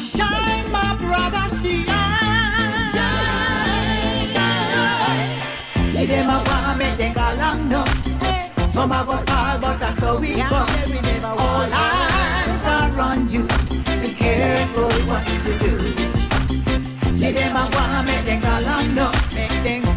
Shine, 0.00 0.72
my 0.72 0.96
brother, 0.96 1.46
shine. 1.60 1.84
Shine, 2.96 4.26
shine. 4.32 5.90
See 5.90 6.06
them 6.06 6.30
a 6.30 6.42
wanna 6.46 6.76
make 6.78 6.96
them 6.96 7.12
go 7.12 7.34
long 7.36 7.68
no. 7.68 7.84
Some 8.72 8.92
a 8.92 9.04
go 9.04 9.16
fall, 9.18 9.58
but 9.60 9.78
that's 9.80 10.00
how 10.00 10.18
we 10.18 10.36
go. 10.36 10.64
All 11.24 11.68
eyes 11.74 12.64
are 12.64 13.00
on 13.00 13.28
you. 13.28 13.77
Be 14.08 14.14
careful 14.14 14.88
what 15.06 15.28
you 15.28 15.58
do. 15.58 15.78
See 17.12 17.32
them 17.32 17.56
a 17.56 17.68
wanna 17.74 18.02
make 18.06 18.24
them 18.24 18.40
go 18.40 18.58
long 18.66 18.94
no. 18.94 19.12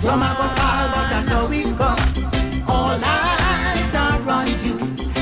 Some 0.01 0.21
a 0.21 0.35
go 0.37 0.47
fall, 0.59 0.87
but 0.91 1.09
that's 1.11 1.29
how 1.29 1.47
we 1.47 1.63
go. 1.63 1.95
All 2.67 2.99
eyes 3.01 3.95
are 3.95 4.29
on 4.29 4.47
you. 4.65 4.75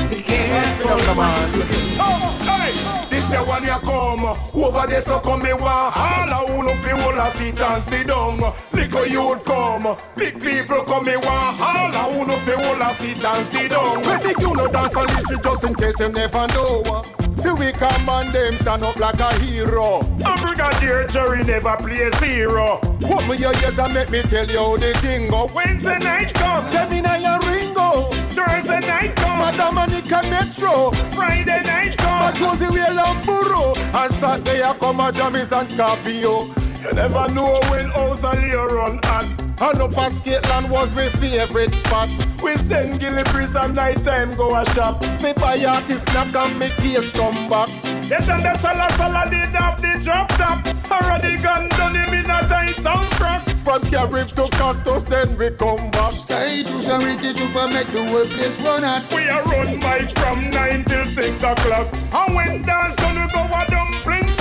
Be 0.08 0.20
careful 0.22 0.98
what 1.14 1.54
you 1.54 1.62
do. 1.62 1.78
Oh, 2.00 2.34
hey, 2.42 3.06
this 3.10 3.30
year 3.30 3.44
when 3.44 3.62
you 3.62 3.78
come 3.78 4.24
over 4.54 4.86
there, 4.88 5.02
so 5.02 5.20
come 5.20 5.44
me 5.44 5.52
one 5.52 5.62
all 5.62 5.94
I 5.94 6.44
wanna 6.48 6.74
feel 6.82 6.96
all 7.00 7.20
I 7.20 7.30
sit 7.30 7.60
and 7.60 7.82
sit 7.84 8.08
down. 8.08 8.40
Little 8.72 9.06
youth 9.06 9.44
come, 9.44 9.96
big 10.16 10.34
people 10.42 10.82
come 10.82 11.04
me 11.06 11.16
one 11.16 11.26
all 11.28 11.94
I 11.94 12.12
wanna 12.12 12.36
feel 12.40 12.58
all 12.58 12.82
I 12.82 12.92
sit 12.94 13.24
and 13.24 13.46
sit 13.46 13.70
down. 13.70 14.02
When 14.02 14.20
the 14.20 14.34
you 14.40 14.52
know 14.52 14.66
dance 14.66 14.96
on 14.96 15.06
the 15.06 15.20
street 15.20 15.42
just 15.44 15.62
in 15.62 15.74
case 15.76 16.00
you 16.00 16.08
never 16.08 16.46
know. 16.48 17.19
See 17.42 17.52
we 17.52 17.72
come 17.72 18.08
and 18.08 18.32
them 18.32 18.56
stand 18.58 18.82
up 18.82 18.96
like 18.96 19.18
a 19.18 19.32
hero. 19.38 20.00
A 20.26 20.36
brigadier 20.40 21.06
Jerry 21.08 21.42
never 21.44 21.76
play 21.76 22.10
zero. 22.18 22.78
Put 23.00 23.26
me 23.28 23.36
your 23.36 23.54
ears 23.62 23.78
and 23.78 23.94
make 23.94 24.10
me 24.10 24.22
tell 24.22 24.46
you 24.46 24.58
how 24.58 24.76
the 24.76 24.92
thing 24.98 25.28
go. 25.28 25.50
Wednesday 25.54 25.98
night 25.98 26.34
come, 26.34 26.70
Gemini 26.70 27.16
and 27.16 27.44
Ringo. 27.44 28.10
Thursday 28.34 28.80
night 28.80 29.16
come, 29.16 29.38
Madam 29.38 29.74
Monica 29.74 30.22
Metro. 30.28 30.90
Friday 31.14 31.62
night 31.62 31.96
come, 31.96 32.28
A 32.28 32.36
Josey 32.36 32.68
Wales 32.68 32.98
and 32.98 33.26
Burro. 33.26 33.74
And 33.74 34.12
Saturday 34.14 34.62
I 34.62 34.76
come 34.76 35.00
a 35.00 35.10
Jammies 35.10 35.58
and 35.58 35.68
Scorpio. 35.68 36.59
You 36.82 36.92
never 36.92 37.28
know 37.34 37.60
when 37.68 37.90
house 37.90 38.22
a 38.22 38.32
lay 38.32 38.54
run 38.54 39.00
at. 39.04 39.24
And 39.60 39.80
up 39.80 39.98
at 39.98 40.12
Skateland 40.12 40.70
was 40.70 40.94
my 40.94 41.08
favorite 41.10 41.74
spot. 41.74 42.08
We 42.42 42.56
send 42.56 43.00
Gilly 43.00 43.22
Priest 43.24 43.54
and 43.54 43.74
night 43.74 43.98
time 43.98 44.32
go 44.32 44.56
a 44.56 44.64
shop. 44.70 45.02
Me 45.20 45.34
buy 45.34 45.62
artist 45.62 46.08
snack 46.08 46.34
and 46.34 46.58
me 46.58 46.70
case 46.70 47.10
come 47.10 47.48
back. 47.50 47.68
Yes, 48.08 48.26
and 48.26 48.42
the 48.42 48.56
salad 48.56 48.90
salad 48.92 49.30
did 49.30 49.48
have 49.60 49.80
the 49.80 50.00
drop 50.02 50.28
top. 50.30 50.66
Already 50.90 51.36
gone 51.42 51.68
done 51.68 51.94
him 51.94 52.14
in 52.14 52.24
a 52.24 52.40
tight 52.48 52.76
soundtrack. 52.76 53.62
From 53.62 53.82
Carib 53.82 54.28
to 54.28 54.48
Cactus, 54.56 55.02
then 55.02 55.36
we 55.36 55.50
come 55.56 55.90
back. 55.90 56.14
Sky 56.14 56.62
to 56.62 56.82
some 56.82 57.04
Ricky 57.04 57.34
to 57.34 57.68
make 57.68 57.88
the 57.88 58.06
whole 58.08 58.24
place 58.24 58.58
run 58.62 58.84
at. 58.84 59.12
We 59.12 59.28
are 59.28 59.44
run 59.44 59.78
mic 59.80 60.16
from 60.16 60.50
9 60.50 60.84
till 60.84 61.04
6 61.04 61.42
o'clock. 61.42 61.92
And 61.92 62.34
when 62.34 62.62
dance 62.62 62.98
on 63.04 63.14
we 63.16 63.32
go 63.32 63.44
a 63.44 63.66
dumpling 63.68 64.39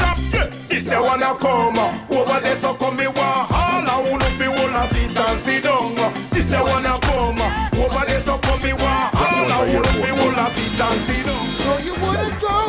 shop. 0.89 0.99
You 0.99 1.03
wanna 1.03 1.35
come 1.39 1.77
uh, 1.79 2.07
over 2.09 2.39
there, 2.41 2.55
so 2.55 2.73
come 2.73 2.97
me 2.97 3.07
one 3.07 3.17
all 3.17 3.89
I 3.89 4.05
wanna 4.09 4.25
feel 4.37 4.51
all 4.51 4.75
I 4.75 4.85
sit 4.87 5.17
and 5.17 5.39
sit 5.39 5.63
down. 5.63 5.97
Uh. 5.97 6.11
This 6.31 6.51
you 6.51 6.63
wanna 6.63 6.99
come 7.01 7.39
uh, 7.39 7.69
over 7.73 8.05
there, 8.05 8.19
so 8.21 8.37
come 8.39 8.61
me 8.61 8.73
one 8.73 8.83
all 8.83 9.51
I 9.51 9.73
wanna 9.73 9.93
feel 10.01 10.15
all 10.15 10.39
I 10.39 10.49
sit 10.49 10.79
and 10.79 11.01
sit 11.01 11.25
down. 11.25 11.53
So 11.61 11.77
you 11.85 11.93
wanna 12.01 12.29
go 12.39 12.59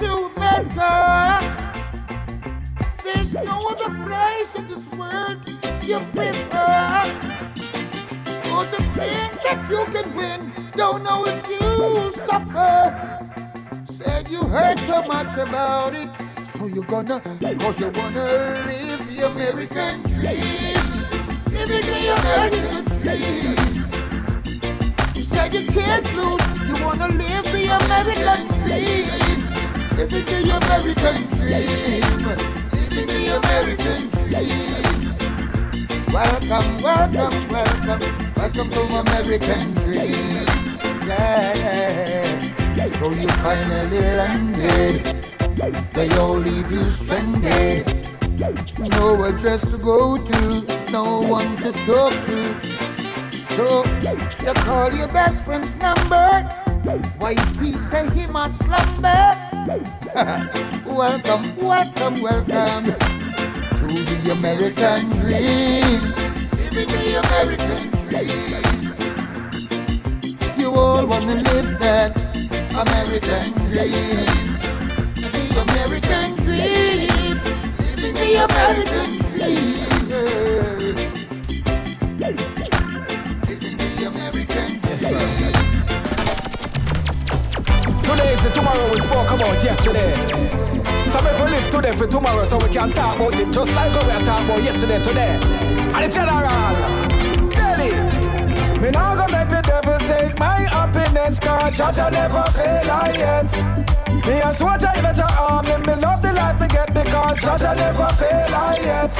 to 0.00 0.40
Mecca? 0.40 1.66
There's 3.04 3.32
no 3.34 3.68
other 3.68 4.04
place 4.04 4.54
in 4.56 4.68
this 4.68 4.88
world 4.92 5.46
you 5.82 5.98
prefer. 6.14 7.14
Cause 8.44 8.70
the 8.70 8.82
things 8.96 9.42
that 9.44 9.66
you 9.70 9.84
can 9.92 10.16
win, 10.16 10.52
don't 10.74 11.02
know 11.02 11.26
if 11.26 11.48
you 11.48 12.12
suffer. 12.12 13.20
Said 13.90 14.28
you 14.30 14.42
heard 14.44 14.78
so 14.80 15.02
much 15.04 15.36
about 15.36 15.94
it, 15.94 16.08
so 16.56 16.66
you're 16.66 16.84
gonna, 16.84 17.20
cause 17.20 17.80
you 17.80 17.90
wanna 17.90 18.24
live 18.66 19.02
the 19.08 19.26
American 19.26 20.02
dream. 20.02 20.84
Living 21.52 21.84
the 21.84 21.98
American 22.16 22.84
dream. 23.02 23.56
You 25.14 25.22
said 25.22 25.52
you 25.52 25.66
can't 25.66 26.06
lose, 26.14 26.40
you 26.66 26.76
wanna 26.84 27.08
live 27.08 27.44
the 27.52 27.64
American 27.78 28.48
dream. 28.64 29.06
Living 29.96 30.24
the 30.24 30.36
American 30.56 31.18
dream. 31.36 32.04
Living 32.72 33.08
the 33.12 33.20
American 33.36 34.02
dream. 34.16 34.76
Welcome, 36.12 36.68
welcome, 36.82 37.36
welcome, 37.48 38.02
welcome 38.36 38.68
to 38.70 38.80
American 39.04 39.74
dream. 39.74 40.46
Yeah. 41.06 42.48
So 42.98 43.10
you 43.10 43.28
finally 43.28 44.00
landed. 44.00 45.25
They 45.56 46.08
all 46.18 46.36
leave 46.36 46.70
you 46.70 46.82
stranded. 46.84 47.86
No 48.90 49.24
address 49.24 49.62
to 49.70 49.78
go 49.78 50.18
to, 50.18 50.92
no 50.92 51.22
one 51.22 51.56
to 51.58 51.72
talk 51.72 52.12
to. 52.12 52.76
So 53.56 53.84
you 54.44 54.52
call 54.64 54.92
your 54.92 55.08
best 55.08 55.46
friend's 55.46 55.74
number. 55.76 56.50
Wifey 57.18 57.72
say 57.72 58.08
he 58.10 58.26
must 58.26 58.62
slumber. 58.64 59.34
welcome, 60.86 61.56
welcome, 61.56 62.20
welcome 62.20 62.84
to 62.84 63.86
the 63.88 64.32
American 64.32 65.08
dream. 65.10 66.00
Living 66.52 66.88
the 66.88 67.20
American 67.24 67.90
dream. 68.04 68.60
You 70.58 70.70
all 70.70 71.06
wanna 71.06 71.36
live 71.36 71.78
that 71.80 72.14
American 72.76 73.52
dream. 73.70 74.45
American 75.86 76.34
dream. 76.42 77.38
Living 77.94 78.14
the 78.14 78.44
American 78.44 79.18
dream. 79.30 79.78
Living 83.46 83.76
the 83.78 84.06
American 84.10 84.70
dream. 84.82 85.30
Today 88.02 88.32
is 88.32 88.42
the 88.42 88.50
tomorrow 88.52 88.86
we 88.90 88.98
spoke 88.98 89.30
about 89.30 89.62
yesterday. 89.62 90.10
So 91.06 91.18
we 91.22 91.50
live 91.52 91.70
today 91.70 91.92
for 91.92 92.08
tomorrow 92.08 92.42
so 92.42 92.58
we 92.58 92.68
can 92.74 92.90
talk 92.90 93.14
about 93.14 93.34
it 93.34 93.52
just 93.52 93.72
like 93.72 93.92
we 93.92 94.10
are 94.10 94.24
talking 94.24 94.46
about 94.46 94.62
yesterday 94.64 95.00
today. 95.04 95.38
And 95.94 96.04
the 96.04 96.08
general, 96.10 97.50
Delhi. 97.52 98.80
Me 98.80 98.90
now 98.90 99.14
go 99.14 99.26
make 99.32 99.48
the 99.50 99.62
devil 99.62 99.98
take 100.00 100.36
my 100.36 100.62
happiness 100.62 101.38
Cause 101.38 101.98
I 102.00 102.10
never 102.10 102.42
fail 102.50 102.90
I 102.90 103.12
yet 103.16 103.95
Me 104.26 104.40
a 104.40 104.50
soldier 104.52 104.90
in 104.98 105.06
a 105.06 105.26
army 105.38 105.78
Me 105.86 105.94
love 106.02 106.20
the 106.20 106.32
life 106.32 106.58
me 106.60 106.66
get 106.66 106.92
Because 106.92 107.64
I 107.64 107.74
never 107.74 108.08
fail 108.18 108.54
I 108.54 108.76
yet. 108.82 109.14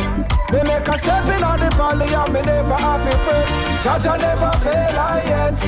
Me 0.50 0.62
make 0.66 0.88
a 0.88 0.98
step 0.98 1.28
in 1.30 1.44
on 1.44 1.60
the 1.60 1.70
valley 1.78 2.10
And 2.10 2.32
me 2.32 2.40
never 2.42 2.74
have 2.74 3.06
a 3.06 3.14
friend. 3.22 3.66
I 3.86 4.16
never 4.18 4.50
fail 4.58 4.98
I 4.98 5.22
yet. 5.30 5.58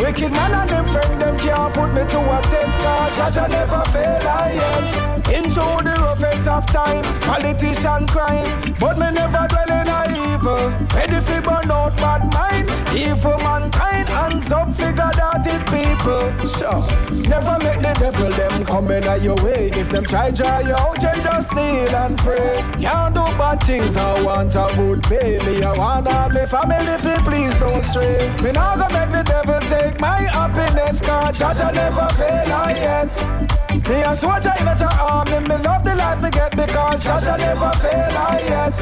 Wicked 0.00 0.32
man 0.32 0.52
and 0.52 0.70
them 0.70 0.86
friend 0.86 1.20
Them 1.20 1.36
can't 1.36 1.74
put 1.74 1.92
me 1.92 2.00
to 2.00 2.20
a 2.20 2.40
test 2.48 2.78
Cause 2.80 3.36
I 3.36 3.46
never 3.48 3.84
fail 3.92 4.22
I 4.24 4.52
yet. 4.56 5.36
Into 5.36 5.60
the 5.60 5.94
roughest 6.00 6.48
of 6.48 6.64
time 6.66 7.04
Politician 7.20 8.06
crime. 8.06 8.74
But 8.80 8.96
me 8.98 9.10
never 9.12 9.46
dwell 9.52 9.68
in 9.68 9.88
a 9.88 10.00
evil. 10.32 10.72
Ready 10.96 11.20
for 11.20 11.42
burn 11.42 11.70
out 11.70 11.94
bad 11.96 12.24
mind. 12.32 12.70
Evil 12.96 13.36
mankind 13.38 14.01
it 15.54 15.64
people. 15.68 16.26
Sure 16.46 16.82
Never 17.28 17.56
make 17.64 17.80
the 17.80 17.94
devil 18.00 18.30
them 18.30 18.64
come 18.64 18.90
in 18.90 19.04
at 19.04 19.22
your 19.22 19.36
way. 19.44 19.70
If 19.72 19.90
them 19.90 20.04
try 20.04 20.30
draw 20.30 20.58
you 20.60 20.74
out 20.74 21.00
then 21.00 21.22
just 21.22 21.52
kneel 21.54 21.94
and 21.94 22.18
pray. 22.18 22.62
Can't 22.80 23.14
do 23.14 23.24
bad 23.38 23.62
things 23.62 23.96
I 23.96 24.22
want 24.22 24.54
a 24.54 24.66
good 24.76 25.02
baby. 25.08 25.62
I 25.62 25.76
want 25.76 26.06
all 26.08 26.28
me 26.30 26.46
family 26.46 26.96
fi 27.04 27.16
please 27.28 27.54
don't 27.56 27.82
stray. 27.82 28.30
Me 28.42 28.52
not 28.52 28.78
gonna 28.78 29.06
make 29.06 29.12
the 29.12 29.22
devil 29.22 29.60
take 29.68 30.00
my 30.00 30.22
happiness 30.22 31.00
Cause 31.00 31.40
I 31.42 31.70
never 31.72 32.08
fail 32.18 32.52
I 32.52 32.72
yet 32.84 33.12
Me 33.88 34.02
a 34.02 34.14
soldier 34.14 34.52
in 34.60 34.68
a 34.68 34.88
army 35.00 35.40
Me 35.48 35.56
love 35.62 35.84
the 35.84 35.94
life 35.94 36.20
me 36.22 36.30
get 36.30 36.52
because 36.56 37.06
I 37.06 37.36
never 37.36 37.70
fail 37.82 38.12
I 38.16 38.40
yet 38.52 38.76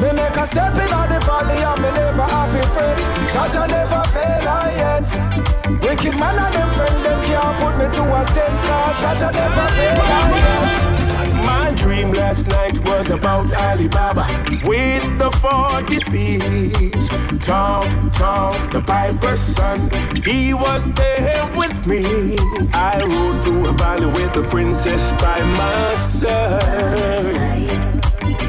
Me 0.00 0.08
make 0.16 0.36
a 0.36 0.46
step 0.46 0.74
in 0.74 0.90
the 1.12 1.18
valley 1.26 1.58
and 1.70 1.82
me 1.82 1.90
never 1.90 2.22
have 2.22 2.54
a 2.54 2.62
friend. 2.74 3.00
I 3.34 3.66
never 3.66 4.02
fail 4.08 4.48
I 4.48 4.72
yet 4.76 5.57
Wicked 5.82 6.16
man 6.18 6.38
and 6.38 6.54
them 6.54 6.68
friend 6.76 7.04
them 7.04 7.20
can't 7.24 7.56
put 7.58 7.76
me 7.76 7.86
to 7.94 8.02
a 8.02 8.24
test 8.24 8.62
Cause 8.64 9.22
I 9.22 9.30
never 9.32 9.66
fail 9.76 10.02
yet 10.12 11.44
My 11.44 11.72
dream 11.74 12.12
last 12.12 12.46
night 12.48 12.78
was 12.84 13.10
about 13.10 13.52
Alibaba 13.52 14.26
with 14.64 15.18
the 15.18 15.30
40 15.30 16.00
thieves. 16.00 17.08
Tom, 17.44 18.10
Tom, 18.10 18.52
the 18.70 18.82
piper's 18.82 19.40
son, 19.40 19.90
he 20.24 20.52
was 20.52 20.86
there 20.94 21.46
with 21.56 21.86
me. 21.86 22.36
I 22.72 23.02
rode 23.04 23.42
through 23.42 23.68
a 23.68 23.72
valley 23.72 24.06
with 24.06 24.34
the 24.34 24.42
princess 24.48 25.12
by 25.12 25.40
my 25.42 25.94
side. 25.94 26.62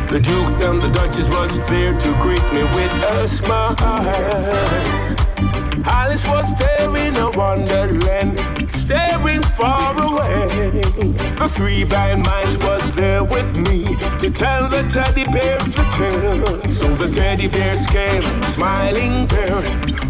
The 0.10 0.20
Duke 0.20 0.62
and 0.68 0.82
the 0.82 0.90
Duchess 0.90 1.30
was 1.30 1.60
there 1.70 1.98
to 1.98 2.22
greet 2.22 2.54
me 2.54 2.64
with 2.64 2.92
a 3.04 3.28
smile. 3.28 3.76
Alice 5.86 6.28
was 6.28 6.54
there 6.58 6.96
in 6.98 7.16
a 7.16 7.30
wonderland, 7.32 8.59
staring 8.74 9.42
far 9.42 9.94
away. 10.02 10.48
The 11.40 11.48
three 11.50 11.84
blind 11.84 12.26
mice 12.26 12.58
was 12.58 12.96
there 12.96 13.24
with 13.24 13.56
me 13.56 13.96
to 14.18 14.30
tell 14.30 14.68
the 14.68 14.84
teddy 14.84 15.26
bears 15.32 15.66
the 15.70 15.84
tale. 15.92 16.60
So 16.66 16.88
the 16.96 17.14
teddy 17.14 17.48
bears 17.48 17.86
came, 17.86 18.22
smiling 18.46 19.28
there 19.28 19.62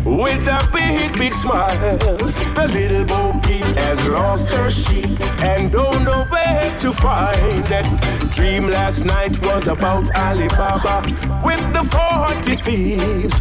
with 0.04 0.48
a 0.48 0.60
big, 0.74 1.18
big 1.18 1.34
smile. 1.34 1.98
The 1.98 2.68
little 2.74 3.06
Bo 3.06 3.40
Peep 3.44 3.66
has 3.78 4.04
lost 4.06 4.50
her 4.50 4.72
sheep 4.72 5.20
and 5.44 5.72
don't 5.72 6.04
know 6.04 6.26
where 6.26 6.70
to 6.82 6.92
find 6.92 7.68
it. 7.70 8.32
Dream 8.32 8.68
last 8.68 9.06
night 9.06 9.40
was 9.46 9.68
about 9.68 10.10
Alibaba 10.16 11.02
with 11.44 11.62
the 11.74 11.84
40 11.84 12.56
thieves. 12.56 13.34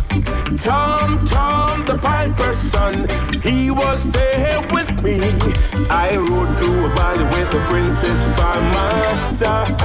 Tom, 0.63 1.25
Tom, 1.25 1.85
the 1.87 1.99
piper's 1.99 2.57
son, 2.57 3.07
he 3.43 3.71
was 3.71 4.05
there 4.13 4.61
with 4.73 4.91
me. 5.03 5.08
I 5.09 6.19
rode 6.19 6.55
through 6.59 6.85
a 6.85 6.89
valley 6.95 7.25
with 7.33 7.51
the 7.51 7.65
princess 7.67 8.29
by 8.37 8.61
my 8.61 9.15
side. 9.15 9.79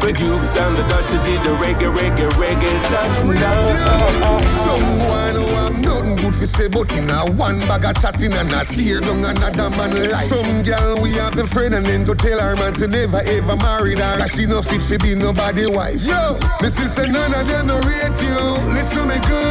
The 0.00 0.12
Duke 0.12 0.56
and 0.56 0.76
the 0.78 0.86
Duchess 0.88 1.20
did 1.20 1.42
the 1.44 1.52
reggae, 1.60 1.92
reggae, 1.92 2.30
reggae 2.40 2.72
just 2.88 3.24
now. 3.26 4.40
Someone 4.40 5.34
who 5.36 5.46
have 5.52 5.78
nothing 5.78 6.16
good 6.16 6.34
for 6.34 6.46
say, 6.46 6.68
but 6.68 6.90
in 6.96 7.10
a 7.10 7.30
one 7.32 7.60
bag 7.68 7.84
of 7.84 8.00
chatting 8.00 8.32
and 8.32 8.48
a 8.52 8.64
tear 8.64 9.00
down 9.00 9.22
another 9.22 9.68
man 9.76 10.10
life. 10.10 10.24
Some 10.24 10.62
girl 10.62 11.02
we 11.02 11.12
have 11.20 11.36
the 11.36 11.46
friend 11.46 11.74
and 11.74 11.84
then 11.84 12.04
go 12.04 12.14
tell 12.14 12.40
her 12.40 12.56
man 12.56 12.72
to 12.74 12.88
never 12.88 13.20
ever 13.20 13.56
marry 13.56 13.96
her, 13.96 14.16
cause 14.16 14.32
she 14.32 14.46
no 14.46 14.62
fit 14.62 14.80
for 14.80 14.96
be 14.98 15.14
nobody 15.14 15.66
wife. 15.66 16.02
Yo, 16.02 16.38
me 16.62 16.68
say 16.68 17.04
none 17.12 17.34
of 17.34 17.46
them 17.46 17.66
no 17.66 17.76
rate 17.84 18.16
you. 18.16 18.40
Listen 18.72 19.08
me 19.08 19.20
good. 19.28 19.45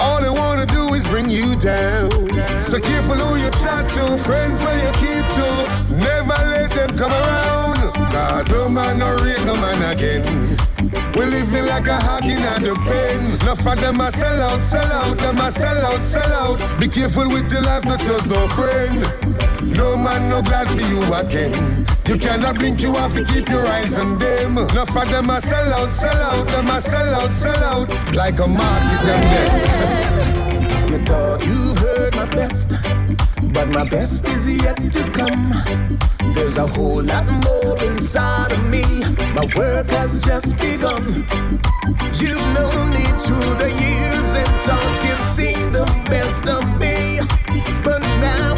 All 0.00 0.20
they 0.20 0.30
wanna 0.30 0.66
do 0.66 0.94
is 0.94 1.06
bring 1.06 1.28
you 1.28 1.56
down. 1.56 2.10
So 2.62 2.80
careful 2.80 3.16
who 3.16 3.36
you 3.36 3.50
chat 3.62 3.88
to, 3.96 4.18
friends 4.18 4.62
where 4.62 4.78
you 4.84 4.92
keep 5.02 5.24
to. 5.38 5.48
Never 5.94 6.38
let 6.48 6.70
them 6.72 6.96
come 6.96 7.12
around. 7.12 7.78
Cause 8.12 8.48
no 8.50 8.68
man 8.68 8.98
no 8.98 9.16
rate 9.24 9.44
no 9.44 9.54
man 9.56 9.82
again. 9.92 10.56
We 11.14 11.26
living 11.26 11.66
like 11.66 11.86
a 11.86 11.94
hog 11.94 12.24
in 12.24 12.42
the 12.62 12.74
pen. 12.86 13.40
Enough 13.42 13.66
of 13.66 13.80
them 13.80 14.00
a 14.00 14.10
sell 14.10 14.42
out, 14.42 14.60
sell 14.60 14.92
out, 14.92 15.18
them 15.18 15.38
a 15.38 15.50
sell 15.50 15.86
out, 15.86 16.02
sell 16.02 16.32
out. 16.32 16.80
Be 16.80 16.88
careful 16.88 17.28
with 17.28 17.52
your 17.52 17.62
life, 17.62 17.84
not 17.84 18.00
just 18.00 18.28
no 18.28 18.48
friend. 18.48 19.00
No 19.76 19.96
man 19.96 20.28
no 20.28 20.42
glad 20.42 20.68
for 20.68 20.80
you 20.80 21.12
again. 21.14 21.89
You 22.10 22.18
cannot 22.18 22.58
blink, 22.58 22.82
you 22.82 22.92
have 22.94 23.14
to 23.14 23.22
keep 23.22 23.48
your 23.48 23.64
eyes 23.64 23.96
on 23.96 24.18
them. 24.18 24.58
Enough 24.58 24.96
of 24.96 25.08
them 25.10 25.30
a 25.30 25.40
sell 25.40 25.74
out, 25.74 25.90
sell 25.90 26.22
out, 26.24 26.44
them 26.48 26.66
a 26.66 26.80
sell 26.80 27.14
out, 27.14 27.30
sell 27.30 27.62
out. 27.62 28.12
Like 28.12 28.40
a 28.40 28.48
market 28.48 29.06
them 29.06 29.22
dead. 29.30 30.90
You 30.90 30.98
thought 31.06 31.46
you've 31.46 31.78
heard 31.78 32.16
my 32.16 32.24
best, 32.24 32.74
but 33.54 33.68
my 33.68 33.84
best 33.84 34.26
is 34.26 34.60
yet 34.60 34.76
to 34.90 35.08
come. 35.12 35.54
There's 36.34 36.58
a 36.58 36.66
whole 36.66 37.00
lot 37.00 37.26
more 37.44 37.80
inside 37.84 38.50
of 38.50 38.68
me. 38.68 38.82
My 39.32 39.48
work 39.56 39.86
has 39.90 40.20
just 40.24 40.58
begun. 40.58 41.04
You've 42.18 42.46
known 42.58 42.90
me 42.90 43.06
through 43.22 43.54
the 43.54 43.70
years 43.70 44.34
and 44.34 44.48
thought 44.64 45.04
you'd 45.06 45.20
seen 45.20 45.70
the 45.70 45.84
best 46.10 46.48
of 46.48 46.64
me. 46.80 47.20
But 47.84 48.00
now 48.00 48.49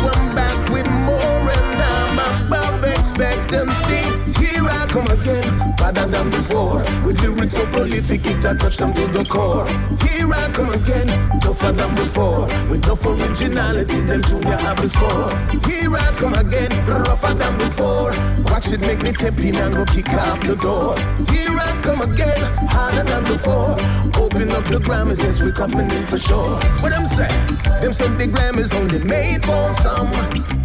better 5.93 6.11
than 6.11 6.31
before. 6.31 6.79
With 7.05 7.21
lyrics 7.23 7.55
so 7.55 7.67
prolific, 7.67 8.27
it 8.27 8.45
I 8.45 8.55
touch 8.55 8.79
them 8.79 8.93
to 8.95 9.07
the 9.07 9.25
core. 9.25 9.67
Here 10.03 10.33
I 10.33 10.51
come 10.53 10.71
again, 10.71 11.09
tougher 11.41 11.73
than 11.73 11.95
before. 11.95 12.47
With 12.69 12.85
enough 12.85 13.05
originality, 13.05 14.01
then 14.01 14.23
Junior 14.23 14.57
have 14.57 14.81
the 14.81 14.89
score. 14.89 15.31
Here 15.69 15.95
I 15.95 16.09
come 16.19 16.35
again, 16.35 16.71
rougher 16.87 17.35
than 17.35 17.59
before. 17.59 18.13
Watch 18.45 18.73
it 18.73 18.81
make 18.81 19.03
me 19.03 19.13
tap 19.13 19.39
in 19.39 19.57
and 19.57 19.75
go 19.75 19.85
kick 19.85 20.09
off 20.15 20.41
the 20.43 20.57
door. 20.57 20.97
Here 21.31 21.57
I 21.59 21.81
come 21.83 22.01
again, 22.01 22.41
harder 22.69 23.05
than 23.05 23.25
before. 23.25 23.77
Open 24.23 24.51
up 24.53 24.65
the 24.65 24.79
Grammys, 24.79 25.19
yes, 25.19 25.43
we 25.43 25.53
coming 25.53 25.91
in 25.91 26.03
for 26.05 26.19
sure. 26.19 26.59
What 26.81 26.93
I'm 26.93 27.07
saying, 27.07 27.59
them 27.81 27.93
some 27.93 28.17
big 28.17 28.31
Grammys 28.31 28.75
only 28.75 29.03
made 29.05 29.45
for 29.45 29.71
some. 29.73 30.11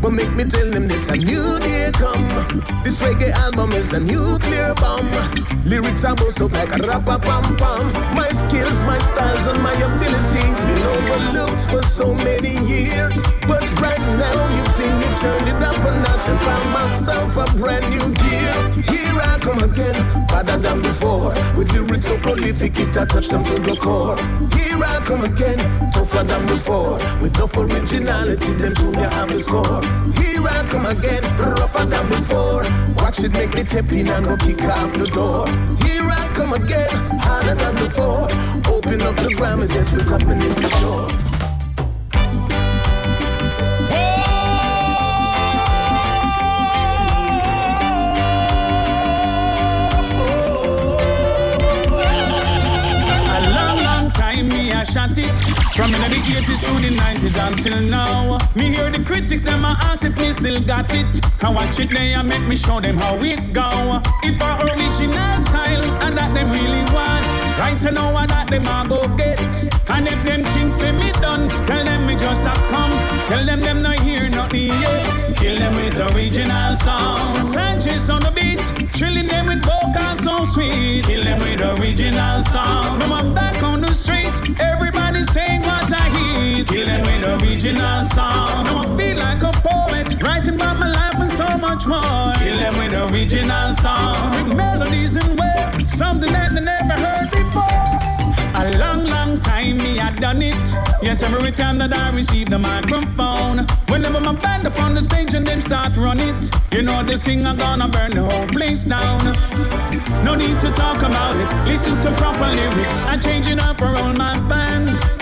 But 0.01 0.11
make 0.11 0.33
me 0.35 0.43
tell 0.43 0.69
them 0.69 0.87
this 0.87 1.09
a 1.09 1.17
new 1.17 1.59
day 1.59 1.91
come. 1.93 2.27
This 2.83 3.01
reggae 3.01 3.31
album 3.31 3.71
is 3.73 3.91
a 3.93 3.99
nuclear 3.99 4.73
bomb. 4.75 5.16
Lyrics 5.65 6.03
are 6.05 6.15
bust 6.15 6.41
up 6.41 6.51
like 6.51 6.71
a 6.71 6.79
pam 6.79 7.55
pam. 7.57 7.83
My 8.15 8.29
skills, 8.29 8.83
my 8.83 8.97
styles, 8.99 9.47
and 9.47 9.61
my 9.61 9.73
abilities 9.73 10.63
been 10.65 10.83
overlooked 10.83 11.69
for 11.69 11.81
so 11.81 12.13
many 12.13 12.55
years. 12.65 13.25
But 13.47 13.67
right 13.81 14.05
now 14.19 14.39
you've 14.55 14.67
seen 14.67 14.93
me 14.99 15.07
turn 15.15 15.43
it 15.47 15.61
up 15.63 15.83
a 15.83 15.91
notch 16.03 16.27
and 16.29 16.39
found 16.39 16.69
myself 16.71 17.37
a 17.37 17.45
brand 17.57 17.85
new 17.89 18.13
gear. 18.15 18.53
Here 18.89 19.19
I 19.19 19.37
come 19.39 19.59
again, 19.59 20.27
better 20.27 20.57
than 20.57 20.81
before. 20.81 21.33
With 21.57 21.71
lyrics 21.73 22.07
so 22.07 22.17
prolific, 22.17 22.79
it 22.79 22.95
I 22.97 23.05
touch 23.05 23.27
them 23.29 23.43
to 23.45 23.59
the 23.59 23.75
core. 23.75 24.17
Here 24.55 24.83
I 24.83 25.01
come 25.03 25.23
again, 25.23 25.59
tougher 25.91 26.23
than 26.23 26.45
before. 26.47 26.97
With 27.21 27.35
enough 27.35 27.57
originality, 27.57 28.53
then 28.53 28.75
Junior 28.75 29.09
have 29.09 29.31
a 29.31 29.39
score. 29.39 29.81
Here 30.15 30.43
I 30.47 30.65
come 30.69 30.85
again, 30.85 31.23
rougher 31.37 31.85
than 31.85 32.09
before. 32.09 32.63
Watch 32.95 33.19
it 33.23 33.31
make 33.31 33.53
me 33.53 33.63
tap 33.63 33.91
in 33.91 34.07
and 34.07 34.25
go 34.25 34.35
kick 34.37 34.61
off 34.63 34.93
the 34.93 35.06
door. 35.09 35.47
Here 35.83 36.03
I 36.03 36.31
come 36.33 36.53
again, 36.53 36.89
harder 37.19 37.55
than 37.55 37.75
before. 37.75 38.23
Open 38.73 39.01
up 39.01 39.15
the 39.15 39.33
Grammys, 39.35 39.73
yes, 39.73 39.93
we're 39.93 40.03
coming 40.03 40.41
in 40.41 40.51
for 40.51 40.69
sure. 40.77 41.26
It 54.95 55.33
From 55.75 55.93
in 55.93 56.01
the 56.09 56.17
80s 56.17 56.63
through 56.63 56.81
the 56.81 56.95
90s 56.95 57.37
until 57.47 57.81
now. 57.81 58.37
Me 58.55 58.73
hear 58.73 58.89
the 58.89 59.03
critics 59.03 59.43
them 59.43 59.65
a 59.65 59.75
ask 59.81 60.05
if 60.05 60.17
me 60.17 60.31
still 60.31 60.61
got 60.63 60.93
it. 60.93 61.07
I 61.43 61.49
watch 61.49 61.79
it 61.79 61.89
they 61.89 62.13
a 62.13 62.23
make 62.23 62.47
me 62.47 62.55
show 62.55 62.79
them 62.79 62.97
how 62.97 63.15
it 63.21 63.53
go. 63.53 64.01
If 64.23 64.39
a 64.41 64.65
original 64.65 65.41
style 65.41 65.83
and 66.03 66.17
that 66.17 66.33
them 66.33 66.51
really 66.51 66.83
want 66.93 67.46
Right 67.57 67.81
to 67.81 67.91
know 67.91 68.11
what 68.11 68.29
that 68.29 68.51
them 68.51 68.67
a 68.67 68.85
go 68.87 69.07
get. 69.17 69.39
And 69.89 70.07
if 70.07 70.23
them 70.23 70.43
things 70.43 70.75
say 70.75 70.91
me 70.91 71.11
done 71.13 71.49
Tell 71.65 71.83
them 71.83 72.05
me 72.05 72.15
just 72.15 72.45
a 72.45 72.53
come. 72.69 72.91
Tell 73.25 73.43
them 73.43 73.61
them 73.61 73.81
not 73.81 73.99
hear 73.99 74.29
nothing 74.29 74.67
yet. 74.67 75.35
Kill 75.37 75.57
them 75.57 75.75
with 75.75 75.99
original 76.13 76.75
song. 76.75 77.43
Sanchez 77.43 78.09
on 78.11 78.21
the 78.21 78.31
beat. 78.31 78.61
Trilling 78.93 79.27
them 79.27 79.47
with 79.47 79.65
vocals 79.65 80.23
so 80.23 80.43
sweet. 80.43 81.05
Kill 81.05 81.23
them 81.23 81.39
with 81.39 81.61
original 81.81 82.43
song. 82.43 82.99
Now 82.99 83.13
I'm 83.13 83.33
back 83.33 83.61
on 83.63 83.81
the 83.81 83.93
street 83.93 84.37
Everybody 84.61 85.23
saying 85.23 85.61
what 85.61 85.91
I 85.91 86.09
hear. 86.09 86.63
Kill 86.63 86.85
them 86.85 87.01
with 87.01 87.41
original 87.41 88.03
song. 88.03 88.65
Now 88.65 88.83
I 88.85 88.97
feel 88.97 89.17
like 89.17 89.41
a 89.41 89.51
poet 89.65 90.21
Writing 90.21 90.55
about 90.55 90.77
my 90.77 90.91
life 90.91 91.19
and 91.19 91.31
so 91.31 91.57
much 91.57 91.87
more. 91.87 92.33
Kill 92.37 92.59
them 92.59 92.77
with 92.77 92.93
original 93.11 93.73
song. 93.73 94.45
With 94.45 94.55
melodies 94.55 95.15
and 95.15 95.39
words 95.39 95.91
Something 95.91 96.31
that 96.33 96.53
they 96.53 96.61
never 96.61 96.93
heard 96.93 97.31
before 97.31 97.46
a 98.67 98.77
long, 98.77 99.05
long 99.05 99.39
time 99.39 99.77
me 99.77 99.97
had 99.97 100.19
done 100.19 100.41
it. 100.41 100.67
Yes, 101.01 101.23
every 101.23 101.51
time 101.51 101.77
that 101.77 101.93
I 101.93 102.09
receive 102.11 102.49
the 102.49 102.59
microphone. 102.59 103.65
Whenever 103.87 104.19
my 104.19 104.33
band 104.33 104.67
up 104.67 104.79
on 104.81 104.93
the 104.93 105.01
stage 105.01 105.33
and 105.33 105.45
then 105.45 105.61
start 105.61 105.95
run 105.97 106.19
it. 106.19 106.51
You 106.71 106.81
know 106.81 107.03
the 107.03 107.15
singer 107.15 107.55
gonna 107.55 107.87
burn 107.87 108.11
the 108.11 108.23
whole 108.23 108.47
place 108.47 108.83
down. 108.85 109.23
No 110.25 110.35
need 110.35 110.59
to 110.61 110.71
talk 110.71 110.99
about 111.03 111.35
it. 111.35 111.49
Listen 111.67 111.95
to 112.01 112.11
proper 112.13 112.49
lyrics. 112.53 113.05
I'm 113.05 113.19
changing 113.19 113.59
up 113.59 113.77
for 113.77 113.91
all 114.01 114.13
my 114.13 114.35
fans. 114.49 115.17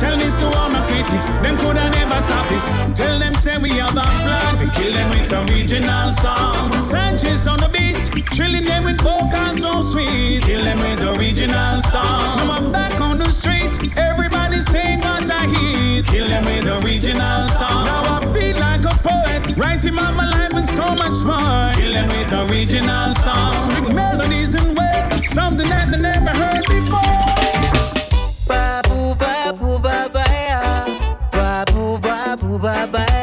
Tell 0.00 0.16
this 0.16 0.36
to 0.40 0.46
all 0.58 0.68
my 0.68 0.75
critics. 1.06 1.32
Them 1.42 1.56
coulda 1.58 1.90
never 1.90 2.20
stop 2.20 2.48
this. 2.48 2.64
Tell 2.94 3.18
them 3.18 3.34
say 3.34 3.58
we 3.58 3.70
have 3.70 3.96
a 3.96 4.02
plan. 4.24 4.58
We 4.58 4.70
kill 4.70 4.92
them 4.92 5.10
with 5.10 5.32
original 5.32 6.12
song. 6.12 6.80
Sanchez 6.80 7.46
on 7.46 7.58
the 7.58 7.68
beat. 7.68 7.96
Trilling 8.34 8.64
them 8.64 8.84
with 8.84 9.00
vocals 9.00 9.60
so 9.60 9.82
sweet. 9.82 10.42
Kill 10.42 10.64
them 10.64 10.78
with 10.78 11.02
original 11.18 11.80
song. 11.82 12.46
Now 12.46 12.52
I'm 12.52 12.72
back 12.72 13.00
on 13.00 13.18
the 13.18 13.30
street. 13.30 13.96
Everybody 13.96 14.60
saying 14.60 15.00
what 15.00 15.30
I 15.30 15.46
hear. 15.46 16.02
Kill 16.02 16.28
them 16.28 16.44
with 16.44 16.66
original 16.84 17.48
song. 17.48 17.84
Now 17.84 18.18
I 18.18 18.32
feel 18.32 18.58
like 18.58 18.84
a 18.84 18.96
poet. 19.02 19.56
Writing 19.56 19.94
my 19.94 20.10
life 20.10 20.52
and 20.54 20.68
so 20.68 20.94
much 20.94 21.22
more. 21.24 21.72
Kill 21.74 21.92
them 21.92 22.08
with 22.08 22.32
original 22.50 23.14
song, 23.14 23.68
with 23.68 23.94
melodies 23.94 24.54
and 24.54 24.76
words, 24.76 25.28
something 25.28 25.68
that 25.68 25.90
they 25.90 26.00
never 26.00 26.30
heard 26.30 26.64
before. 26.66 27.46
Babu, 28.48 29.14
babu, 29.14 29.78
babaya. 29.78 30.12
Babu, 30.12 30.25
babu, 32.58 32.92
babaya. 32.92 33.15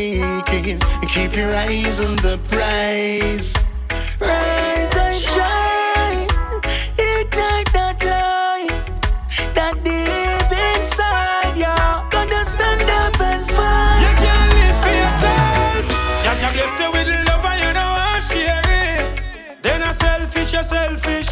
thinking. 0.00 0.78
Keep 1.08 1.36
your 1.36 1.52
eyes 1.54 2.00
on 2.00 2.16
the 2.16 2.38
prize. 2.48 3.54
Rise 4.18 4.94
and 4.96 5.14
shine. 5.14 6.28
Ignite 6.98 7.70
that 7.76 7.98
light 8.12 8.72
that 9.54 9.74
deep 9.84 10.50
inside 10.68 11.56
you. 11.62 11.76
Gonna 12.10 12.44
stand 12.44 12.88
up 13.00 13.20
and 13.20 13.44
fight. 13.50 14.00
You 14.04 14.12
can't 14.22 14.50
live 14.56 14.78
for 14.84 14.94
yourself. 15.02 15.82
Judge 16.22 16.44
bless 16.54 16.74
you 16.80 16.90
with 16.94 17.08
love 17.28 17.44
and 17.50 17.60
you 17.64 17.72
know 17.78 17.92
how 18.00 18.20
share 18.20 18.62
it. 18.64 19.04
Then 19.62 19.82
a 19.82 19.92
selfish, 19.94 20.52
you're 20.54 20.62
selfish. 20.62 21.30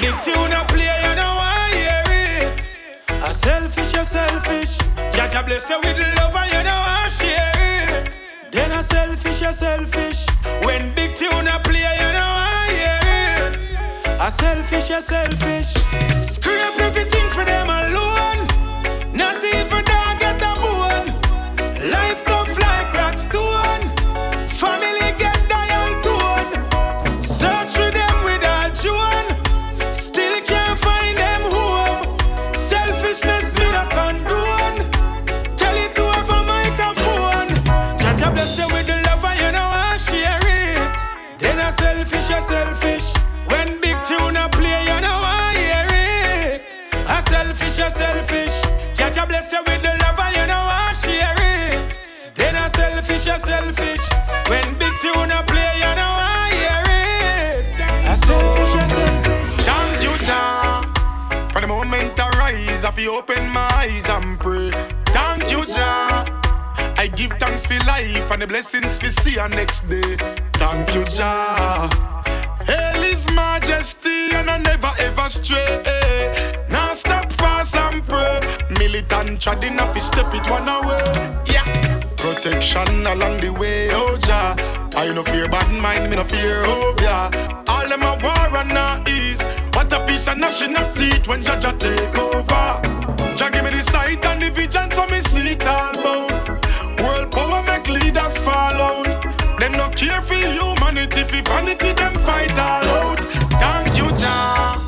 Big 0.00 0.16
tune 0.24 0.52
up 0.52 0.68
play, 0.68 0.96
you 1.06 1.14
know 1.20 1.34
I 1.38 1.70
hear 1.78 2.02
it. 2.08 2.48
A 3.22 3.34
selfish, 3.34 3.92
you're 3.94 4.04
selfish. 4.04 4.78
Judge 5.14 5.38
bless 5.46 5.70
you 5.70 5.78
with 5.84 5.98
love 6.16 6.34
and 6.34 6.52
you 6.52 6.62
know 6.64 6.80
how 6.90 7.08
a 8.74 8.82
selfish, 8.84 9.42
a 9.42 9.52
selfish. 9.52 10.26
When 10.64 10.94
big 10.94 11.16
tune 11.16 11.46
a 11.46 11.58
play, 11.60 11.86
you 12.00 12.10
know 12.16 12.32
I 12.56 12.66
hear 12.76 13.00
it. 13.46 13.54
A 14.20 14.30
selfish, 14.42 14.90
a 14.90 15.00
selfish. 15.00 15.72
Scrape 16.22 16.80
everything 16.80 17.30
for 17.30 17.44
them 17.44 17.70
for 67.78 67.86
life 67.86 68.30
and 68.30 68.42
the 68.42 68.46
blessings 68.46 69.00
we 69.02 69.08
see 69.10 69.38
our 69.38 69.48
next 69.48 69.86
day. 69.86 70.16
Thank 70.54 70.94
you, 70.94 71.04
Jah. 71.04 71.88
Hail 72.66 73.02
His 73.02 73.26
Majesty 73.34 74.34
and 74.34 74.50
I 74.50 74.58
never 74.58 74.92
ever 74.98 75.28
stray. 75.28 76.64
Now 76.68 76.92
stop 76.94 77.32
fast 77.32 77.76
and 77.76 78.06
pray. 78.06 78.40
Militant 78.78 79.40
treading 79.40 79.78
up, 79.78 79.96
step 79.98 80.32
it 80.34 80.48
one 80.50 80.68
away. 80.68 81.04
Yeah. 81.46 81.64
Protection 82.16 83.06
along 83.06 83.40
the 83.40 83.52
way, 83.52 83.88
oh 83.92 84.16
Jah. 84.18 84.56
I 84.96 85.12
no 85.12 85.22
fear 85.22 85.48
bad 85.48 85.70
mind, 85.82 86.10
me 86.10 86.16
no 86.16 86.24
fear, 86.24 86.62
oh 86.66 86.94
yeah. 87.00 87.30
All 87.68 87.88
them 87.88 88.02
a 88.02 88.18
war 88.22 88.58
and 88.60 88.68
not 88.68 89.08
ease. 89.08 89.42
What 89.74 89.92
a 89.92 90.04
piece 90.06 90.26
of 90.28 90.38
gnashing 90.38 90.76
of 90.76 90.94
teeth 90.96 91.26
when 91.26 91.42
Jah 91.42 91.74
take 91.78 92.16
over. 92.16 92.80
Jah 93.36 93.50
give 93.50 93.64
me 93.64 93.70
the 93.70 93.82
sight 93.82 94.24
and 94.24 94.42
the 94.42 94.50
vision, 94.50 94.90
so 94.90 95.06
me 95.06 95.20
see 95.20 95.50
it 95.50 95.66
all 95.66 95.92
bout. 95.94 96.53
Make 97.86 98.02
leaders 98.02 98.38
fall 98.38 98.74
out. 98.74 99.58
Them 99.58 99.72
no 99.72 99.88
care 99.90 100.22
for 100.22 100.34
humanity, 100.34 101.24
for 101.24 101.42
vanity 101.42 101.92
them 101.92 102.14
fight 102.14 102.52
all 102.52 102.88
out. 102.88 103.20
Thank 103.60 103.96
you, 103.96 104.08
Jah. 104.16 104.78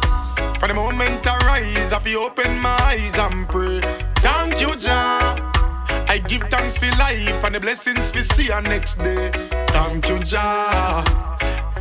For 0.58 0.68
the 0.68 0.74
moment 0.74 1.26
I 1.26 1.36
rise, 1.46 1.92
I 1.92 1.98
feel 1.98 2.20
open 2.20 2.58
my 2.60 2.76
eyes 2.82 3.16
and 3.18 3.48
pray. 3.48 3.80
Thank 4.16 4.60
you, 4.60 4.76
Jah. 4.76 5.36
I 6.08 6.18
give 6.18 6.42
thanks 6.50 6.76
for 6.78 6.86
life 6.98 7.44
and 7.44 7.54
the 7.54 7.60
blessings 7.60 8.12
we 8.14 8.22
see 8.22 8.50
our 8.50 8.62
next 8.62 8.94
day. 8.94 9.30
Thank 9.68 10.08
you, 10.08 10.18
Jah. 10.20 11.04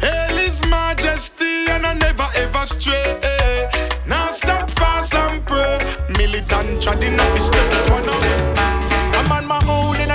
Hail 0.01 0.37
His 0.37 0.59
Majesty 0.69 1.67
and 1.69 1.85
I 1.85 1.93
never 1.93 2.27
ever 2.35 2.65
stray. 2.65 3.69
Now 4.05 4.29
stop 4.29 4.69
fast 4.71 5.13
and 5.13 5.45
pray. 5.45 5.79
Militant 6.17 6.81
treading 6.81 7.19
up, 7.19 7.39
step 7.39 7.89
one 7.89 8.09
away. 8.09 8.54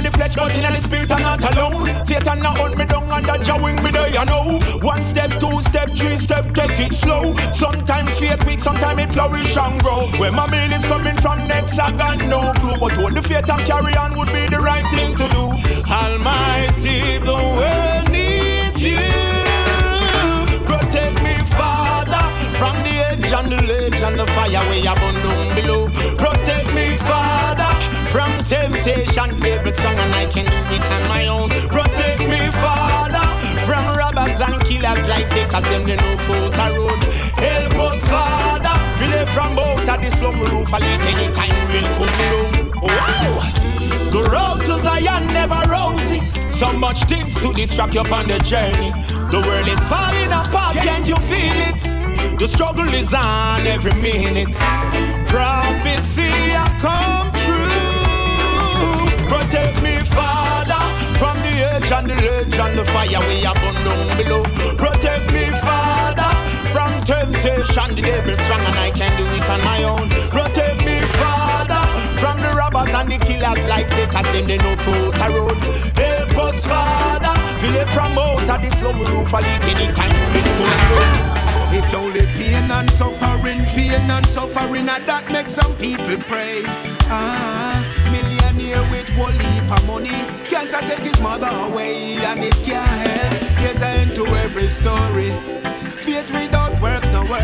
The 0.00 0.10
flesh, 0.12 0.34
but 0.34 0.54
in 0.54 0.62
the 0.62 0.80
spirit 0.80 1.12
I'm 1.12 1.20
not 1.20 1.44
alone. 1.54 1.92
Satan 2.02 2.40
not 2.40 2.56
hunt 2.56 2.78
me 2.78 2.86
down 2.86 3.04
and 3.12 3.26
that 3.26 3.60
wing 3.60 3.76
me 3.84 3.90
there, 3.90 4.08
you 4.08 4.24
know. 4.24 4.58
One 4.80 5.02
step, 5.02 5.28
two 5.38 5.60
step, 5.60 5.94
three 5.94 6.16
step, 6.16 6.54
take 6.54 6.80
it 6.80 6.94
slow. 6.94 7.34
Sometimes 7.52 8.18
faith 8.18 8.42
weak, 8.46 8.60
sometimes 8.60 8.98
it 8.98 9.12
flourish 9.12 9.58
and 9.58 9.78
grow. 9.82 10.08
Where 10.16 10.32
my 10.32 10.48
meal 10.48 10.72
is 10.72 10.86
coming 10.86 11.18
from 11.18 11.46
next, 11.46 11.78
I 11.78 11.92
got 11.92 12.16
no 12.16 12.52
clue. 12.56 12.80
But 12.80 12.92
hold 12.92 13.12
the 13.12 13.22
faith 13.22 13.50
and 13.50 13.60
carry 13.66 13.94
on 13.96 14.16
would 14.16 14.32
be 14.32 14.48
the 14.48 14.60
right 14.64 14.88
thing 14.88 15.14
to 15.16 15.28
do. 15.36 15.44
Almighty, 15.84 17.20
the 17.20 17.36
world 17.36 18.08
needs 18.08 18.80
you. 18.80 19.04
Protect 20.64 21.20
me, 21.20 21.36
Father, 21.60 22.24
from 22.56 22.72
the 22.88 22.94
edge 23.04 23.32
and 23.36 23.52
the 23.52 23.60
ledge 23.68 24.00
and 24.00 24.18
the 24.18 24.26
fire 24.32 24.64
way 24.70 24.82
down 24.82 25.54
below. 25.54 25.89
Temptation. 28.50 29.30
Every 29.46 29.70
strong 29.70 29.94
and 29.94 30.12
I 30.14 30.26
can 30.26 30.44
do 30.44 30.58
it 30.74 30.90
on 30.90 31.02
my 31.08 31.28
own. 31.28 31.50
Protect 31.70 32.18
me, 32.18 32.42
Father, 32.58 33.26
from 33.62 33.86
robbers 33.96 34.40
and 34.42 34.58
killers 34.66 35.06
like 35.06 35.28
takers. 35.30 35.62
Them 35.70 35.84
they 35.86 35.94
know 35.94 36.16
foot 36.26 36.58
a 36.58 36.66
road. 36.74 37.02
Help 37.38 37.74
us, 37.86 38.08
Father, 38.08 38.76
it 38.98 39.28
from 39.28 39.56
out 39.56 39.88
of 39.88 39.98
the 40.02 40.10
slum 40.10 40.40
roof. 40.40 40.72
A 40.72 40.78
leak 40.82 41.02
anytime 41.12 41.54
we'll 41.70 41.86
come 41.94 42.14
down. 42.18 42.50
Wow! 42.82 43.38
The 44.10 44.22
road 44.34 44.58
to 44.66 44.80
Zion 44.82 45.26
never 45.28 45.62
rosy. 45.70 46.18
So 46.50 46.72
much 46.72 47.04
things 47.04 47.40
to 47.40 47.52
distract 47.54 47.94
you 47.94 48.00
on 48.00 48.26
the 48.26 48.38
journey. 48.40 48.90
The 49.30 49.40
world 49.46 49.68
is 49.68 49.82
falling 49.86 50.32
apart, 50.34 50.74
can't 50.76 51.06
you 51.06 51.16
feel 51.30 51.58
it? 51.70 51.78
The 52.40 52.48
struggle 52.48 52.92
is 52.94 53.14
on 53.14 53.64
every 53.66 53.94
minute. 54.02 54.52
Prophecy 55.28 56.19
fire 63.00 63.22
we 63.28 63.46
are 63.46 63.54
burn 63.54 63.76
down 63.84 64.16
below. 64.20 64.42
Protect 64.76 65.32
me, 65.32 65.44
Father, 65.64 66.30
from 66.72 66.92
temptation. 67.04 67.88
The 67.96 68.02
devil 68.02 68.36
strong 68.36 68.60
and 68.60 68.78
I 68.78 68.90
can 68.90 69.12
do 69.16 69.24
it 69.38 69.48
on 69.48 69.60
my 69.64 69.80
own. 69.84 70.08
Protect 70.36 70.84
me, 70.84 71.00
Father, 71.20 71.82
from 72.20 72.36
the 72.44 72.52
robbers 72.60 72.92
and 72.92 73.08
the 73.10 73.18
killers 73.18 73.64
like 73.72 73.88
takers. 73.96 74.28
Them 74.32 74.46
they 74.46 74.58
know 74.58 74.76
foot 74.84 75.16
a 75.24 75.28
road. 75.32 75.58
Help 75.96 76.36
us, 76.46 76.66
Father, 76.66 77.34
fill 77.60 77.76
it 77.82 77.88
from 77.88 78.18
out 78.18 78.48
of 78.54 78.60
the 78.62 78.70
slum 78.76 78.98
roof. 79.00 79.32
A 79.32 79.38
leak 79.46 79.64
anytime 79.72 80.16
we 80.32 80.40
go. 80.44 80.66
It's 81.72 81.94
only 81.94 82.26
pain 82.36 82.68
and 82.70 82.90
suffering, 82.90 83.64
pain 83.76 84.10
and 84.16 84.26
suffering, 84.26 84.88
and 84.88 85.06
that 85.06 85.24
makes 85.32 85.52
some 85.52 85.72
people 85.76 86.18
pray. 86.26 86.62
Ah, 87.08 87.78
millionaire 88.12 88.19
with 89.20 89.34
one 89.34 89.40
heap 89.40 89.70
of 89.70 89.86
money, 89.86 90.10
cancer 90.48 90.80
take 90.80 91.00
his 91.00 91.20
mother 91.20 91.48
away, 91.68 92.16
and 92.26 92.40
it 92.42 92.54
can't 92.64 92.86
help. 92.86 93.56
There's 93.58 93.80
an 93.80 94.08
end 94.08 94.14
to 94.16 94.26
every 94.44 94.68
story. 94.68 95.30
Faith 96.00 96.30
without 96.32 96.80
works 96.80 97.10
no 97.10 97.22
work. 97.22 97.42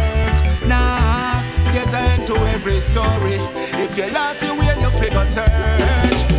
Nah, 0.66 1.40
there's 1.72 1.92
an 1.92 2.04
end 2.12 2.26
to 2.28 2.34
every 2.54 2.80
story. 2.80 3.38
If 3.82 3.96
you 3.96 4.06
lost 4.12 4.42
your 4.42 4.56
way, 4.58 4.72
you 4.80 4.90
figure 4.90 5.26
search. 5.26 6.35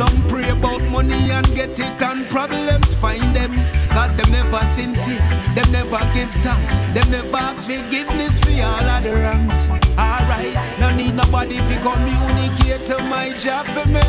Some 0.00 0.22
pray 0.28 0.48
about 0.48 0.80
money 0.88 1.28
and 1.30 1.44
get 1.54 1.78
it, 1.78 2.02
and 2.02 2.24
problems 2.30 2.94
find 2.94 3.36
them. 3.36 3.52
Cause 3.90 4.16
them 4.16 4.32
never 4.32 4.64
sincere, 4.64 5.20
them 5.52 5.70
never 5.72 6.00
give 6.16 6.32
thanks, 6.40 6.78
them 6.96 7.04
never 7.12 7.36
ask 7.36 7.68
forgiveness 7.68 8.40
for 8.40 8.48
all 8.64 8.88
of 8.96 9.02
the 9.04 9.12
wrongs. 9.20 9.68
Alright, 10.00 10.56
no 10.80 10.88
need 10.96 11.14
nobody 11.14 11.56
to 11.56 11.76
communicate 11.84 12.80
to 12.88 12.96
my 13.12 13.28
job 13.36 13.66
for 13.66 13.86
me. 13.92 14.00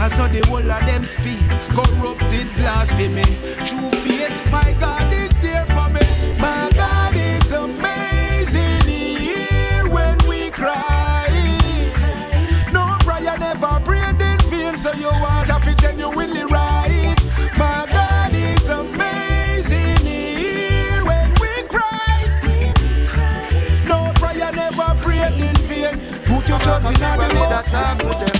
I 0.00 0.08
saw 0.08 0.26
the 0.26 0.40
whole 0.48 0.72
of 0.72 0.80
them 0.88 1.04
speak, 1.04 1.36
corrupted 1.76 2.48
blasphemy. 2.56 3.28
True 3.68 3.90
faith, 4.00 4.40
my 4.50 4.72
God 4.80 5.12
is 5.12 5.36
there 5.42 5.66
for 5.66 5.84
me. 5.92 6.00
My 6.40 6.70
God 6.72 6.83
in 26.86 26.94
the 26.94 27.34
Most 27.34 28.33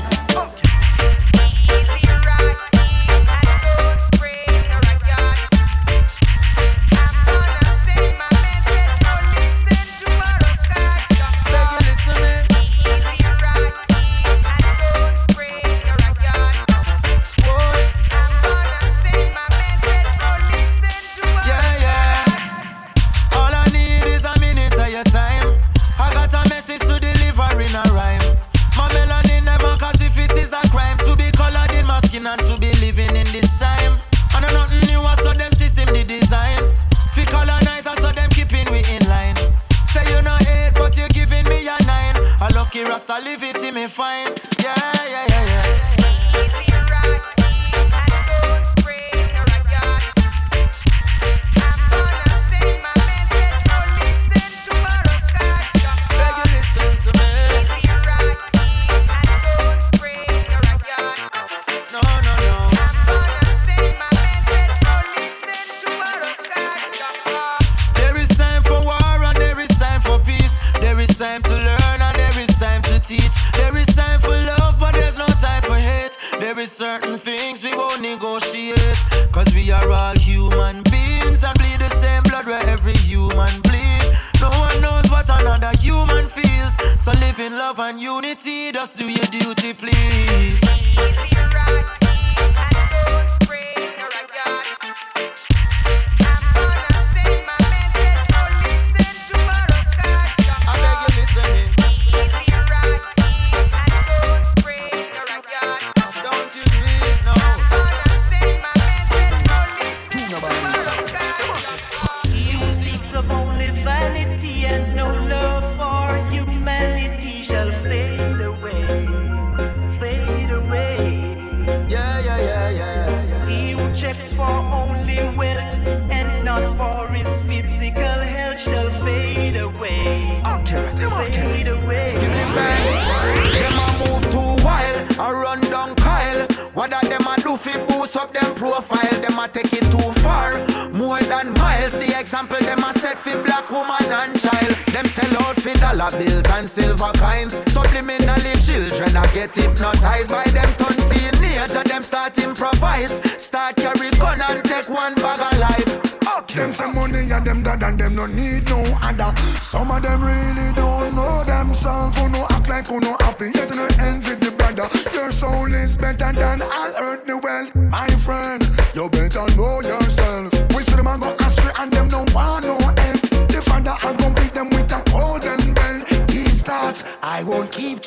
dollar 146.11 146.19
bills 146.19 146.47
and 146.47 146.69
silver 146.69 147.13
coins. 147.15 147.55
Subliminally, 147.73 148.55
children 148.67 149.17
are 149.17 149.33
get 149.33 149.55
hypnotized 149.55 150.31
by 150.31 150.45
them 150.45 150.75
teenager. 151.09 151.83
Them 151.85 152.03
start 152.03 152.39
improvise, 152.39 153.13
start 153.43 153.77
carry 153.77 154.11
gun 154.19 154.41
and 154.41 154.65
take 154.65 154.89
one 154.89 155.15
bag 155.15 155.41
of 155.41 155.59
life. 155.59 156.15
Okay. 156.39 156.59
Them 156.59 156.73
some 156.73 156.95
money 156.95 157.31
and 157.31 157.47
them 157.47 157.63
dad 157.63 157.83
and 157.83 157.99
them 157.99 158.15
no 158.15 158.27
need 158.27 158.69
no 158.69 158.83
other. 159.03 159.35
Some 159.61 159.91
of 159.91 160.03
them 160.03 160.23
really 160.23 160.75
don't 160.75 161.15
know 161.15 161.45
themselves. 161.45 162.17
Who 162.17 162.29
no 162.29 162.47
act 162.51 162.69
like 162.69 162.87
who 162.87 163.01
no 163.01 163.17
happy 163.21 163.51
yet 163.55 163.71
no 163.71 163.87
envy 164.01 164.35
the 164.35 164.51
brother. 164.51 164.89
Your 165.13 165.31
soul 165.31 165.73
is 165.73 165.97
better 165.97 166.33
than 166.33 166.63
all 166.63 166.93
earthly 166.99 167.35
wealth, 167.35 167.75
my 167.75 168.09
friend. 168.09 168.64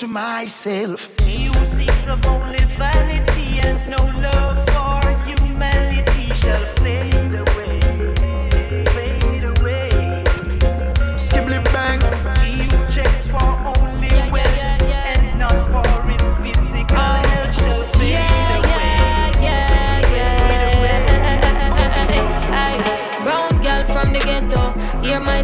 Myself. 0.08 1.12
Seeks 1.20 2.08
of 2.08 2.26
only 2.26 2.64
vanity 2.78 3.60
and 3.60 3.90
no 3.90 3.98
love 3.98 4.67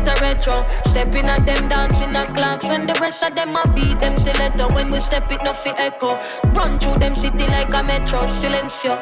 hear 0.04 0.16
my 0.16 0.22
retro. 0.22 0.66
Stepping 0.86 1.26
at 1.26 1.46
them 1.46 1.68
dancing 1.70 2.16
a 2.16 2.26
claps 2.26 2.66
when 2.66 2.86
the 2.86 2.94
rest 3.02 3.24
of 3.24 3.36
them 3.36 3.56
a 3.56 3.64
beat 3.74 4.00
them 4.00 4.16
stiletto. 4.18 4.74
When 4.74 4.92
we 4.92 5.00
step 5.00 5.32
it, 5.32 5.44
no 5.44 5.54
fi 5.54 5.72
echo. 5.78 6.20
Run 6.54 6.80
through 6.80 7.00
them 7.00 7.16
city 7.16 7.46
like 7.48 7.74
a 7.74 7.84
metro. 7.84 8.24
Silencio. 8.24 9.02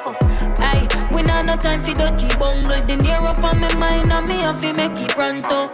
Aye, 0.60 0.88
we 1.14 1.24
not 1.24 1.46
no 1.46 1.56
time 1.56 1.82
for 1.82 1.94
dirty 1.94 2.28
bungle. 2.38 2.82
The 2.86 2.98
near 2.98 3.18
up 3.18 3.44
on 3.44 3.60
my 3.60 3.74
mind 3.76 4.12
and 4.12 4.28
me 4.28 4.36
have 4.40 4.62
to 4.62 4.74
make 4.74 4.98
it 5.00 5.10
pronto. 5.10 5.70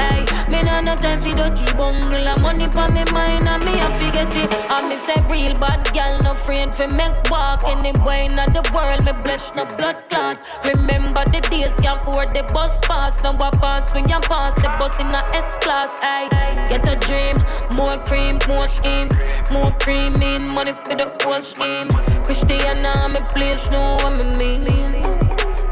Aye, 0.00 0.24
me 0.48 0.62
not 0.62 0.84
no 0.84 0.94
time 0.96 1.20
for 1.20 1.34
dirty 1.36 1.66
bungle. 1.76 2.26
A 2.26 2.38
money 2.40 2.64
on 2.64 2.94
my 2.94 3.04
mind 3.12 3.46
and 3.48 3.64
me 3.64 3.72
to 3.72 4.06
get 4.12 4.36
it. 4.36 4.50
I 4.70 4.88
me 4.88 4.96
say 4.96 5.20
real 5.28 5.58
bad 5.58 5.92
gal, 5.92 6.18
no 6.22 6.34
friend 6.34 6.74
for 6.74 6.88
make 6.88 7.18
walk. 7.30 7.62
Any 7.66 7.90
in 7.90 8.36
the 8.56 8.62
world, 8.74 9.04
me 9.04 9.12
bless 9.22 9.54
no 9.54 9.64
blood 9.76 9.96
clot. 10.08 10.38
Remember 10.64 11.24
the 11.32 11.40
days 11.50 11.72
can't 11.82 12.00
afford 12.00 12.32
the 12.32 12.42
bus 12.52 12.80
pass. 12.82 13.22
Now 13.22 13.36
I 13.40 13.50
pass 13.50 13.92
when 13.94 14.08
you 14.08 14.20
pass 14.20 14.54
the 14.54 14.68
bus 14.78 14.98
in 15.00 15.06
a 15.08 15.22
S 15.34 15.58
class. 15.58 15.90
Ay, 16.02 16.28
get 16.68 16.88
a 16.88 16.96
dream, 17.06 17.36
more 17.76 17.98
cream, 18.04 18.38
more 18.48 18.68
scheme, 18.68 19.08
more 19.52 19.72
cream 19.72 20.14
in 20.22 20.48
money 20.54 20.72
for 20.72 20.96
the 20.96 21.06
whole 21.22 21.42
scheme. 21.42 21.88
Christiana, 22.24 23.08
me 23.08 23.20
place, 23.34 23.70
know 23.70 23.96
what 24.02 24.12
me 24.16 24.58
mean. 24.58 24.64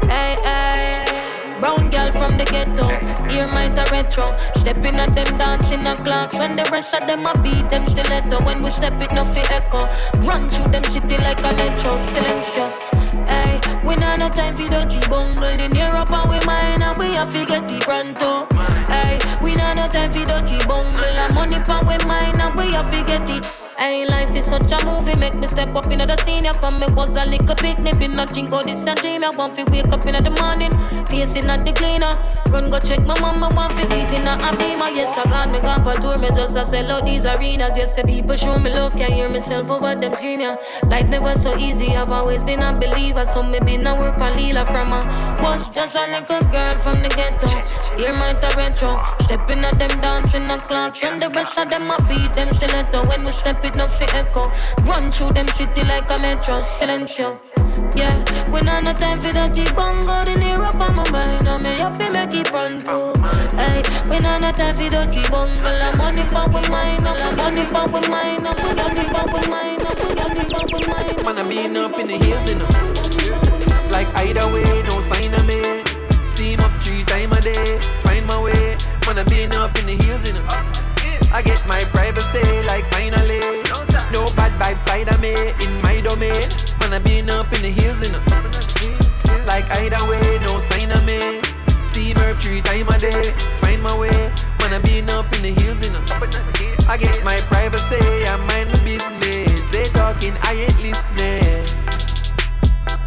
Ay, 0.09 0.35
ay. 0.45 0.98
Brown 1.59 1.89
girl 1.89 2.11
from 2.11 2.37
the 2.37 2.45
ghetto, 2.45 2.87
ear 3.29 3.47
might 3.47 3.77
a 3.77 3.83
retro. 3.91 4.37
Stepping 4.55 4.95
at 4.95 5.13
them 5.13 5.37
dancing 5.37 5.85
a 5.85 5.95
clocks. 5.95 6.35
When 6.35 6.55
the 6.55 6.63
rest 6.71 6.93
of 6.93 7.05
them 7.05 7.25
a 7.25 7.33
beat 7.43 7.67
them 7.67 7.85
stiletto. 7.85 8.43
When 8.45 8.63
we 8.63 8.69
step 8.69 8.93
it, 9.01 9.11
no 9.13 9.25
fi 9.25 9.41
echo. 9.53 9.89
Run 10.25 10.47
through 10.47 10.71
them 10.71 10.83
city 10.85 11.17
like 11.17 11.39
a 11.39 11.51
metro, 11.53 11.97
still 12.07 12.99
Hey, 13.27 13.59
we 13.85 13.95
not 13.95 14.19
no 14.19 14.29
time 14.29 14.55
for 14.55 14.67
dirty 14.67 14.99
bungle 15.09 15.43
in 15.43 15.75
Europe 15.75 16.11
and 16.11 16.29
we 16.29 16.39
mine 16.45 16.81
and 16.81 16.97
we 16.97 17.13
have 17.13 17.33
to 17.33 17.45
get 17.45 17.69
it 17.69 17.81
pronto. 17.81 18.47
Hey, 18.87 19.19
we 19.43 19.55
not 19.55 19.75
no 19.75 19.87
time 19.87 20.11
for 20.11 20.23
dirty 20.25 20.57
bungle 20.65 21.03
and 21.03 21.35
money 21.35 21.59
pan 21.59 21.85
we 21.85 21.97
mine 22.05 22.39
and 22.39 22.55
we 22.55 22.71
have 22.71 22.89
to 22.91 23.03
get 23.03 23.29
it. 23.29 23.68
Hey, 23.79 24.05
life 24.05 24.35
is 24.35 24.43
such 24.43 24.73
a 24.73 24.85
movie, 24.85 25.15
make 25.15 25.35
me 25.35 25.47
step 25.47 25.73
up 25.73 25.89
in 25.89 25.99
the 25.99 26.15
senior 26.17 26.51
from 26.51 26.81
me 26.81 26.87
was 26.95 27.15
a 27.15 27.23
little 27.29 27.55
picnic, 27.55 27.97
been 27.97 28.13
nothing 28.13 28.47
go 28.47 28.61
this 28.61 28.85
and 28.85 28.99
dream. 28.99 29.23
I 29.23 29.29
want 29.29 29.55
to 29.55 29.63
wake 29.71 29.87
up 29.87 30.05
in 30.05 30.21
the 30.21 30.31
morning, 30.31 30.73
facing 31.05 31.49
at 31.49 31.65
the 31.65 31.71
cleaner. 31.71 32.11
Run 32.51 32.69
go 32.69 32.77
check 32.79 32.99
my 33.07 33.17
mama, 33.21 33.47
want 33.55 33.71
to 33.79 33.87
beat 33.87 34.11
in 34.11 34.27
a 34.27 34.35
beamer. 34.59 34.89
Yes, 34.91 35.17
I 35.17 35.23
got 35.29 35.49
me 35.49 35.61
gone 35.61 35.85
for 35.85 35.95
tour, 36.01 36.17
me 36.17 36.27
just 36.35 36.57
a 36.57 36.65
sell 36.65 36.91
out 36.91 37.05
these 37.05 37.25
arenas. 37.25 37.77
Yes, 37.77 37.97
I 37.97 38.03
people 38.03 38.35
show 38.35 38.59
me 38.59 38.69
love, 38.69 38.97
can 38.97 39.13
hear 39.13 39.29
myself 39.29 39.69
over 39.69 39.95
them 39.95 40.13
screaming. 40.13 40.57
Life 40.83 41.07
never 41.07 41.33
so 41.35 41.55
easy, 41.55 41.95
I've 41.95 42.11
always 42.11 42.43
been 42.43 42.59
a 42.59 42.73
believer, 42.73 43.23
so 43.23 43.43
me 43.43 43.59
been 43.61 43.87
a 43.87 43.95
work 43.95 44.17
for 44.17 44.29
Lila 44.35 44.65
from 44.65 44.91
a 44.91 44.99
was 45.41 45.69
just 45.69 45.95
a 45.95 46.05
little 46.11 46.51
girl 46.51 46.75
from 46.75 47.01
the 47.01 47.07
ghetto. 47.07 47.47
Hear 47.95 48.11
my 48.13 48.33
retro, 48.57 49.01
stepping 49.21 49.63
at 49.63 49.79
them 49.79 50.01
dancing 50.01 50.49
the 50.49 50.57
clocks. 50.57 51.01
When 51.01 51.19
the 51.19 51.29
rest 51.29 51.57
of 51.57 51.69
them 51.69 51.89
a 51.89 51.97
beat 52.09 52.33
them 52.33 52.51
stiletto. 52.51 53.07
When 53.07 53.23
we 53.23 53.31
step 53.31 53.63
it, 53.69 53.75
no 53.75 53.87
fi 53.87 54.05
echo. 54.17 54.51
Run 54.83 55.11
through 55.11 55.33
them 55.33 55.47
city 55.47 55.83
like 55.83 56.09
a 56.09 56.17
metro, 56.19 56.61
silencio. 56.61 57.39
Yeah, 57.95 58.17
we 58.51 58.61
not 58.61 58.83
no 58.83 58.93
time 58.93 59.19
for 59.19 59.31
that 59.31 59.53
deep 59.53 59.73
bongo 59.75 60.25
The 60.25 60.35
near 60.37 60.61
up 60.61 60.75
on 60.75 60.95
my 60.95 61.09
mind 61.11 61.47
And 61.47 61.63
me 61.63 61.69
have 61.75 61.97
to 61.97 62.11
make 62.11 62.33
it 62.33 62.51
run 62.51 62.79
through 62.79 63.13
Hey, 63.55 63.81
we 64.09 64.19
not 64.19 64.41
no 64.41 64.51
time 64.51 64.75
for 64.75 64.89
that 64.89 65.09
deep 65.09 65.29
bongo 65.31 65.63
La 65.63 65.95
money 65.95 66.23
pop 66.25 66.53
with 66.53 66.69
mine 66.69 67.05
up 67.05 67.17
La 67.17 67.31
money 67.31 67.65
pop 67.65 67.91
mine 68.09 68.45
up 68.45 68.57
La 68.57 68.73
money 68.73 69.05
pop 69.05 69.31
mine 69.47 69.79
money 69.79 70.45
pop 70.45 70.73
with 70.73 70.87
mine 70.87 71.23
Man, 71.23 71.37
I 71.39 71.49
been 71.49 71.77
up 71.77 71.97
in 71.97 72.07
the 72.07 72.17
hills, 72.17 72.49
you 72.49 72.55
know 72.55 73.89
Like 73.89 74.07
either 74.27 74.51
way, 74.51 74.83
no 74.83 74.99
sign 74.99 75.33
of 75.33 75.45
me 75.47 75.83
Steam 76.25 76.59
up 76.59 76.71
three 76.81 77.03
times 77.03 77.37
a 77.37 77.41
day 77.41 77.79
Find 78.03 78.25
my 78.25 78.39
way 78.41 78.77
Man, 79.07 79.19
I 79.19 79.23
been 79.23 79.51
up 79.53 79.77
in 79.79 79.87
the 79.87 79.95
hills, 80.03 80.27
you 80.27 80.33
know 80.33 80.89
I 81.31 81.43
get 81.43 81.65
my 81.67 81.83
privacy, 81.85 82.41
like 82.63 82.85
finally. 82.91 83.58
No 84.11 84.25
bad 84.35 84.51
vibes 84.59 84.79
side 84.79 85.07
of 85.09 85.19
me, 85.19 85.35
in 85.63 85.81
my 85.81 86.01
domain. 86.01 86.49
Man, 86.79 86.93
I 86.93 86.99
been 86.99 87.29
up 87.29 87.51
in 87.53 87.61
the 87.61 87.69
hills, 87.69 88.01
you 88.01 88.11
know. 88.11 88.21
Like 89.45 89.69
either 89.77 90.03
way, 90.09 90.39
no 90.41 90.59
sign 90.59 90.91
of 90.91 91.05
me. 91.05 91.41
steam 91.83 92.17
herb 92.17 92.37
three 92.39 92.61
times 92.61 92.93
a 92.93 92.97
day. 92.99 93.31
Find 93.61 93.81
my 93.83 93.95
way, 93.97 94.31
wanna 94.59 94.79
be 94.79 95.01
up 95.09 95.31
in 95.35 95.41
the 95.43 95.53
hills, 95.61 95.85
you 95.85 95.91
know. 95.91 96.01
I 96.87 96.97
get 96.97 97.23
my 97.23 97.37
privacy, 97.51 97.97
I 98.25 98.35
mind 98.49 98.71
my 98.71 98.83
business. 98.83 99.67
They 99.67 99.85
talking, 99.85 100.33
I 100.41 100.53
ain't 100.53 100.81
listening. 100.81 101.65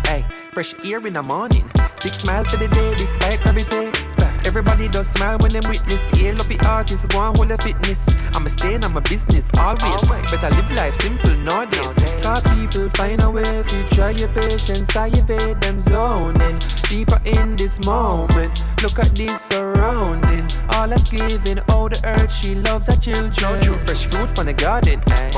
Hey, 0.06 0.24
fresh 0.52 0.74
air 0.84 1.04
in 1.06 1.14
the 1.14 1.22
morning. 1.22 1.70
Six 1.96 2.24
miles 2.24 2.48
to 2.48 2.56
the 2.56 2.68
day, 2.68 2.94
despite 2.94 3.40
gravity. 3.40 4.21
Everybody 4.44 4.88
does 4.88 5.08
smile 5.08 5.38
when 5.38 5.52
them 5.52 5.62
witness. 5.68 6.08
Hail 6.10 6.40
up 6.40 6.48
the 6.48 6.58
artist, 6.66 7.08
go 7.10 7.18
on 7.18 7.34
hold 7.36 7.48
the 7.48 7.58
fitness. 7.58 8.08
I'ma 8.34 8.48
stay 8.48 8.74
in 8.74 8.80
my 8.80 9.00
business 9.00 9.50
always. 9.58 10.02
Better 10.30 10.50
live 10.50 10.70
life 10.72 10.94
simple 10.96 11.34
nowadays. 11.36 11.94
Cause 12.22 12.42
people 12.54 12.88
find 12.90 13.22
a 13.22 13.30
way 13.30 13.62
to 13.62 13.88
try 13.90 14.10
your 14.10 14.28
patience. 14.28 14.94
I 14.96 15.08
evade 15.08 15.60
them 15.60 15.78
zoning. 15.78 16.58
Deeper 16.88 17.20
in 17.24 17.56
this 17.56 17.84
moment. 17.84 18.62
Look 18.82 18.98
at 18.98 19.14
this 19.14 19.40
surrounding. 19.40 20.46
All 20.74 20.88
that's 20.88 21.08
giving, 21.08 21.60
all 21.70 21.88
the 21.88 22.00
earth 22.04 22.32
she 22.32 22.54
loves 22.54 22.88
her 22.88 22.96
children. 22.96 23.86
Fresh 23.86 24.06
fruit 24.06 24.34
from 24.34 24.46
the 24.46 24.52
garden, 24.52 25.02
eh? 25.10 25.30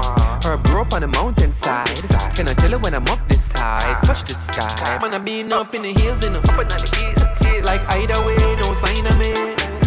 Herb 0.45 0.65
grow 0.65 0.83
up 0.83 0.93
on 0.93 1.03
the 1.03 1.09
mountainside. 1.09 1.97
Can 2.35 2.49
I 2.49 2.55
tell 2.55 2.71
her 2.71 2.79
when 2.79 2.95
I'm 2.95 3.07
up 3.09 3.21
this 3.29 3.43
side? 3.43 4.03
Touch 4.05 4.25
the 4.25 4.35
sky. 4.35 4.99
Man, 5.01 5.15
I 5.15 5.19
been 5.19 5.53
up 5.53 5.75
in 5.75 5.83
the 5.83 5.93
hills, 5.93 6.25
and 6.25 6.37
you 6.37 6.43
know. 6.43 7.44
Like 7.75 7.91
either 7.99 8.25
way, 8.25 8.37
no 8.61 8.73
sign 8.73 9.05
of 9.05 9.19
me. 9.19 9.35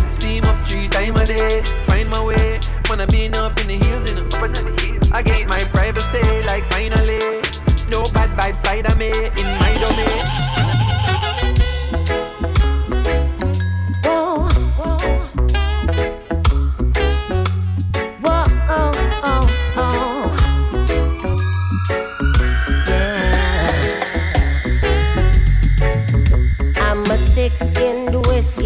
Steam 0.09 0.43
up 0.43 0.67
three 0.67 0.89
times 0.89 1.21
a 1.21 1.25
day. 1.25 1.63
Find 1.85 2.09
my 2.09 2.21
way. 2.21 2.59
Wanna 2.89 3.07
be 3.07 3.29
up 3.29 3.57
in 3.61 3.67
the 3.69 3.75
hills, 3.75 4.09
you 4.09 4.15
know. 4.15 5.13
I 5.13 5.21
get 5.21 5.47
my 5.47 5.63
privacy, 5.71 6.21
like 6.45 6.65
finally. 6.73 7.41
No 7.89 8.03
bad 8.11 8.37
vibes 8.37 8.57
side 8.57 8.87
of 8.87 8.97
me, 8.97 9.11
in 9.11 9.47
my 9.61 9.77
domain. 9.79 10.56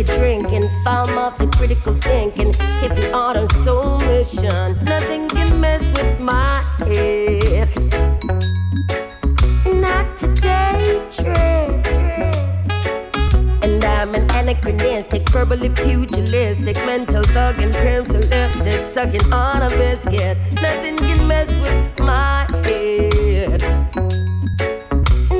Drinking, 0.03 0.69
farm 0.83 1.17
off 1.17 1.37
the 1.37 1.47
critical 1.47 1.93
thinking, 1.95 2.51
hippie 2.81 3.13
on 3.13 3.37
a 3.37 3.47
soul 3.63 3.99
mission. 3.99 4.75
Nothing 4.85 5.27
can 5.29 5.59
mess 5.59 5.81
with 5.93 6.19
my 6.19 6.63
head. 6.79 7.69
Not 9.65 10.17
today, 10.17 11.01
Trey. 11.09 11.81
And 13.63 13.83
I'm 13.83 14.13
an 14.15 14.29
anachronistic, 14.31 15.29
verbally 15.29 15.69
pugilistic, 15.69 16.75
mental 16.85 17.23
thug 17.23 17.59
and 17.59 17.73
crimson 17.73 18.21
lipstick, 18.29 18.85
sucking 18.85 19.33
on 19.33 19.61
a 19.63 19.69
biscuit. 19.69 20.37
Nothing 20.61 20.97
can 20.97 21.27
mess 21.27 21.49
with 21.59 21.99
my 21.99 22.45
head. 22.63 23.61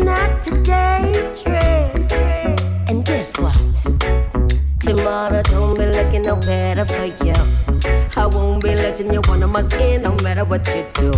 Not 0.03 0.41
today, 0.41 1.33
Trey. 1.41 1.91
And 2.87 3.05
guess 3.05 3.37
what? 3.37 3.57
Tomorrow 4.91 5.41
don't 5.43 5.77
be 5.77 5.85
looking 5.85 6.23
no 6.23 6.35
better 6.35 6.83
for 6.83 7.05
you. 7.23 7.33
I 8.17 8.25
won't 8.27 8.61
be 8.61 8.75
letting 8.75 9.13
you 9.13 9.21
under 9.29 9.47
my 9.47 9.61
skin 9.61 10.01
no 10.01 10.13
matter 10.17 10.43
what 10.43 10.67
you 10.75 10.85
do. 10.95 11.11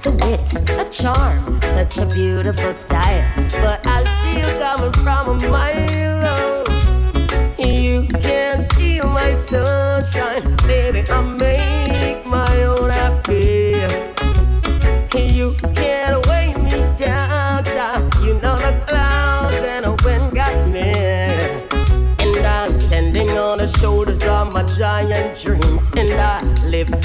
The 0.00 0.10
wit, 0.22 0.46
the 0.78 0.88
charm, 0.90 1.60
such 1.74 1.98
a 1.98 2.06
beautiful 2.06 2.72
style. 2.72 3.30
But 3.60 3.86
I 3.86 4.00
see 4.24 4.40
you 4.40 4.48
coming 4.58 4.92
from 4.94 5.36
a 5.36 5.50
mile 5.50 6.64
You 7.58 8.08
can't 8.22 8.72
steal 8.72 9.06
my 9.10 9.34
sunshine, 9.34 10.56
baby. 10.66 11.02
I 11.10 11.20
make 11.20 11.83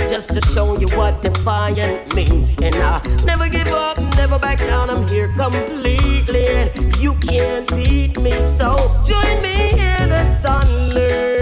just 0.09 0.33
to 0.33 0.41
show 0.53 0.77
you 0.77 0.87
what 0.97 1.21
defiant 1.21 2.13
means. 2.15 2.57
And 2.59 2.75
I 2.75 3.01
never 3.25 3.49
give 3.49 3.67
up, 3.67 3.97
never 4.15 4.39
back 4.39 4.59
down. 4.59 4.89
I'm 4.89 5.05
here 5.07 5.31
completely, 5.33 6.47
and 6.47 6.95
you 6.97 7.13
can't 7.15 7.67
beat 7.75 8.17
me. 8.19 8.31
So 8.57 8.75
join 9.05 9.41
me 9.41 9.71
in 9.71 10.09
the 10.09 10.25
sun 10.41 10.67
learning. 10.93 11.39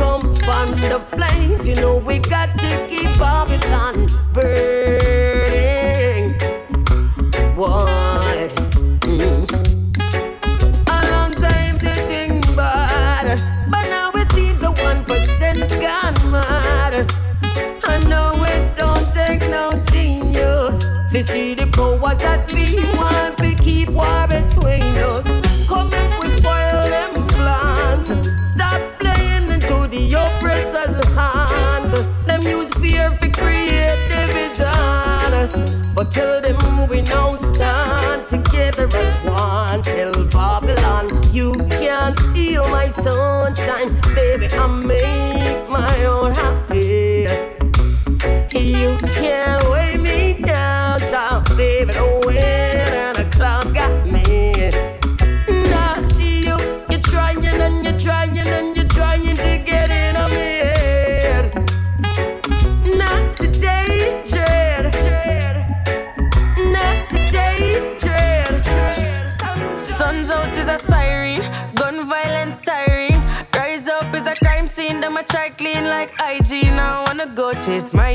Come 0.00 0.34
find 0.36 0.82
the 0.84 1.00
flames, 1.12 1.68
you 1.68 1.74
know 1.76 1.98
we 1.98 2.18
got 2.18 2.50
to 2.58 2.86
keep 2.88 3.18
Babylon 3.18 4.08
burning. 4.32 6.34
What? 7.56 7.99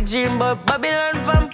Dream, 0.05 0.37
but 0.37 0.63
Babylon 0.65 1.13
vampire. 1.25 1.44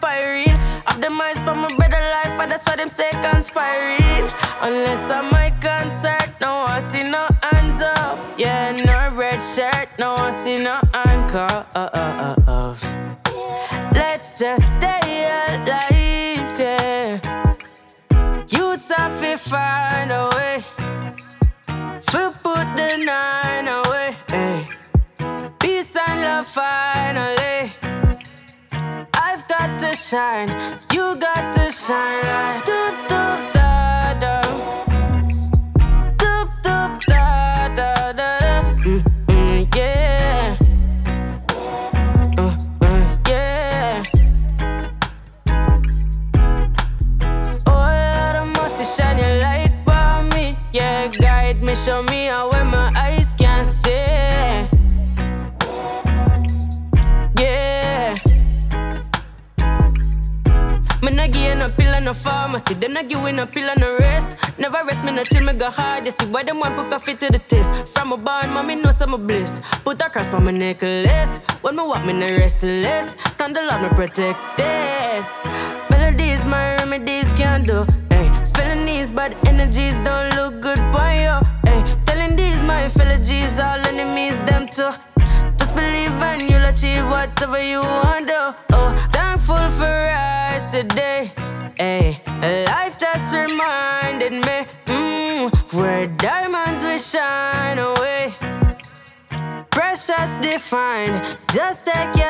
up, 71.94 72.06
me 72.06 72.14
no 72.14 72.28
restless. 72.38 73.14
Thank 73.38 73.56
the 73.56 73.62
Lord, 73.62 73.82
me 73.82 73.90
protected. 73.90 75.24
Melodies, 75.90 76.46
my 76.46 76.76
remedies 76.78 77.32
can 77.34 77.64
do. 77.64 77.86
stack 101.84 102.21